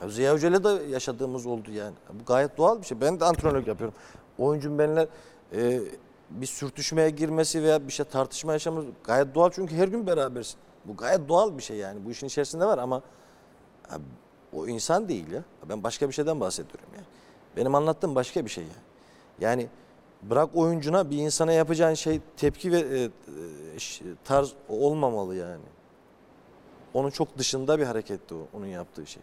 Ya 0.02 0.08
Ziya 0.08 0.32
Hoca'yla 0.34 0.64
da 0.64 0.82
yaşadığımız 0.82 1.46
oldu 1.46 1.70
yani. 1.70 1.94
Bu 2.12 2.24
gayet 2.24 2.58
doğal 2.58 2.80
bir 2.80 2.86
şey. 2.86 3.00
Ben 3.00 3.20
de 3.20 3.24
antrenörlük 3.24 3.66
yapıyorum. 3.66 3.94
Oyuncum 4.38 4.78
benimle 4.78 5.08
e, 5.56 5.80
bir 6.30 6.46
sürtüşmeye 6.46 7.10
girmesi 7.10 7.62
veya 7.62 7.86
bir 7.86 7.92
şey 7.92 8.06
tartışma 8.06 8.52
yaşamamız 8.52 8.86
gayet 9.04 9.34
doğal 9.34 9.50
çünkü 9.50 9.76
her 9.76 9.88
gün 9.88 10.06
berabersin. 10.06 10.58
Bu 10.84 10.96
gayet 10.96 11.28
doğal 11.28 11.58
bir 11.58 11.62
şey 11.62 11.76
yani. 11.76 12.04
Bu 12.04 12.10
işin 12.10 12.26
içerisinde 12.26 12.64
var 12.64 12.78
ama 12.78 13.02
ya, 13.90 13.98
o 14.52 14.66
insan 14.66 15.08
değil 15.08 15.30
ya. 15.32 15.44
Ben 15.68 15.82
başka 15.82 16.08
bir 16.08 16.14
şeyden 16.14 16.40
bahsediyorum 16.40 16.88
yani. 16.94 17.06
Benim 17.56 17.74
anlattığım 17.74 18.14
başka 18.14 18.44
bir 18.44 18.50
şey 18.50 18.64
yani. 18.64 18.74
Yani 19.40 19.68
bırak 20.22 20.56
oyuncuna 20.56 21.10
bir 21.10 21.16
insana 21.16 21.52
yapacağın 21.52 21.94
şey 21.94 22.20
tepki 22.36 22.72
ve 22.72 22.78
e, 22.78 23.02
e, 23.04 23.08
tarz 24.24 24.52
olmamalı 24.68 25.36
yani. 25.36 25.64
Onun 26.94 27.10
çok 27.10 27.38
dışında 27.38 27.78
bir 27.78 27.84
hareketti 27.84 28.34
o, 28.34 28.46
onun 28.56 28.66
yaptığı 28.66 29.06
şey. 29.06 29.22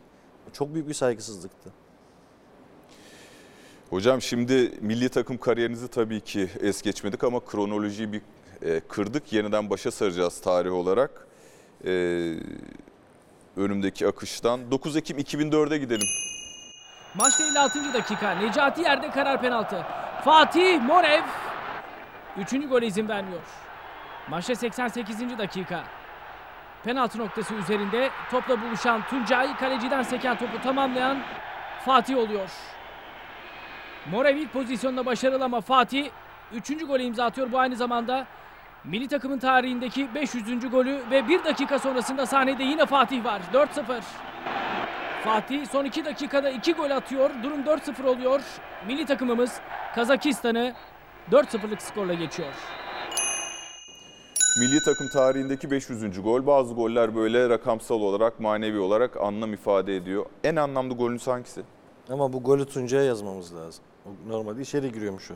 Çok 0.54 0.74
büyük 0.74 0.88
bir 0.88 0.94
saygısızlıktı. 0.94 1.72
Hocam 3.90 4.22
şimdi 4.22 4.74
milli 4.82 5.10
takım 5.10 5.38
kariyerinizi 5.38 5.88
tabii 5.88 6.22
ki 6.22 6.50
es 6.62 6.82
geçmedik 6.82 7.24
ama 7.24 7.40
kronolojiyi 7.46 8.14
bir 8.14 8.22
e, 8.62 8.80
kırdık. 8.80 9.34
Yeniden 9.34 9.70
başa 9.70 9.92
saracağız 9.92 10.42
tarih 10.42 10.72
olarak. 10.72 11.27
E, 11.86 11.92
önümdeki 13.58 14.08
akıştan. 14.08 14.72
9 14.72 14.96
Ekim 14.98 15.18
2004'e 15.18 15.78
gidelim. 15.78 16.08
Maçta 17.16 17.44
56. 17.44 17.94
dakika. 17.94 18.32
Necati 18.32 18.82
yerde 18.82 19.10
karar 19.10 19.42
penaltı. 19.42 19.86
Fatih 20.26 20.82
Morev 20.82 21.24
3. 22.38 22.70
gole 22.70 22.86
izin 22.86 23.08
vermiyor. 23.10 23.42
Maçta 24.30 24.56
88. 24.56 25.38
dakika. 25.38 25.84
Penaltı 26.84 27.20
noktası 27.20 27.54
üzerinde 27.54 28.10
topla 28.32 28.62
buluşan 28.62 29.08
Tuncay 29.08 29.58
kaleciden 29.58 30.04
seken 30.04 30.38
topu 30.38 30.62
tamamlayan 30.62 31.18
Fatih 31.86 32.18
oluyor. 32.18 32.50
Morev 34.12 34.36
ilk 34.36 34.54
pozisyonda 34.54 35.06
başarılı 35.06 35.44
ama 35.44 35.62
Fatih 35.62 36.10
3. 36.54 36.88
golü 36.88 37.04
imza 37.04 37.26
atıyor. 37.26 37.52
Bu 37.52 37.60
aynı 37.60 37.76
zamanda 37.76 38.28
milli 38.88 39.08
takımın 39.08 39.40
tarihindeki 39.40 40.16
500. 40.16 40.72
golü 40.72 41.02
ve 41.12 41.28
1 41.28 41.44
dakika 41.44 41.80
sonrasında 41.80 42.26
sahnede 42.26 42.64
yine 42.64 42.86
Fatih 42.86 43.26
var. 43.26 43.42
4-0. 43.54 44.02
Fatih 45.24 45.66
son 45.66 45.86
2 45.86 46.06
dakikada 46.06 46.50
2 46.50 46.74
gol 46.74 46.90
atıyor. 46.92 47.30
Durum 47.44 47.62
4-0 47.62 48.08
oluyor. 48.08 48.42
Milli 48.88 49.06
takımımız 49.06 49.60
Kazakistan'ı 49.96 50.74
4-0'lık 51.32 51.82
skorla 51.82 52.14
geçiyor. 52.14 52.54
Milli 54.60 54.80
takım 54.86 55.08
tarihindeki 55.14 55.72
500. 55.72 56.22
gol. 56.24 56.48
Bazı 56.48 56.74
goller 56.74 57.16
böyle 57.16 57.50
rakamsal 57.50 58.02
olarak, 58.02 58.40
manevi 58.40 58.80
olarak 58.80 59.18
anlam 59.18 59.54
ifade 59.54 59.96
ediyor. 59.96 60.26
En 60.44 60.56
anlamlı 60.56 60.94
golünüz 60.94 61.28
hangisi? 61.28 61.62
Ama 62.10 62.34
bu 62.34 62.44
golü 62.44 62.66
Tuncay'a 62.66 63.04
yazmamız 63.04 63.56
lazım. 63.56 63.84
Normalde 64.28 64.62
içeri 64.62 64.92
giriyormuş 64.92 65.32
o. 65.32 65.34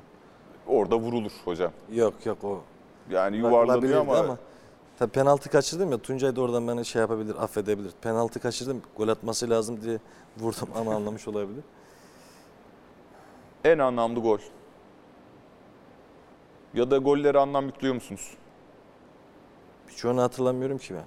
Orada 0.68 0.96
vurulur 0.96 1.32
hocam. 1.46 1.72
Yok 1.94 2.26
yok 2.26 2.44
o. 2.44 2.62
Yani 3.10 3.38
yuvarlanıyor 3.38 4.02
ama, 4.02 4.08
Bakılabilirdi 4.08 4.52
Tabii 5.02 5.12
penaltı 5.12 5.50
kaçırdım 5.50 5.92
ya 5.92 5.98
Tuncay 5.98 6.36
da 6.36 6.42
oradan 6.42 6.68
beni 6.68 6.86
şey 6.86 7.02
yapabilir, 7.02 7.36
affedebilir. 7.44 7.92
Penaltı 8.02 8.40
kaçırdım, 8.40 8.82
gol 8.98 9.08
atması 9.08 9.50
lazım 9.50 9.82
diye 9.82 10.00
vurdum 10.38 10.70
ama 10.76 10.96
anlamış 10.96 11.28
olabilir. 11.28 11.64
en 13.64 13.78
anlamlı 13.80 14.20
gol. 14.20 14.40
Ya 16.74 16.92
da 16.92 16.98
gollere 16.98 17.40
anlam 17.40 17.66
yüklüyor 17.66 17.96
musunuz? 17.96 18.34
Birçoğunu 19.90 20.22
hatırlamıyorum 20.22 20.78
ki 20.78 20.94
ben. 20.94 21.06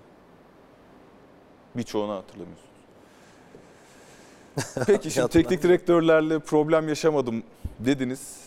Birçoğunu 1.77 2.13
hatırlamıyorsunuz. 2.13 2.75
Peki 4.87 5.11
şimdi 5.11 5.29
teknik 5.29 5.63
direktörlerle 5.63 6.39
problem 6.39 6.89
yaşamadım 6.89 7.43
dediniz. 7.79 8.44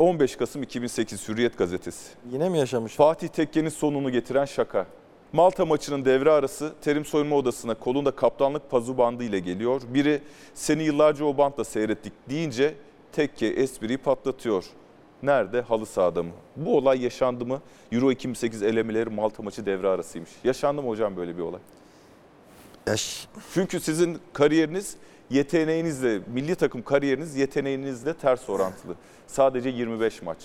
15 0.00 0.36
Kasım 0.36 0.62
2008 0.62 1.28
Hürriyet 1.28 1.58
Gazetesi. 1.58 2.10
Yine 2.32 2.48
mi 2.48 2.58
yaşamış? 2.58 2.94
Fatih 2.94 3.28
Tekke'nin 3.28 3.68
sonunu 3.68 4.10
getiren 4.12 4.44
şaka. 4.44 4.86
Malta 5.32 5.66
maçının 5.66 6.04
devre 6.04 6.30
arası 6.30 6.72
terim 6.80 7.04
soyunma 7.04 7.36
odasına 7.36 7.74
kolunda 7.74 8.10
kaptanlık 8.10 8.70
pazu 8.70 8.98
bandı 8.98 9.24
ile 9.24 9.38
geliyor. 9.38 9.82
Biri 9.88 10.22
seni 10.54 10.82
yıllarca 10.82 11.24
o 11.24 11.38
bantla 11.38 11.64
seyrettik 11.64 12.12
deyince 12.30 12.74
Tekke 13.12 13.46
espriyi 13.46 13.98
patlatıyor. 13.98 14.64
Nerede? 15.22 15.60
Halı 15.60 15.86
sahada 15.86 16.22
mı? 16.22 16.30
Bu 16.56 16.76
olay 16.76 17.02
yaşandı 17.02 17.46
mı? 17.46 17.60
Euro 17.92 18.12
2008 18.12 18.62
elemeleri 18.62 19.10
Malta 19.10 19.42
maçı 19.42 19.66
devre 19.66 19.88
arasıymış. 19.88 20.30
Yaşandı 20.44 20.82
mı 20.82 20.88
hocam 20.88 21.16
böyle 21.16 21.36
bir 21.36 21.42
olay? 21.42 21.60
Yaş. 22.86 23.28
Çünkü 23.54 23.80
sizin 23.80 24.18
kariyeriniz 24.32 24.96
yeteneğinizle, 25.30 26.20
milli 26.34 26.54
takım 26.54 26.82
kariyeriniz 26.82 27.36
yeteneğinizle 27.36 28.14
ters 28.14 28.48
orantılı. 28.50 28.94
Sadece 29.26 29.68
25 29.68 30.22
maç. 30.22 30.38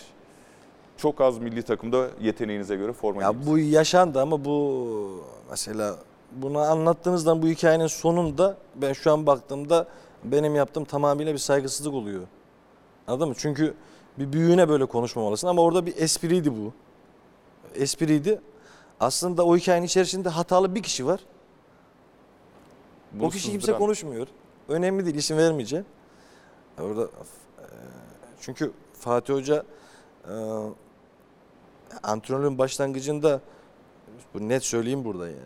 Çok 0.97 1.21
az 1.21 1.37
milli 1.37 1.63
takımda 1.63 2.07
yeteneğinize 2.21 2.75
göre 2.75 2.93
forma 2.93 3.21
Ya 3.21 3.45
bu 3.45 3.57
yaşandı 3.59 4.21
ama 4.21 4.45
bu 4.45 5.23
mesela 5.49 5.95
bunu 6.31 6.59
anlattığınızdan 6.59 7.41
bu 7.41 7.47
hikayenin 7.47 7.87
sonunda 7.87 8.57
ben 8.75 8.93
şu 8.93 9.11
an 9.11 9.25
baktığımda 9.25 9.87
benim 10.23 10.55
yaptığım 10.55 10.85
tamamıyla 10.85 11.33
bir 11.33 11.37
saygısızlık 11.37 11.93
oluyor. 11.93 12.21
Anladın 13.07 13.27
mı? 13.29 13.35
Çünkü 13.37 13.73
bir 14.19 14.33
büyüğüne 14.33 14.69
böyle 14.69 14.85
konuşmamalısın 14.85 15.47
ama 15.47 15.61
orada 15.61 15.85
bir 15.85 15.97
espriydi 15.97 16.51
bu. 16.51 16.73
Espriydi. 17.75 18.41
Aslında 18.99 19.45
o 19.45 19.57
hikayenin 19.57 19.85
içerisinde 19.85 20.29
hatalı 20.29 20.75
bir 20.75 20.83
kişi 20.83 21.05
var. 21.05 21.19
Bunu 23.11 23.27
o 23.27 23.29
kişi 23.29 23.51
kimse 23.51 23.65
sızdıran- 23.71 23.77
konuşmuyor. 23.77 24.27
Önemli 24.69 25.05
değil 25.05 25.15
isim 25.15 25.37
vermeyeceğim. 25.37 25.85
Orada 26.81 27.03
e, 27.03 27.65
çünkü 28.41 28.71
Fatih 28.99 29.33
Hoca 29.33 29.63
e, 30.27 30.33
antrenörün 32.03 32.57
başlangıcında 32.57 33.41
bu 34.33 34.49
net 34.49 34.63
söyleyeyim 34.63 35.05
burada 35.05 35.27
yani. 35.27 35.39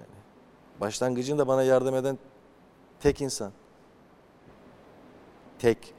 Başlangıcında 0.82 1.48
bana 1.48 1.64
yardım 1.64 1.96
eden 1.96 2.18
tek 3.00 3.22
insan. 3.22 3.52
Tek. 5.60 5.94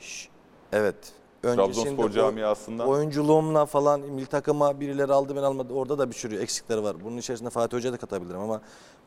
Ş- 0.00 0.28
evet. 0.72 1.12
Trabzonspor 1.42 2.10
camiasından 2.10 2.88
oyunculuğumla 2.88 3.66
falan 3.66 4.00
milli 4.00 4.26
takıma 4.26 4.80
birileri 4.80 5.12
aldı 5.12 5.36
ben 5.36 5.42
almadı. 5.42 5.72
Orada 5.72 5.98
da 5.98 6.10
bir 6.10 6.14
sürü 6.14 6.36
eksikler 6.36 6.78
var. 6.78 6.96
Bunun 7.04 7.16
içerisinde 7.16 7.50
Fatih 7.50 7.76
Hoca'yı 7.76 7.92
da 7.92 7.98
katabilirim 7.98 8.40
ama 8.40 8.60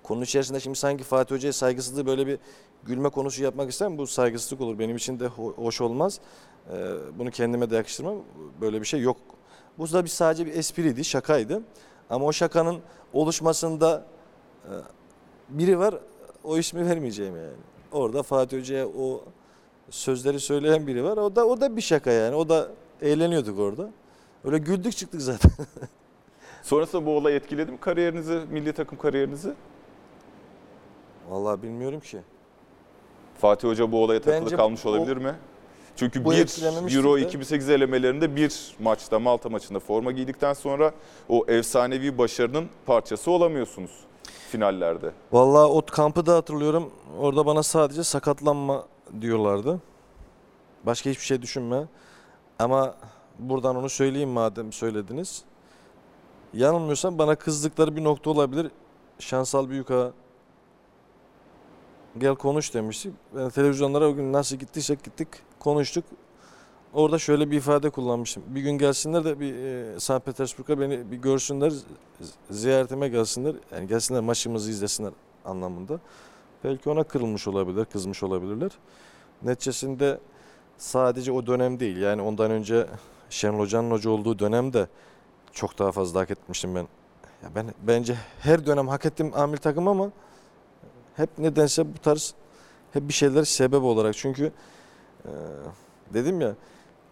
konu 0.08 0.24
içerisinde 0.24 0.60
şimdi 0.60 0.78
sanki 0.78 1.03
Fatih 1.03 1.36
Hoca'ya 1.36 1.53
saygısızlığı 1.53 2.05
böyle 2.05 2.28
bir 2.28 2.39
gülme 2.84 3.10
konusu 3.10 3.43
yapmak 3.43 3.70
istem 3.72 3.97
bu 3.97 4.08
saygısızlık 4.08 4.62
olur. 4.62 4.80
Benim 4.80 4.95
için 4.95 5.20
de 5.20 5.26
ho- 5.26 5.55
hoş 5.55 5.82
olmaz. 5.82 6.20
Ee, 6.72 6.93
bunu 7.20 7.32
kendime 7.32 7.70
de 7.70 7.76
yakıştırmam. 7.76 8.18
Böyle 8.62 8.82
bir 8.82 8.86
şey 8.86 9.01
yok. 9.01 9.18
Bu 9.78 9.93
da 9.93 10.03
bir 10.03 10.10
sadece 10.10 10.45
bir 10.45 10.53
espriydi, 10.55 11.05
şakaydı. 11.05 11.62
Ama 12.10 12.26
o 12.26 12.34
şakanın 12.34 12.80
oluşmasında 13.14 14.05
e, 14.66 14.74
biri 15.49 15.80
var. 15.80 15.95
O 16.43 16.58
ismi 16.58 16.86
vermeyeceğim 16.86 17.36
yani. 17.36 17.58
Orada 17.91 18.24
Fatih 18.24 18.60
Hoca'ya 18.60 18.88
o 18.88 19.24
sözleri 19.89 20.39
söyleyen 20.39 20.88
biri 20.88 21.03
var. 21.03 21.18
O 21.18 21.36
da 21.36 21.47
o 21.47 21.62
da 21.62 21.76
bir 21.76 21.82
şaka 21.82 22.12
yani. 22.12 22.36
O 22.36 22.49
da 22.49 22.68
eğleniyorduk 23.01 23.60
orada. 23.60 23.89
Öyle 24.45 24.58
güldük 24.58 24.97
çıktık 24.97 25.22
zaten. 25.22 25.51
sonrasında 26.64 27.05
bu 27.05 27.18
olay 27.18 27.36
etkiledi 27.36 27.72
mi 27.72 27.80
kariyerinizi, 27.80 28.41
milli 28.49 28.74
takım 28.74 28.97
kariyerinizi? 28.97 29.53
Vallahi 31.30 31.63
bilmiyorum 31.63 31.99
ki. 31.99 32.21
Fatih 33.38 33.67
Hoca 33.67 33.91
bu 33.91 34.03
olaya 34.03 34.21
takılı 34.21 34.41
Bence 34.45 34.55
kalmış 34.55 34.86
bu- 34.86 34.89
olabilir 34.89 35.17
mi? 35.17 35.36
Çünkü 35.95 36.25
bu 36.25 36.32
bir 36.32 36.95
Euro 36.95 37.17
de. 37.17 37.21
2008 37.21 37.69
elemelerinde 37.69 38.36
bir 38.36 38.75
maçta 38.80 39.19
Malta 39.19 39.49
maçında 39.49 39.80
forma 39.80 40.11
giydikten 40.11 40.53
sonra 40.53 40.91
o 41.30 41.45
efsanevi 41.47 42.17
başarının 42.17 42.65
parçası 42.86 43.32
olamıyorsunuz 43.32 43.91
finallerde. 44.51 45.11
Vallahi 45.32 45.71
o 45.71 45.82
kampı 45.86 46.25
da 46.25 46.36
hatırlıyorum. 46.36 46.91
Orada 47.19 47.45
bana 47.45 47.63
sadece 47.63 48.03
sakatlanma 48.03 48.86
diyorlardı. 49.21 49.80
Başka 50.84 51.09
hiçbir 51.09 51.25
şey 51.25 51.41
düşünme. 51.41 51.84
Ama 52.59 52.95
buradan 53.39 53.75
onu 53.75 53.89
söyleyeyim 53.89 54.30
madem 54.30 54.71
söylediniz. 54.73 55.43
Yanılmıyorsam 56.53 57.17
bana 57.17 57.36
kızdıkları 57.36 57.95
bir 57.95 58.03
nokta 58.03 58.30
olabilir. 58.30 58.71
Şansal 59.19 59.69
Büyükağa 59.69 60.11
gel 62.20 62.36
konuş 62.36 62.74
demişti. 62.74 63.11
Ben 63.36 63.49
televizyonlara 63.49 64.07
o 64.07 64.15
gün 64.15 64.34
nasıl 64.34 64.55
gittiysek 64.55 65.03
gittik 65.03 65.28
konuştuk. 65.59 66.05
Orada 66.93 67.20
şöyle 67.20 67.51
bir 67.51 67.57
ifade 67.57 67.89
kullanmıştım. 67.89 68.43
Bir 68.47 68.61
gün 68.61 68.72
gelsinler 68.72 69.26
de 69.26 69.39
bir 69.39 69.53
e, 69.55 69.99
St. 69.99 70.26
Petersburg'a 70.26 70.80
beni 70.80 71.11
bir 71.11 71.18
görsünler, 71.18 71.74
ziyaretime 72.49 73.07
gelsinler. 73.07 73.55
Yani 73.72 73.88
gelsinler 73.88 74.22
maçımızı 74.22 74.72
izlesinler 74.72 75.13
anlamında. 75.45 75.99
Belki 76.63 76.89
ona 76.89 77.03
kırılmış 77.03 77.47
olabilir, 77.47 77.86
kızmış 77.86 78.24
olabilirler. 78.24 78.72
Neticesinde 79.43 80.20
sadece 80.78 81.32
o 81.32 81.47
dönem 81.47 81.80
değil. 81.80 81.97
Yani 81.97 82.22
ondan 82.22 82.51
önce 82.51 82.88
Şenol 83.30 83.59
Hoca'nın 83.59 83.91
hoca 83.91 84.09
olduğu 84.09 84.39
dönemde 84.39 84.88
çok 85.51 85.80
daha 85.80 85.91
fazla 85.91 86.20
hak 86.20 86.32
etmiştim 86.32 86.76
ben. 86.76 86.88
Ya 87.43 87.49
ben 87.55 87.74
bence 87.82 88.15
her 88.39 88.65
dönem 88.65 88.88
hak 88.88 89.05
ettim 89.05 89.32
amil 89.36 89.57
takım 89.57 89.88
ama 89.88 90.11
hep 91.18 91.30
nedense 91.38 91.93
bu 91.95 91.97
tarz 91.99 92.34
hep 92.93 93.07
bir 93.07 93.13
şeyler 93.13 93.43
sebep 93.43 93.84
olarak. 93.84 94.15
Çünkü 94.18 94.51
e, 95.26 95.32
dedim 96.13 96.41
ya 96.41 96.55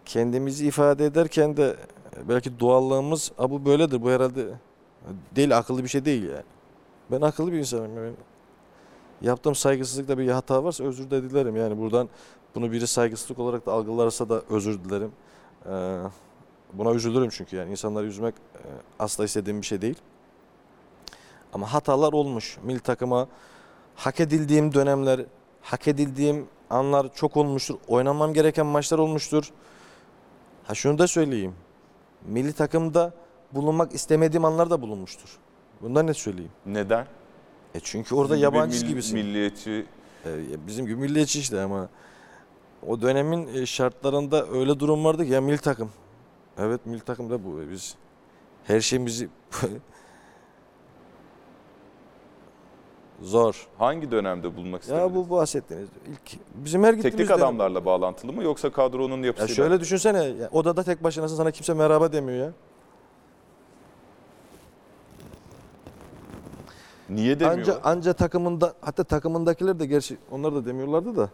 kendimizi 0.04 0.66
ifade 0.66 1.06
ederken 1.06 1.56
de 1.56 1.76
belki 2.28 2.60
doğallığımız 2.60 3.32
"A, 3.38 3.50
bu 3.50 3.64
böyledir 3.64 4.02
bu 4.02 4.10
herhalde 4.10 4.46
değil 5.36 5.58
akıllı 5.58 5.82
bir 5.84 5.88
şey 5.88 6.04
değil 6.04 6.22
yani. 6.22 6.42
Ben 7.10 7.20
akıllı 7.20 7.52
bir 7.52 7.58
insanım. 7.58 7.96
Yani 7.96 8.12
yaptığım 9.22 9.54
saygısızlıkta 9.54 10.18
bir 10.18 10.28
hata 10.28 10.64
varsa 10.64 10.84
özür 10.84 11.10
de 11.10 11.22
dilerim. 11.22 11.56
Yani 11.56 11.78
buradan 11.78 12.08
bunu 12.54 12.72
biri 12.72 12.86
saygısızlık 12.86 13.38
olarak 13.38 13.66
da 13.66 13.72
algılarsa 13.72 14.28
da 14.28 14.42
özür 14.50 14.84
dilerim. 14.84 15.12
Ee, 15.70 15.98
Buna 16.72 16.92
üzülürüm 16.92 17.28
çünkü 17.30 17.56
yani 17.56 17.70
insanları 17.70 18.06
üzmek 18.06 18.34
e, 18.34 18.60
asla 18.98 19.24
istediğim 19.24 19.60
bir 19.60 19.66
şey 19.66 19.82
değil. 19.82 19.96
Ama 21.52 21.72
hatalar 21.72 22.12
olmuş. 22.12 22.58
Milli 22.62 22.80
takıma 22.80 23.28
hak 23.96 24.20
edildiğim 24.20 24.74
dönemler, 24.74 25.20
hak 25.62 25.88
edildiğim 25.88 26.46
anlar 26.70 27.14
çok 27.14 27.36
olmuştur. 27.36 27.74
Oynamam 27.88 28.32
gereken 28.34 28.66
maçlar 28.66 28.98
olmuştur. 28.98 29.50
Ha 30.64 30.74
şunu 30.74 30.98
da 30.98 31.06
söyleyeyim. 31.06 31.54
Milli 32.26 32.52
takımda 32.52 33.14
bulunmak 33.52 33.94
istemediğim 33.94 34.44
anlar 34.44 34.70
da 34.70 34.82
bulunmuştur. 34.82 35.28
Bundan 35.82 36.06
ne 36.06 36.14
söyleyeyim? 36.14 36.50
Neden? 36.66 37.06
E 37.74 37.80
çünkü 37.82 38.14
orada 38.14 38.34
Sizin 38.34 38.48
gibi 38.48 38.56
yabancı 38.56 38.80
mil- 38.80 38.88
gibisin. 38.88 39.18
Milliyetçi 39.18 39.86
E, 40.26 40.66
bizim 40.66 40.86
gibi 40.86 40.96
milliyetçi 41.00 41.40
işte 41.40 41.60
ama 41.60 41.88
o 42.86 43.00
dönemin 43.02 43.54
e, 43.54 43.66
şartlarında 43.66 44.46
öyle 44.48 44.80
durum 44.80 45.04
vardı 45.04 45.24
ki 45.26 45.32
ya 45.32 45.40
milli 45.40 45.58
takım. 45.58 45.90
Evet 46.58 46.86
milli 46.86 47.00
takım 47.00 47.30
da 47.30 47.44
bu. 47.44 47.60
Biz 47.70 47.94
her 48.64 48.80
şeyimizi 48.80 49.28
zor. 53.22 53.66
hangi 53.78 54.10
dönemde 54.10 54.56
bulunmak 54.56 54.88
Ya 54.88 54.96
istediniz? 54.96 55.14
bu 55.28 55.30
bahsettiğiniz 55.30 55.88
ilk 56.10 56.40
bizim 56.54 56.82
her 56.84 56.92
gittiğimiz 56.94 57.16
Teknik 57.18 57.28
dönem- 57.28 57.38
adamlarla 57.44 57.84
bağlantılı 57.84 58.32
mı 58.32 58.42
yoksa 58.42 58.72
kadronun 58.72 59.18
Ya 59.20 59.26
yapısıyla? 59.26 59.54
şöyle 59.54 59.80
düşünsene 59.80 60.24
ya 60.24 60.48
odada 60.52 60.82
tek 60.82 61.04
başınasın 61.04 61.36
sana 61.36 61.50
kimse 61.50 61.74
merhaba 61.74 62.12
demiyor 62.12 62.38
ya. 62.46 62.52
Niye 67.10 67.40
demiyor? 67.40 67.58
Anca 67.58 67.80
anca 67.84 68.12
takımında 68.12 68.74
hatta 68.80 69.04
takımındakiler 69.04 69.78
de 69.80 69.86
gerçi 69.86 70.16
onlar 70.30 70.54
da 70.54 70.66
demiyorlardı 70.66 71.16
da 71.16 71.30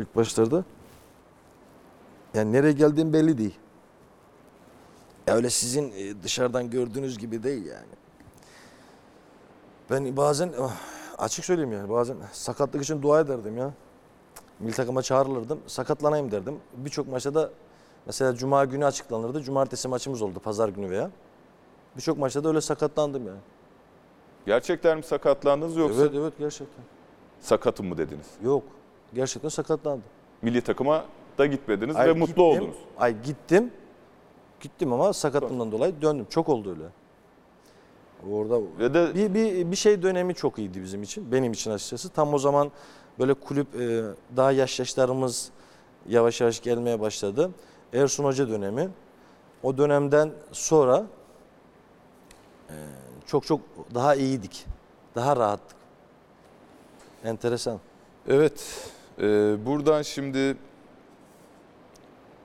ilk 0.00 0.16
başlarda. 0.16 0.64
Yani 2.34 2.52
nereye 2.52 2.72
geldiğin 2.72 3.12
belli 3.12 3.38
değil. 3.38 3.54
Ya 5.26 5.34
öyle 5.34 5.50
sizin 5.50 5.92
e, 5.92 6.22
dışarıdan 6.22 6.70
gördüğünüz 6.70 7.18
gibi 7.18 7.42
değil 7.42 7.66
yani. 7.66 7.86
Ben 9.92 10.16
bazen 10.16 10.52
ah, 10.60 10.76
açık 11.18 11.44
söyleyeyim 11.44 11.72
yani 11.72 11.90
bazen 11.90 12.16
sakatlık 12.32 12.82
için 12.82 13.02
dua 13.02 13.20
ederdim 13.20 13.56
ya. 13.56 13.70
Milli 14.60 14.72
takıma 14.72 15.02
çağrılırdım. 15.02 15.60
Sakatlanayım 15.66 16.30
derdim. 16.30 16.56
Birçok 16.76 17.08
maçta 17.08 17.34
da 17.34 17.50
mesela 18.06 18.34
cuma 18.34 18.64
günü 18.64 18.84
açıklanırdı. 18.84 19.42
Cumartesi 19.42 19.88
maçımız 19.88 20.22
oldu 20.22 20.40
pazar 20.40 20.68
günü 20.68 20.90
veya. 20.90 21.10
Birçok 21.96 22.18
maçta 22.18 22.44
da 22.44 22.48
öyle 22.48 22.60
sakatlandım 22.60 23.26
yani. 23.26 23.38
Gerçekten 24.46 24.96
mi 24.96 25.04
sakatlandınız 25.04 25.76
yoksa 25.76 26.02
Evet 26.02 26.12
evet 26.14 26.32
gerçekten. 26.38 26.84
sakatım 27.40 27.86
mı 27.86 27.98
dediniz? 27.98 28.26
Yok. 28.42 28.62
Gerçekten 29.14 29.48
sakatlandım. 29.48 30.04
Milli 30.42 30.60
takıma 30.60 31.04
da 31.38 31.46
gitmediniz 31.46 31.96
Ay, 31.96 32.08
ve 32.08 32.12
mutlu 32.12 32.26
gittim, 32.26 32.44
oldunuz. 32.44 32.76
Ay 32.98 33.22
gittim. 33.22 33.70
Gittim 34.60 34.92
ama 34.92 35.12
sakatlığımdan 35.12 35.72
dolayı 35.72 36.02
döndüm. 36.02 36.26
Çok 36.30 36.48
oldu 36.48 36.70
öyle. 36.70 37.01
Orada 38.30 38.60
Ve 38.78 38.94
de 38.94 39.14
bir, 39.14 39.34
bir, 39.34 39.70
bir 39.70 39.76
şey 39.76 40.02
dönemi 40.02 40.34
çok 40.34 40.58
iyiydi 40.58 40.82
bizim 40.82 41.02
için. 41.02 41.32
Benim 41.32 41.52
için 41.52 41.70
açıkçası. 41.70 42.08
Tam 42.08 42.34
o 42.34 42.38
zaman 42.38 42.70
böyle 43.18 43.34
kulüp 43.34 43.80
e, 43.80 44.02
daha 44.36 44.52
yaş 44.52 44.78
yaşlarımız 44.78 45.50
yavaş 46.08 46.40
yavaş 46.40 46.62
gelmeye 46.62 47.00
başladı. 47.00 47.50
Ersun 47.92 48.24
Hoca 48.24 48.48
dönemi. 48.48 48.88
O 49.62 49.78
dönemden 49.78 50.30
sonra 50.52 51.06
e, 52.68 52.76
çok 53.26 53.46
çok 53.46 53.60
daha 53.94 54.14
iyiydik. 54.14 54.66
Daha 55.14 55.36
rahattık. 55.36 55.76
Enteresan. 57.24 57.80
Evet, 58.28 58.90
e, 59.18 59.56
buradan 59.66 60.02
şimdi 60.02 60.56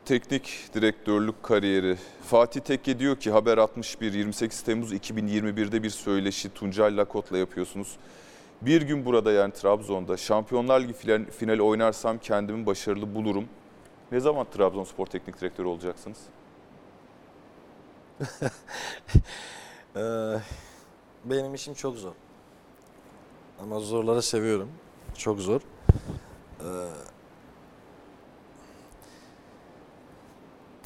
teknik 0.07 0.69
direktörlük 0.73 1.43
kariyeri. 1.43 1.97
Fatih 2.21 2.61
Tekke 2.61 2.99
diyor 2.99 3.15
ki 3.15 3.31
Haber 3.31 3.57
61 3.57 4.13
28 4.13 4.61
Temmuz 4.61 4.93
2021'de 4.93 5.83
bir 5.83 5.89
söyleşi 5.89 6.53
Tuncay 6.53 6.97
Lakot'la 6.97 7.37
yapıyorsunuz. 7.37 7.97
Bir 8.61 8.81
gün 8.81 9.05
burada 9.05 9.31
yani 9.31 9.53
Trabzon'da 9.53 10.17
Şampiyonlar 10.17 10.81
Ligi 10.81 10.93
final, 10.93 11.25
finali 11.31 11.61
oynarsam 11.61 12.17
kendimi 12.17 12.65
başarılı 12.65 13.15
bulurum. 13.15 13.45
Ne 14.11 14.19
zaman 14.19 14.47
Trabzonspor 14.51 15.05
teknik 15.05 15.41
direktörü 15.41 15.67
olacaksınız? 15.67 16.17
Ee, 19.95 19.99
benim 21.25 21.53
işim 21.53 21.73
çok 21.73 21.95
zor. 21.95 22.13
Ama 23.59 23.79
zorları 23.79 24.21
seviyorum. 24.21 24.69
Çok 25.17 25.39
zor. 25.39 25.61
Ee, 26.61 26.65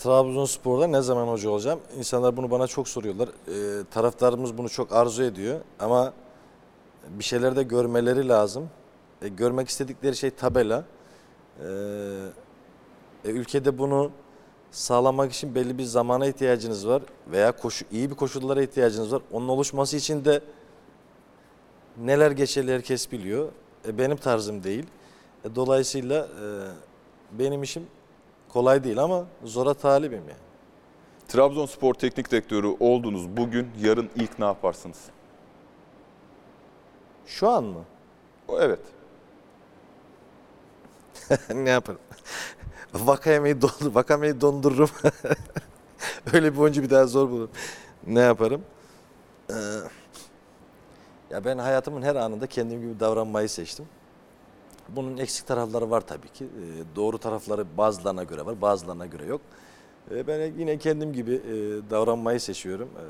Trabzonspor'da 0.03 0.87
ne 0.87 1.01
zaman 1.01 1.27
hoca 1.27 1.49
olacağım? 1.49 1.79
İnsanlar 1.97 2.37
bunu 2.37 2.51
bana 2.51 2.67
çok 2.67 2.87
soruyorlar. 2.87 3.29
Ee, 3.29 3.83
taraftarımız 3.91 4.57
bunu 4.57 4.69
çok 4.69 4.91
arzu 4.91 5.23
ediyor. 5.23 5.59
Ama 5.79 6.13
bir 7.09 7.23
şeyler 7.23 7.55
de 7.55 7.63
görmeleri 7.63 8.27
lazım. 8.27 8.69
E, 9.21 9.27
görmek 9.27 9.69
istedikleri 9.69 10.15
şey 10.15 10.29
tabela. 10.29 10.85
Ee, 11.59 11.65
e, 13.25 13.29
ülkede 13.29 13.77
bunu 13.77 14.11
sağlamak 14.71 15.33
için 15.33 15.55
belli 15.55 15.77
bir 15.77 15.83
zamana 15.83 16.25
ihtiyacınız 16.25 16.87
var 16.87 17.01
veya 17.31 17.51
koşu, 17.51 17.85
iyi 17.91 18.09
bir 18.09 18.15
koşullara 18.15 18.61
ihtiyacınız 18.61 19.13
var. 19.13 19.21
Onun 19.31 19.47
oluşması 19.47 19.97
için 19.97 20.25
de 20.25 20.41
neler 21.97 22.31
geçerli 22.31 22.73
herkes 22.73 23.11
biliyor. 23.11 23.49
E, 23.87 23.97
benim 23.97 24.17
tarzım 24.17 24.63
değil. 24.63 24.85
E, 25.45 25.55
dolayısıyla 25.55 26.27
e, 26.27 26.45
benim 27.39 27.63
işim 27.63 27.87
kolay 28.53 28.83
değil 28.83 28.97
ama 28.99 29.25
zora 29.43 29.73
talibim 29.73 30.19
yani. 30.29 30.39
Trabzonspor 31.27 31.93
teknik 31.93 32.31
direktörü 32.31 32.67
oldunuz 32.79 33.37
bugün, 33.37 33.71
yarın 33.79 34.09
ilk 34.15 34.39
ne 34.39 34.45
yaparsınız? 34.45 34.97
Şu 37.25 37.49
an 37.49 37.63
mı? 37.63 37.79
O- 38.47 38.59
Evet. 38.59 38.79
ne 41.55 41.69
yaparım? 41.69 41.99
Vakayemeyi 42.93 43.61
dondur, 43.61 43.95
vakameyi 43.95 44.41
dondururum. 44.41 44.89
Öyle 46.33 46.53
bir 46.53 46.57
oyuncu 46.59 46.83
bir 46.83 46.89
daha 46.89 47.05
zor 47.07 47.29
bulurum. 47.29 47.49
Ne 48.07 48.19
yaparım? 48.19 48.61
Ee, 49.49 49.53
ya 51.29 51.45
ben 51.45 51.57
hayatımın 51.57 52.01
her 52.01 52.15
anında 52.15 52.47
kendim 52.47 52.81
gibi 52.81 52.99
davranmayı 52.99 53.49
seçtim. 53.49 53.85
Bunun 54.95 55.17
eksik 55.17 55.47
tarafları 55.47 55.91
var 55.91 56.01
tabii 56.01 56.29
ki. 56.29 56.45
Ee, 56.45 56.95
doğru 56.95 57.17
tarafları 57.17 57.77
bazılarına 57.77 58.23
göre 58.23 58.45
var, 58.45 58.61
bazılarına 58.61 59.05
göre 59.05 59.25
yok. 59.25 59.41
Ee, 60.11 60.27
ben 60.27 60.53
yine 60.57 60.77
kendim 60.77 61.13
gibi 61.13 61.33
e, 61.33 61.51
davranmayı 61.89 62.39
seçiyorum. 62.39 62.89
Ee, 62.97 63.03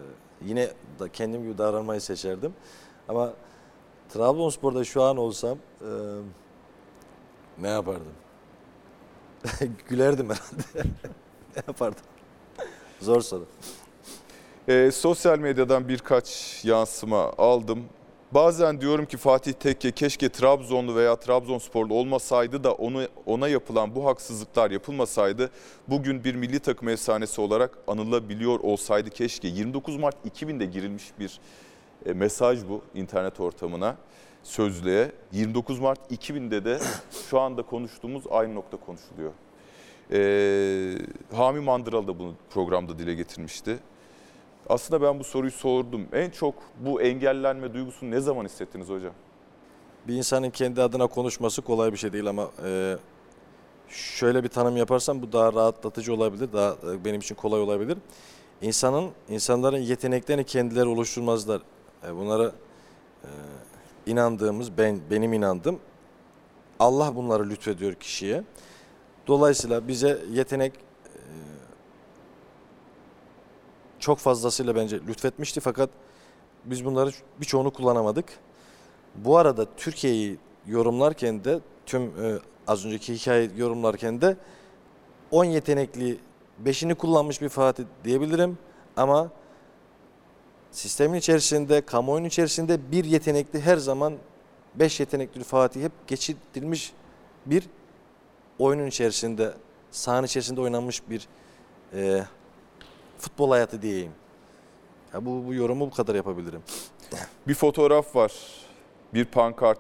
yine 0.45 0.69
da 0.99 1.09
kendim 1.09 1.43
gibi 1.43 1.57
davranmayı 1.57 2.01
seçerdim. 2.01 2.53
Ama 3.09 3.33
Trabzonspor'da 4.09 4.83
şu 4.83 5.03
an 5.03 5.17
olsam 5.17 5.57
e, 5.81 5.89
ne 7.57 7.67
yapardım? 7.67 8.13
Gülerdim 9.89 10.29
herhalde. 10.29 10.63
ne 11.55 11.63
yapardım? 11.67 12.03
Zor 12.99 13.21
soru. 13.21 13.45
Ee, 14.67 14.91
sosyal 14.93 15.39
medyadan 15.39 15.87
birkaç 15.87 16.59
yansıma 16.65 17.33
aldım. 17.37 17.83
Bazen 18.33 18.81
diyorum 18.81 19.05
ki 19.05 19.17
Fatih 19.17 19.53
Tekke 19.53 19.91
keşke 19.91 20.29
Trabzonlu 20.29 20.95
veya 20.95 21.15
Trabzonsporlu 21.15 21.93
olmasaydı 21.93 22.63
da 22.63 22.73
onu 22.73 23.07
ona 23.25 23.47
yapılan 23.47 23.95
bu 23.95 24.05
haksızlıklar 24.05 24.71
yapılmasaydı 24.71 25.49
bugün 25.87 26.23
bir 26.23 26.35
milli 26.35 26.59
takım 26.59 26.89
efsanesi 26.89 27.41
olarak 27.41 27.77
anılabiliyor 27.87 28.59
olsaydı 28.59 29.09
keşke. 29.09 29.47
29 29.47 29.97
Mart 29.97 30.15
2000'de 30.25 30.65
girilmiş 30.65 31.03
bir 31.19 31.39
e, 32.05 32.13
mesaj 32.13 32.59
bu 32.69 32.81
internet 32.95 33.39
ortamına, 33.39 33.95
sözlüğe. 34.43 35.11
29 35.31 35.79
Mart 35.79 36.11
2000'de 36.11 36.65
de 36.65 36.79
şu 37.29 37.39
anda 37.39 37.61
konuştuğumuz 37.61 38.23
aynı 38.31 38.55
nokta 38.55 38.77
konuşuluyor. 38.77 39.31
Ee, 40.11 40.95
Hami 41.35 41.59
Mandıralı 41.59 42.07
da 42.07 42.19
bunu 42.19 42.33
programda 42.49 42.99
dile 42.99 43.13
getirmişti. 43.13 43.79
Aslında 44.71 45.01
ben 45.01 45.19
bu 45.19 45.23
soruyu 45.23 45.51
sordum. 45.51 46.07
En 46.13 46.29
çok 46.29 46.55
bu 46.79 47.01
engellenme 47.01 47.73
duygusunu 47.73 48.11
ne 48.11 48.19
zaman 48.19 48.45
hissettiniz 48.45 48.89
hocam? 48.89 49.13
Bir 50.07 50.15
insanın 50.15 50.49
kendi 50.49 50.81
adına 50.81 51.07
konuşması 51.07 51.61
kolay 51.61 51.91
bir 51.91 51.97
şey 51.97 52.13
değil 52.13 52.27
ama 52.27 52.49
e, 52.65 52.97
şöyle 53.87 54.43
bir 54.43 54.47
tanım 54.49 54.77
yaparsam 54.77 55.21
bu 55.21 55.31
daha 55.31 55.53
rahatlatıcı 55.53 56.13
olabilir, 56.13 56.49
daha 56.53 56.69
e, 56.71 57.05
benim 57.05 57.19
için 57.19 57.35
kolay 57.35 57.61
olabilir. 57.61 57.97
İnsanın, 58.61 59.09
insanların 59.29 59.77
yeteneklerini 59.77 60.43
kendileri 60.43 60.87
oluşturmazlar. 60.87 61.61
E, 62.07 62.15
bunlara 62.15 62.51
e, 63.23 63.29
inandığımız, 64.05 64.77
ben 64.77 64.99
benim 65.11 65.33
inandım. 65.33 65.79
Allah 66.79 67.15
bunları 67.15 67.49
lütfediyor 67.49 67.93
kişiye. 67.93 68.43
Dolayısıyla 69.27 69.87
bize 69.87 70.21
yetenek 70.31 70.73
e, 70.73 70.81
çok 74.01 74.17
fazlasıyla 74.19 74.75
bence 74.75 74.99
lütfetmişti 75.07 75.59
fakat 75.59 75.89
biz 76.65 76.85
bunları 76.85 77.11
birçoğunu 77.41 77.71
kullanamadık. 77.71 78.25
Bu 79.15 79.37
arada 79.37 79.65
Türkiye'yi 79.77 80.37
yorumlarken 80.67 81.43
de 81.43 81.59
tüm 81.85 82.01
e, 82.03 82.39
az 82.67 82.85
önceki 82.85 83.13
hikaye 83.13 83.49
yorumlarken 83.57 84.21
de 84.21 84.37
10 85.31 85.45
yetenekli 85.45 86.17
beşini 86.59 86.95
kullanmış 86.95 87.41
bir 87.41 87.49
Fatih 87.49 87.83
diyebilirim 88.03 88.57
ama 88.97 89.29
sistemin 90.71 91.17
içerisinde, 91.17 91.81
kamuoyunun 91.81 92.27
içerisinde 92.27 92.91
bir 92.91 93.05
yetenekli 93.05 93.61
her 93.61 93.77
zaman 93.77 94.13
beş 94.75 94.99
yetenekli 94.99 95.43
Fatih 95.43 95.83
hep 95.83 95.91
geçirilmiş 96.07 96.93
bir 97.45 97.69
oyunun 98.59 98.87
içerisinde, 98.87 99.53
sahanın 99.91 100.25
içerisinde 100.27 100.61
oynanmış 100.61 101.09
bir 101.09 101.27
e, 101.93 102.23
futbol 103.21 103.51
hayatı 103.51 103.81
diyeyim. 103.81 104.11
Ya 105.13 105.25
bu, 105.25 105.43
bu 105.47 105.53
yorumu 105.53 105.85
bu 105.85 105.91
kadar 105.91 106.15
yapabilirim. 106.15 106.61
Bir 107.47 107.53
fotoğraf 107.53 108.15
var. 108.15 108.33
Bir 109.13 109.25
pankart. 109.25 109.79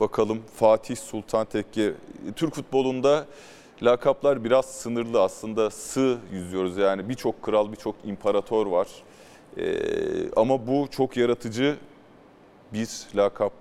Bakalım 0.00 0.42
Fatih 0.54 0.96
Sultan 0.96 1.44
Tekke. 1.44 1.92
Türk 2.36 2.54
futbolunda 2.54 3.26
lakaplar 3.82 4.44
biraz 4.44 4.66
sınırlı 4.66 5.22
aslında. 5.22 5.70
Sığ 5.70 6.18
yüzüyoruz 6.32 6.76
yani 6.76 7.08
birçok 7.08 7.42
kral, 7.42 7.72
birçok 7.72 7.96
imparator 8.04 8.66
var. 8.66 8.88
Ee, 9.56 10.32
ama 10.36 10.66
bu 10.66 10.88
çok 10.90 11.16
yaratıcı 11.16 11.76
bir 12.72 12.88
lakap. 13.16 13.52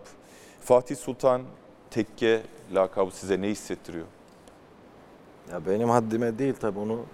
Fatih 0.62 0.96
Sultan 0.96 1.42
Tekke 1.90 2.42
lakabı 2.74 3.12
size 3.12 3.42
ne 3.42 3.48
hissettiriyor? 3.48 4.06
Ya 5.52 5.66
benim 5.66 5.90
haddime 5.90 6.40
değil 6.40 6.54
tabii 6.62 6.80
onu 6.80 7.06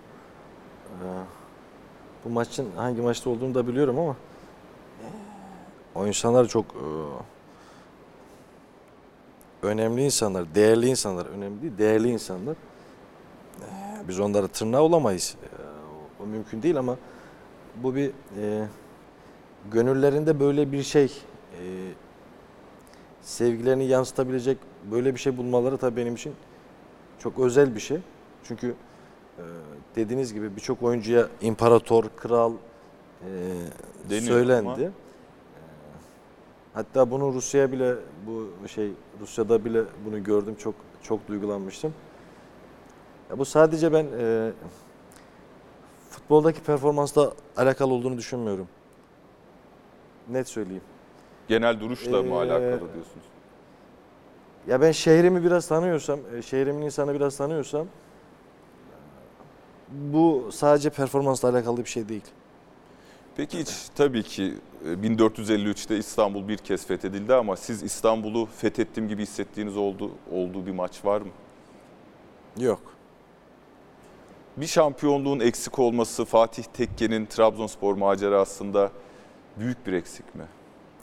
e, 0.88 1.06
bu 2.26 2.30
maçın 2.30 2.68
hangi 2.76 3.02
maçta 3.02 3.30
olduğunu 3.30 3.56
da 3.56 3.68
biliyorum 3.68 4.00
ama 4.00 4.16
o 5.96 6.08
insanlar 6.08 6.48
çok 6.48 6.66
e, 6.66 6.86
önemli 9.68 10.04
insanlar, 10.04 10.56
değerli 10.56 10.88
insanlar, 10.88 11.26
önemli 11.26 11.62
değil, 11.62 11.78
değerli 11.78 12.10
insanlar. 12.10 12.56
E, 13.62 14.08
Biz 14.08 14.20
onlara 14.20 14.48
tırnağı 14.48 14.82
olamayız. 14.82 15.36
E, 15.44 15.48
O 16.24 16.26
mümkün 16.28 16.62
değil 16.64 16.78
ama 16.78 16.98
bu 17.84 17.96
bir 17.96 18.12
e, 18.42 18.68
gönüllerinde 19.72 20.40
böyle 20.40 20.72
bir 20.72 20.84
şey 20.84 21.06
e, 21.06 21.62
sevgilerini 23.22 23.86
yansıtabilecek 23.88 24.58
böyle 24.92 25.14
bir 25.16 25.20
şey 25.20 25.38
bulmaları 25.38 25.78
tabii 25.78 25.96
benim 25.96 26.16
için 26.16 26.34
çok 27.20 27.40
özel 27.40 27.76
bir 27.76 27.80
şey. 27.80 27.98
Çünkü 28.44 28.68
e, 28.68 28.74
dediğiniz 29.96 30.34
gibi 30.34 30.56
birçok 30.56 30.84
oyuncuya 30.84 31.28
imparator, 31.42 32.04
kral 32.18 32.54
e, 32.54 33.28
Deniyor 34.10 34.22
söylendi. 34.24 34.68
ama- 34.70 34.82
E, 34.84 34.90
hatta 36.74 37.12
bunu 37.12 37.34
Rusya'ya 37.34 37.72
bile 37.72 37.96
bu 38.28 38.68
şey 38.68 38.92
Rusya'da 39.22 39.66
bile 39.66 39.82
bunu 40.06 40.24
gördüm 40.24 40.56
çok 40.56 40.76
çok 41.02 41.28
duygulanmıştım. 41.28 41.94
Ya 43.30 43.38
bu 43.40 43.46
sadece 43.46 43.94
ben 43.94 44.06
e, 44.20 44.52
futboldaki 46.10 46.62
performansla 46.62 47.34
alakalı 47.58 47.94
olduğunu 47.94 48.18
düşünmüyorum. 48.18 48.68
Net 50.30 50.48
söyleyeyim. 50.48 50.84
Genel 51.48 51.80
duruşla 51.80 52.24
mı 52.24 52.30
Ee, 52.30 52.38
alakalı 52.38 52.80
diyorsunuz? 52.80 53.26
Ya 54.68 54.82
ben 54.82 54.92
şehrimi 54.92 55.44
biraz 55.44 55.68
tanıyorsam, 55.68 56.20
e, 56.38 56.42
şehrimin 56.42 56.82
insanı 56.82 57.14
biraz 57.14 57.38
tanıyorsam 57.38 57.88
bu 59.92 60.50
sadece 60.52 60.90
performansla 60.90 61.50
alakalı 61.50 61.78
bir 61.78 61.90
şey 61.90 62.10
değil. 62.10 62.24
Peki 63.38 63.60
hiç 63.60 63.70
tabii 63.96 64.24
ki 64.24 64.54
e, 64.86 64.88
1453'te 64.88 65.98
İstanbul 65.98 66.48
bir 66.48 66.58
kez 66.58 66.88
fethedildi 66.88 67.34
ama 67.34 67.56
siz 67.56 67.84
İstanbul'u 67.84 68.46
fethettiğim 68.46 69.10
gibi 69.10 69.22
hissettiğiniz 69.22 69.78
oldu, 69.78 70.12
olduğu 70.32 70.66
bir 70.66 70.72
maç 70.72 71.06
var 71.06 71.22
mı? 71.22 71.30
Yok. 72.58 72.82
Bir 74.58 74.68
şampiyonluğun 74.68 75.40
eksik 75.40 75.80
olması 75.80 76.26
Fatih 76.26 76.64
Tekke'nin 76.64 77.26
Trabzonspor 77.26 77.94
macerasında 77.96 78.92
büyük 79.60 79.88
bir 79.88 79.94
eksik 79.94 80.36
mi? 80.36 80.44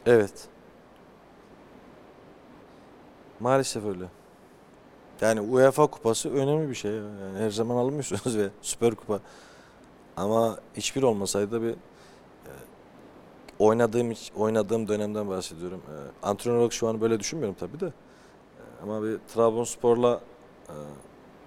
Evet. 0.07 0.49
Maalesef 3.41 3.85
öyle. 3.85 4.05
Yani 5.21 5.41
UEFA 5.41 5.87
kupası 5.87 6.35
önemli 6.35 6.71
bir 6.71 6.75
şey. 6.75 6.93
Yani 6.93 7.39
her 7.39 7.51
zaman 7.51 7.77
alınmıyorsunuz 7.77 8.39
ve 8.39 8.49
Süper 8.63 8.95
Kupa. 8.95 9.21
Ama 10.17 10.59
hiçbir 10.77 11.03
olmasaydı 11.03 11.63
bir 11.63 11.71
e, 11.71 12.53
oynadığım 13.59 14.13
oynadığım 14.37 14.89
dönemden 14.89 15.29
bahsediyorum. 15.29 15.83
E, 15.89 16.27
antrenör 16.27 16.57
olarak 16.57 16.73
şu 16.73 16.89
an 16.89 17.01
böyle 17.01 17.21
düşünmüyorum 17.21 17.57
tabii 17.61 17.81
de. 17.81 17.87
E, 17.87 17.93
ama 18.83 19.03
bir 19.03 19.19
Trabzonspor'la 19.35 20.21
e, 20.69 20.75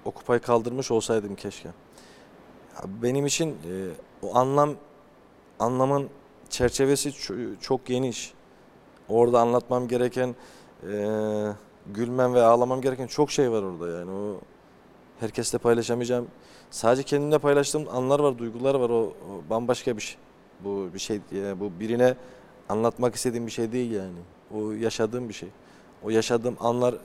o 0.05 0.11
kupayı 0.11 0.39
kaldırmış 0.41 0.91
olsaydım 0.91 1.35
keşke. 1.35 1.69
Benim 2.85 3.25
için 3.25 3.49
e, 3.49 3.89
o 4.21 4.35
anlam 4.35 4.75
anlamın 5.59 6.09
çerçevesi 6.49 7.09
ço- 7.09 7.59
çok 7.59 7.85
geniş. 7.85 8.33
Orada 9.09 9.39
anlatmam 9.41 9.87
gereken, 9.87 10.35
eee, 10.89 11.47
gülmem 11.93 12.33
ve 12.33 12.41
ağlamam 12.41 12.81
gereken 12.81 13.07
çok 13.07 13.31
şey 13.31 13.51
var 13.51 13.63
orada 13.63 13.97
yani. 13.99 14.11
O 14.11 14.39
herkesle 15.19 15.57
paylaşamayacağım. 15.57 16.27
Sadece 16.71 17.03
kendimle 17.03 17.37
paylaştığım 17.37 17.87
anlar 17.91 18.19
var, 18.19 18.37
duygular 18.37 18.75
var. 18.75 18.89
O, 18.89 19.03
o 19.03 19.49
bambaşka 19.49 19.97
bir 19.97 20.01
şey. 20.01 20.17
Bu 20.63 20.89
bir 20.93 20.99
şey, 20.99 21.19
yani 21.31 21.59
bu 21.59 21.71
birine 21.79 22.15
anlatmak 22.69 23.15
istediğim 23.15 23.45
bir 23.45 23.51
şey 23.51 23.71
değil 23.71 23.91
yani. 23.91 24.19
O 24.55 24.71
yaşadığım 24.71 25.29
bir 25.29 25.33
şey. 25.33 25.49
O 26.03 26.09
yaşadığım 26.09 26.57
anlar 26.59 26.93
eee, 26.93 26.99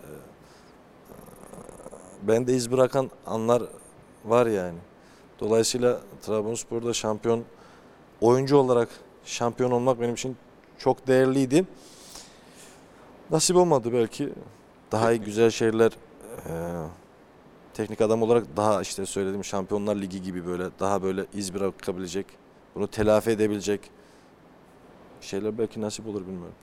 bende 2.22 2.55
iz 2.55 2.72
bırakan 2.72 3.11
anlar 3.26 3.62
var 4.24 4.47
yani. 4.47 4.78
Dolayısıyla 5.41 6.01
Trabzonspor'da 6.22 6.93
şampiyon 6.93 7.45
oyuncu 8.20 8.57
olarak 8.57 8.89
şampiyon 9.24 9.70
olmak 9.70 10.01
benim 10.01 10.14
için 10.14 10.37
çok 10.78 11.07
değerliydi. 11.07 11.64
Nasip 13.30 13.57
olmadı 13.57 13.93
belki. 13.93 14.33
Daha 14.93 15.12
iyi 15.12 15.20
güzel 15.20 15.51
şeyler 15.51 15.93
eee, 16.49 16.53
teknik 17.74 18.01
adam 18.01 18.22
olarak 18.22 18.57
daha 18.57 18.82
işte 18.82 19.07
söylediğim 19.07 19.45
Şampiyonlar 19.45 19.97
Ligi 19.97 20.22
gibi 20.22 20.47
böyle 20.47 20.64
daha 20.80 21.03
böyle 21.03 21.26
iz 21.34 21.55
bırakabilecek, 21.55 22.26
bunu 22.74 22.86
telafi 22.88 23.30
edebilecek 23.30 23.90
şeyler 25.20 25.59
belki 25.59 25.80
nasip 25.80 26.07
olur 26.07 26.20
bilmiyorum. 26.26 26.55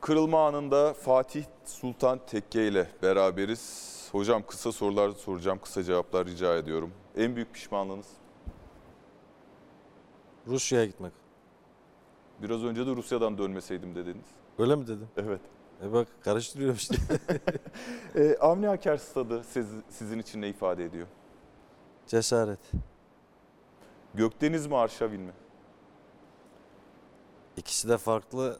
Kırılma 0.00 0.46
anında 0.46 0.94
Fatih 0.94 1.44
Sultan 1.64 2.20
Tekke 2.26 2.68
ile 2.68 2.90
beraberiz. 3.02 3.96
Hocam 4.12 4.42
kısa 4.46 4.72
sorular 4.72 5.10
soracağım, 5.10 5.58
kısa 5.62 5.82
cevaplar 5.82 6.26
rica 6.26 6.56
ediyorum. 6.56 6.90
En 7.16 7.36
büyük 7.36 7.54
pişmanlığınız? 7.54 8.06
Rusya'ya 10.46 10.84
gitmek. 10.86 11.12
Biraz 12.42 12.64
önce 12.64 12.86
de 12.86 12.90
Rusya'dan 12.96 13.38
dönmeseydim 13.38 13.94
dediniz. 13.94 14.26
Öyle 14.58 14.76
mi 14.76 14.86
dedim? 14.86 15.08
Evet. 15.16 15.40
E 15.82 15.92
bak 15.92 16.08
karıştırıyorum 16.20 16.76
işte. 16.76 16.96
Ee, 18.16 18.36
Avni 18.40 18.68
Aker 18.68 18.96
Stadı 18.96 19.44
siz- 19.44 19.74
sizin 19.88 20.18
için 20.18 20.42
ne 20.42 20.48
ifade 20.48 20.84
ediyor? 20.84 21.06
Cesaret. 22.06 22.58
Gökdeniz 24.14 24.66
mi 24.66 24.76
Arşavin 24.76 25.20
mi? 25.20 25.32
İkisi 27.56 27.88
de 27.88 27.98
farklı 27.98 28.58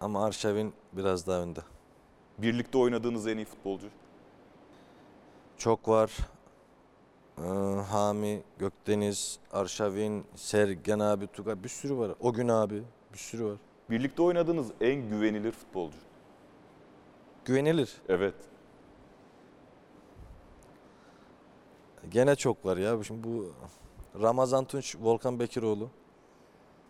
ama 0.00 0.24
Arşavin 0.24 0.74
biraz 0.92 1.26
daha 1.26 1.40
önde. 1.40 1.60
Birlikte 2.38 2.78
oynadığınız 2.78 3.26
en 3.26 3.36
iyi 3.36 3.44
futbolcu? 3.44 3.86
Çok 5.58 5.88
var. 5.88 6.12
Ee, 7.38 7.42
Hami, 7.90 8.42
Gökdeniz, 8.58 9.38
Arşavin, 9.52 10.24
Sergen 10.34 10.98
abi, 10.98 11.26
Tugay 11.26 11.64
bir 11.64 11.68
sürü 11.68 11.96
var. 11.96 12.10
O 12.20 12.32
gün 12.32 12.48
abi 12.48 12.82
bir 13.12 13.18
sürü 13.18 13.44
var. 13.44 13.56
Birlikte 13.90 14.22
oynadığınız 14.22 14.66
en 14.80 15.08
güvenilir 15.08 15.52
futbolcu? 15.52 15.98
Güvenilir. 17.44 17.94
Evet. 18.08 18.34
Gene 22.08 22.36
çok 22.36 22.64
var 22.66 22.76
ya. 22.76 23.02
Şimdi 23.04 23.24
bu 23.28 23.52
Ramazan 24.22 24.64
Tunç, 24.64 24.96
Volkan 25.00 25.40
Bekiroğlu. 25.40 25.90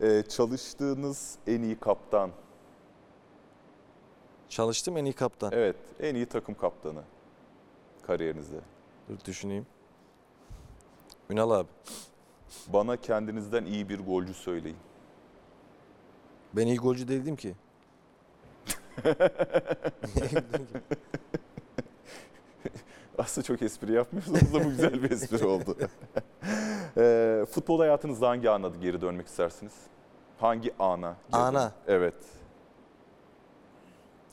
Ee, 0.00 0.22
çalıştığınız 0.28 1.38
en 1.46 1.62
iyi 1.62 1.80
kaptan? 1.80 2.30
Çalıştım 4.48 4.96
en 4.96 5.04
iyi 5.04 5.12
kaptan. 5.12 5.52
Evet, 5.52 5.76
en 6.00 6.14
iyi 6.14 6.26
takım 6.26 6.54
kaptanı 6.54 7.02
kariyerinizde. 8.02 8.60
Dur 9.08 9.16
düşüneyim. 9.24 9.66
Ünal 11.30 11.50
abi. 11.50 11.68
Bana 12.68 12.96
kendinizden 12.96 13.64
iyi 13.64 13.88
bir 13.88 14.00
golcü 14.00 14.34
söyleyin. 14.34 14.76
Ben 16.52 16.66
iyi 16.66 16.76
golcü 16.76 17.08
değildim 17.08 17.36
ki. 17.36 17.54
Aslında 23.18 23.44
çok 23.44 23.62
espri 23.62 23.92
yapmıyorsunuz 23.92 24.54
da 24.54 24.64
bu 24.64 24.68
güzel 24.68 25.02
bir 25.02 25.10
espri 25.10 25.46
oldu. 25.46 25.76
Ee, 26.96 27.44
futbol 27.50 27.78
hayatınızda 27.78 28.28
hangi 28.28 28.50
ana 28.50 28.68
geri 28.68 29.00
dönmek 29.00 29.26
istersiniz? 29.26 29.72
Hangi 30.38 30.74
ana? 30.78 31.16
geri 31.32 31.42
Ana. 31.42 31.72
Evet. 31.86 32.14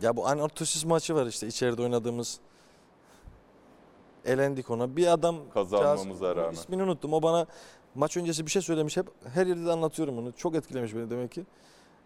Ya 0.02 0.16
bu 0.18 0.28
Anortosis 0.28 0.86
maçı 0.86 1.16
var 1.16 1.26
işte 1.26 1.48
içeride 1.48 1.82
oynadığımız. 1.82 2.40
Elendik 4.26 4.70
ona. 4.70 4.96
Bir 4.96 5.08
adam 5.08 5.36
Kazanmamıza 5.54 6.26
Kazım- 6.26 6.38
rağmen. 6.38 6.54
ismini 6.54 6.84
unuttum. 6.84 7.14
O 7.14 7.24
bana 7.24 7.46
maç 7.96 8.18
öncesi 8.18 8.46
bir 8.46 8.52
şey 8.52 8.62
söylemiş. 8.62 8.98
Hep 8.98 9.08
her 9.34 9.48
yerde 9.48 9.66
de 9.66 9.72
anlatıyorum 9.72 10.18
bunu. 10.18 10.32
Çok 10.32 10.56
etkilemiş 10.56 10.96
beni 10.96 11.10
demek 11.10 11.32
ki. 11.32 11.46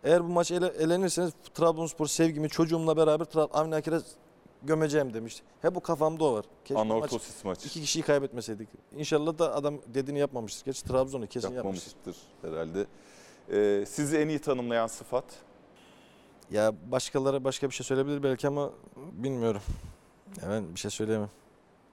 Eğer 0.05 0.23
bu 0.23 0.27
maç 0.27 0.51
ele, 0.51 0.67
elenirseniz 0.67 1.33
Trabzonspor 1.53 2.07
sevgimi 2.07 2.49
çocuğumla 2.49 2.97
beraber 2.97 3.25
Trab 3.25 3.49
Avni 3.53 4.01
gömeceğim 4.63 5.13
demişti. 5.13 5.43
Hep 5.61 5.75
bu 5.75 5.79
kafamda 5.79 6.23
o 6.23 6.33
var. 6.33 6.45
Keşke 6.65 6.83
maç 6.83 6.91
Anortosis 6.91 7.45
maçı. 7.45 7.67
iki 7.67 7.81
kişiyi 7.81 8.01
kaybetmeseydik. 8.01 8.69
İnşallah 8.95 9.37
da 9.37 9.55
adam 9.55 9.75
dediğini 9.93 10.19
yapmamıştır. 10.19 10.65
Gerçi 10.65 10.83
Trabzon'u 10.83 11.27
kesin 11.27 11.53
yapmıştır. 11.53 11.95
Yapmamıştır 11.97 12.17
herhalde. 12.41 12.85
Ee, 13.51 13.85
sizi 13.85 14.17
en 14.17 14.27
iyi 14.27 14.39
tanımlayan 14.39 14.87
sıfat? 14.87 15.25
Ya 16.51 16.73
başkaları 16.91 17.43
başka 17.43 17.69
bir 17.69 17.75
şey 17.75 17.85
söyleyebilir 17.85 18.23
belki 18.23 18.47
ama 18.47 18.71
bilmiyorum. 18.95 19.61
Ya 20.41 20.49
ben 20.49 20.75
bir 20.75 20.79
şey 20.79 20.91
söyleyemem. 20.91 21.29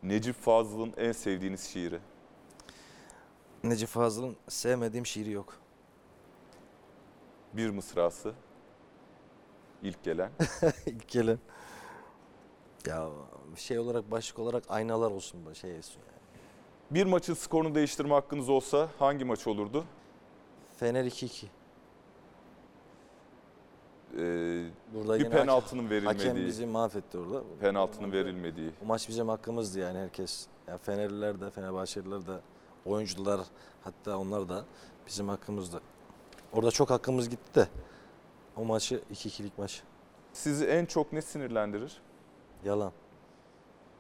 Necip 0.03 0.41
Fazıl'ın 0.41 0.93
en 0.97 1.13
sevdiğiniz 1.13 1.65
şiiri? 1.65 1.99
Necip 3.65 3.89
Fazıl'ın 3.89 4.37
sevmediğim 4.49 5.07
şiiri 5.07 5.31
yok. 5.31 5.62
Bir 7.53 7.71
mısrası. 7.71 8.33
İlk 9.83 10.03
gelen. 10.05 10.31
İlk 10.87 11.09
gelen. 11.09 11.39
Ya 12.87 13.09
şey 13.57 13.79
olarak 13.79 14.11
başlık 14.11 14.39
olarak 14.39 14.65
aynalar 14.69 15.11
olsun 15.11 15.41
bu 15.47 15.55
şey 15.55 15.79
olsun 15.79 16.01
yani. 16.01 16.13
Bir 16.91 17.07
maçın 17.07 17.35
skorunu 17.35 17.75
değiştirme 17.75 18.15
hakkınız 18.15 18.49
olsa 18.49 18.89
hangi 18.99 19.25
maç 19.25 19.47
olurdu? 19.47 19.85
Fener 20.77 21.05
2-2. 21.05 21.47
Ee, 24.19 24.67
Burada 24.95 25.15
bir 25.19 25.25
yine 25.25 25.31
penaltının 25.35 25.91
verilmediği, 25.91 26.29
hakem 26.29 26.47
bizi 26.47 26.67
mahvetti 26.67 27.19
orada. 27.19 27.43
penaltının 27.61 28.13
verilmediği. 28.13 28.71
Bu 28.83 28.87
maç 28.87 29.09
bizim 29.09 29.29
hakkımızdı 29.29 29.79
yani 29.79 29.99
herkes. 29.99 30.47
Ya 30.69 30.79
Fenerliler 30.79 31.41
de, 31.41 31.51
Fenerbahçeliler 31.51 32.27
de, 32.27 32.39
oyuncular 32.87 33.41
hatta 33.85 34.19
onlar 34.19 34.49
da 34.49 34.65
bizim 35.07 35.29
hakkımızdı. 35.29 35.81
Orada 36.53 36.71
çok 36.71 36.91
hakkımız 36.91 37.29
gitti 37.29 37.55
de 37.55 37.69
o 38.57 38.65
maçı 38.65 39.03
2-2'lik 39.13 39.59
maç. 39.59 39.83
Sizi 40.33 40.67
en 40.67 40.87
çok 40.87 41.13
ne 41.13 41.23
sinirlendirir? 41.23 42.03
Yalan. 42.65 42.93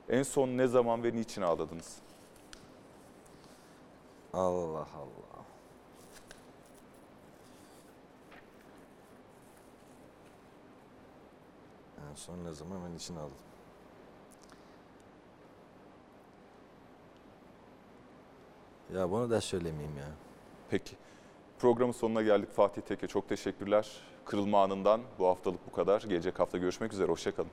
En 0.08 0.22
son 0.22 0.48
ne 0.48 0.66
zaman 0.66 1.02
ve 1.02 1.16
niçin 1.16 1.42
ağladınız? 1.42 1.96
Allah 4.32 4.78
Allah. 4.78 5.44
En 12.10 12.14
son 12.14 12.44
ne 12.44 12.52
zaman 12.52 12.78
ben 12.84 12.96
için 12.96 13.16
aldım. 13.16 13.36
Ya 18.94 19.10
bunu 19.10 19.30
da 19.30 19.40
söylemeyeyim 19.40 19.96
ya. 19.96 20.08
Peki. 20.70 20.96
Programın 21.62 21.92
sonuna 21.92 22.22
geldik. 22.22 22.50
Fatih 22.52 22.82
Teke 22.82 23.06
çok 23.06 23.28
teşekkürler. 23.28 23.90
Kırılma 24.24 24.62
anından 24.62 25.00
bu 25.18 25.26
haftalık 25.26 25.66
bu 25.66 25.72
kadar. 25.72 26.02
Gelecek 26.02 26.38
hafta 26.38 26.58
görüşmek 26.58 26.92
üzere. 26.92 27.08
Hoşçakalın. 27.08 27.50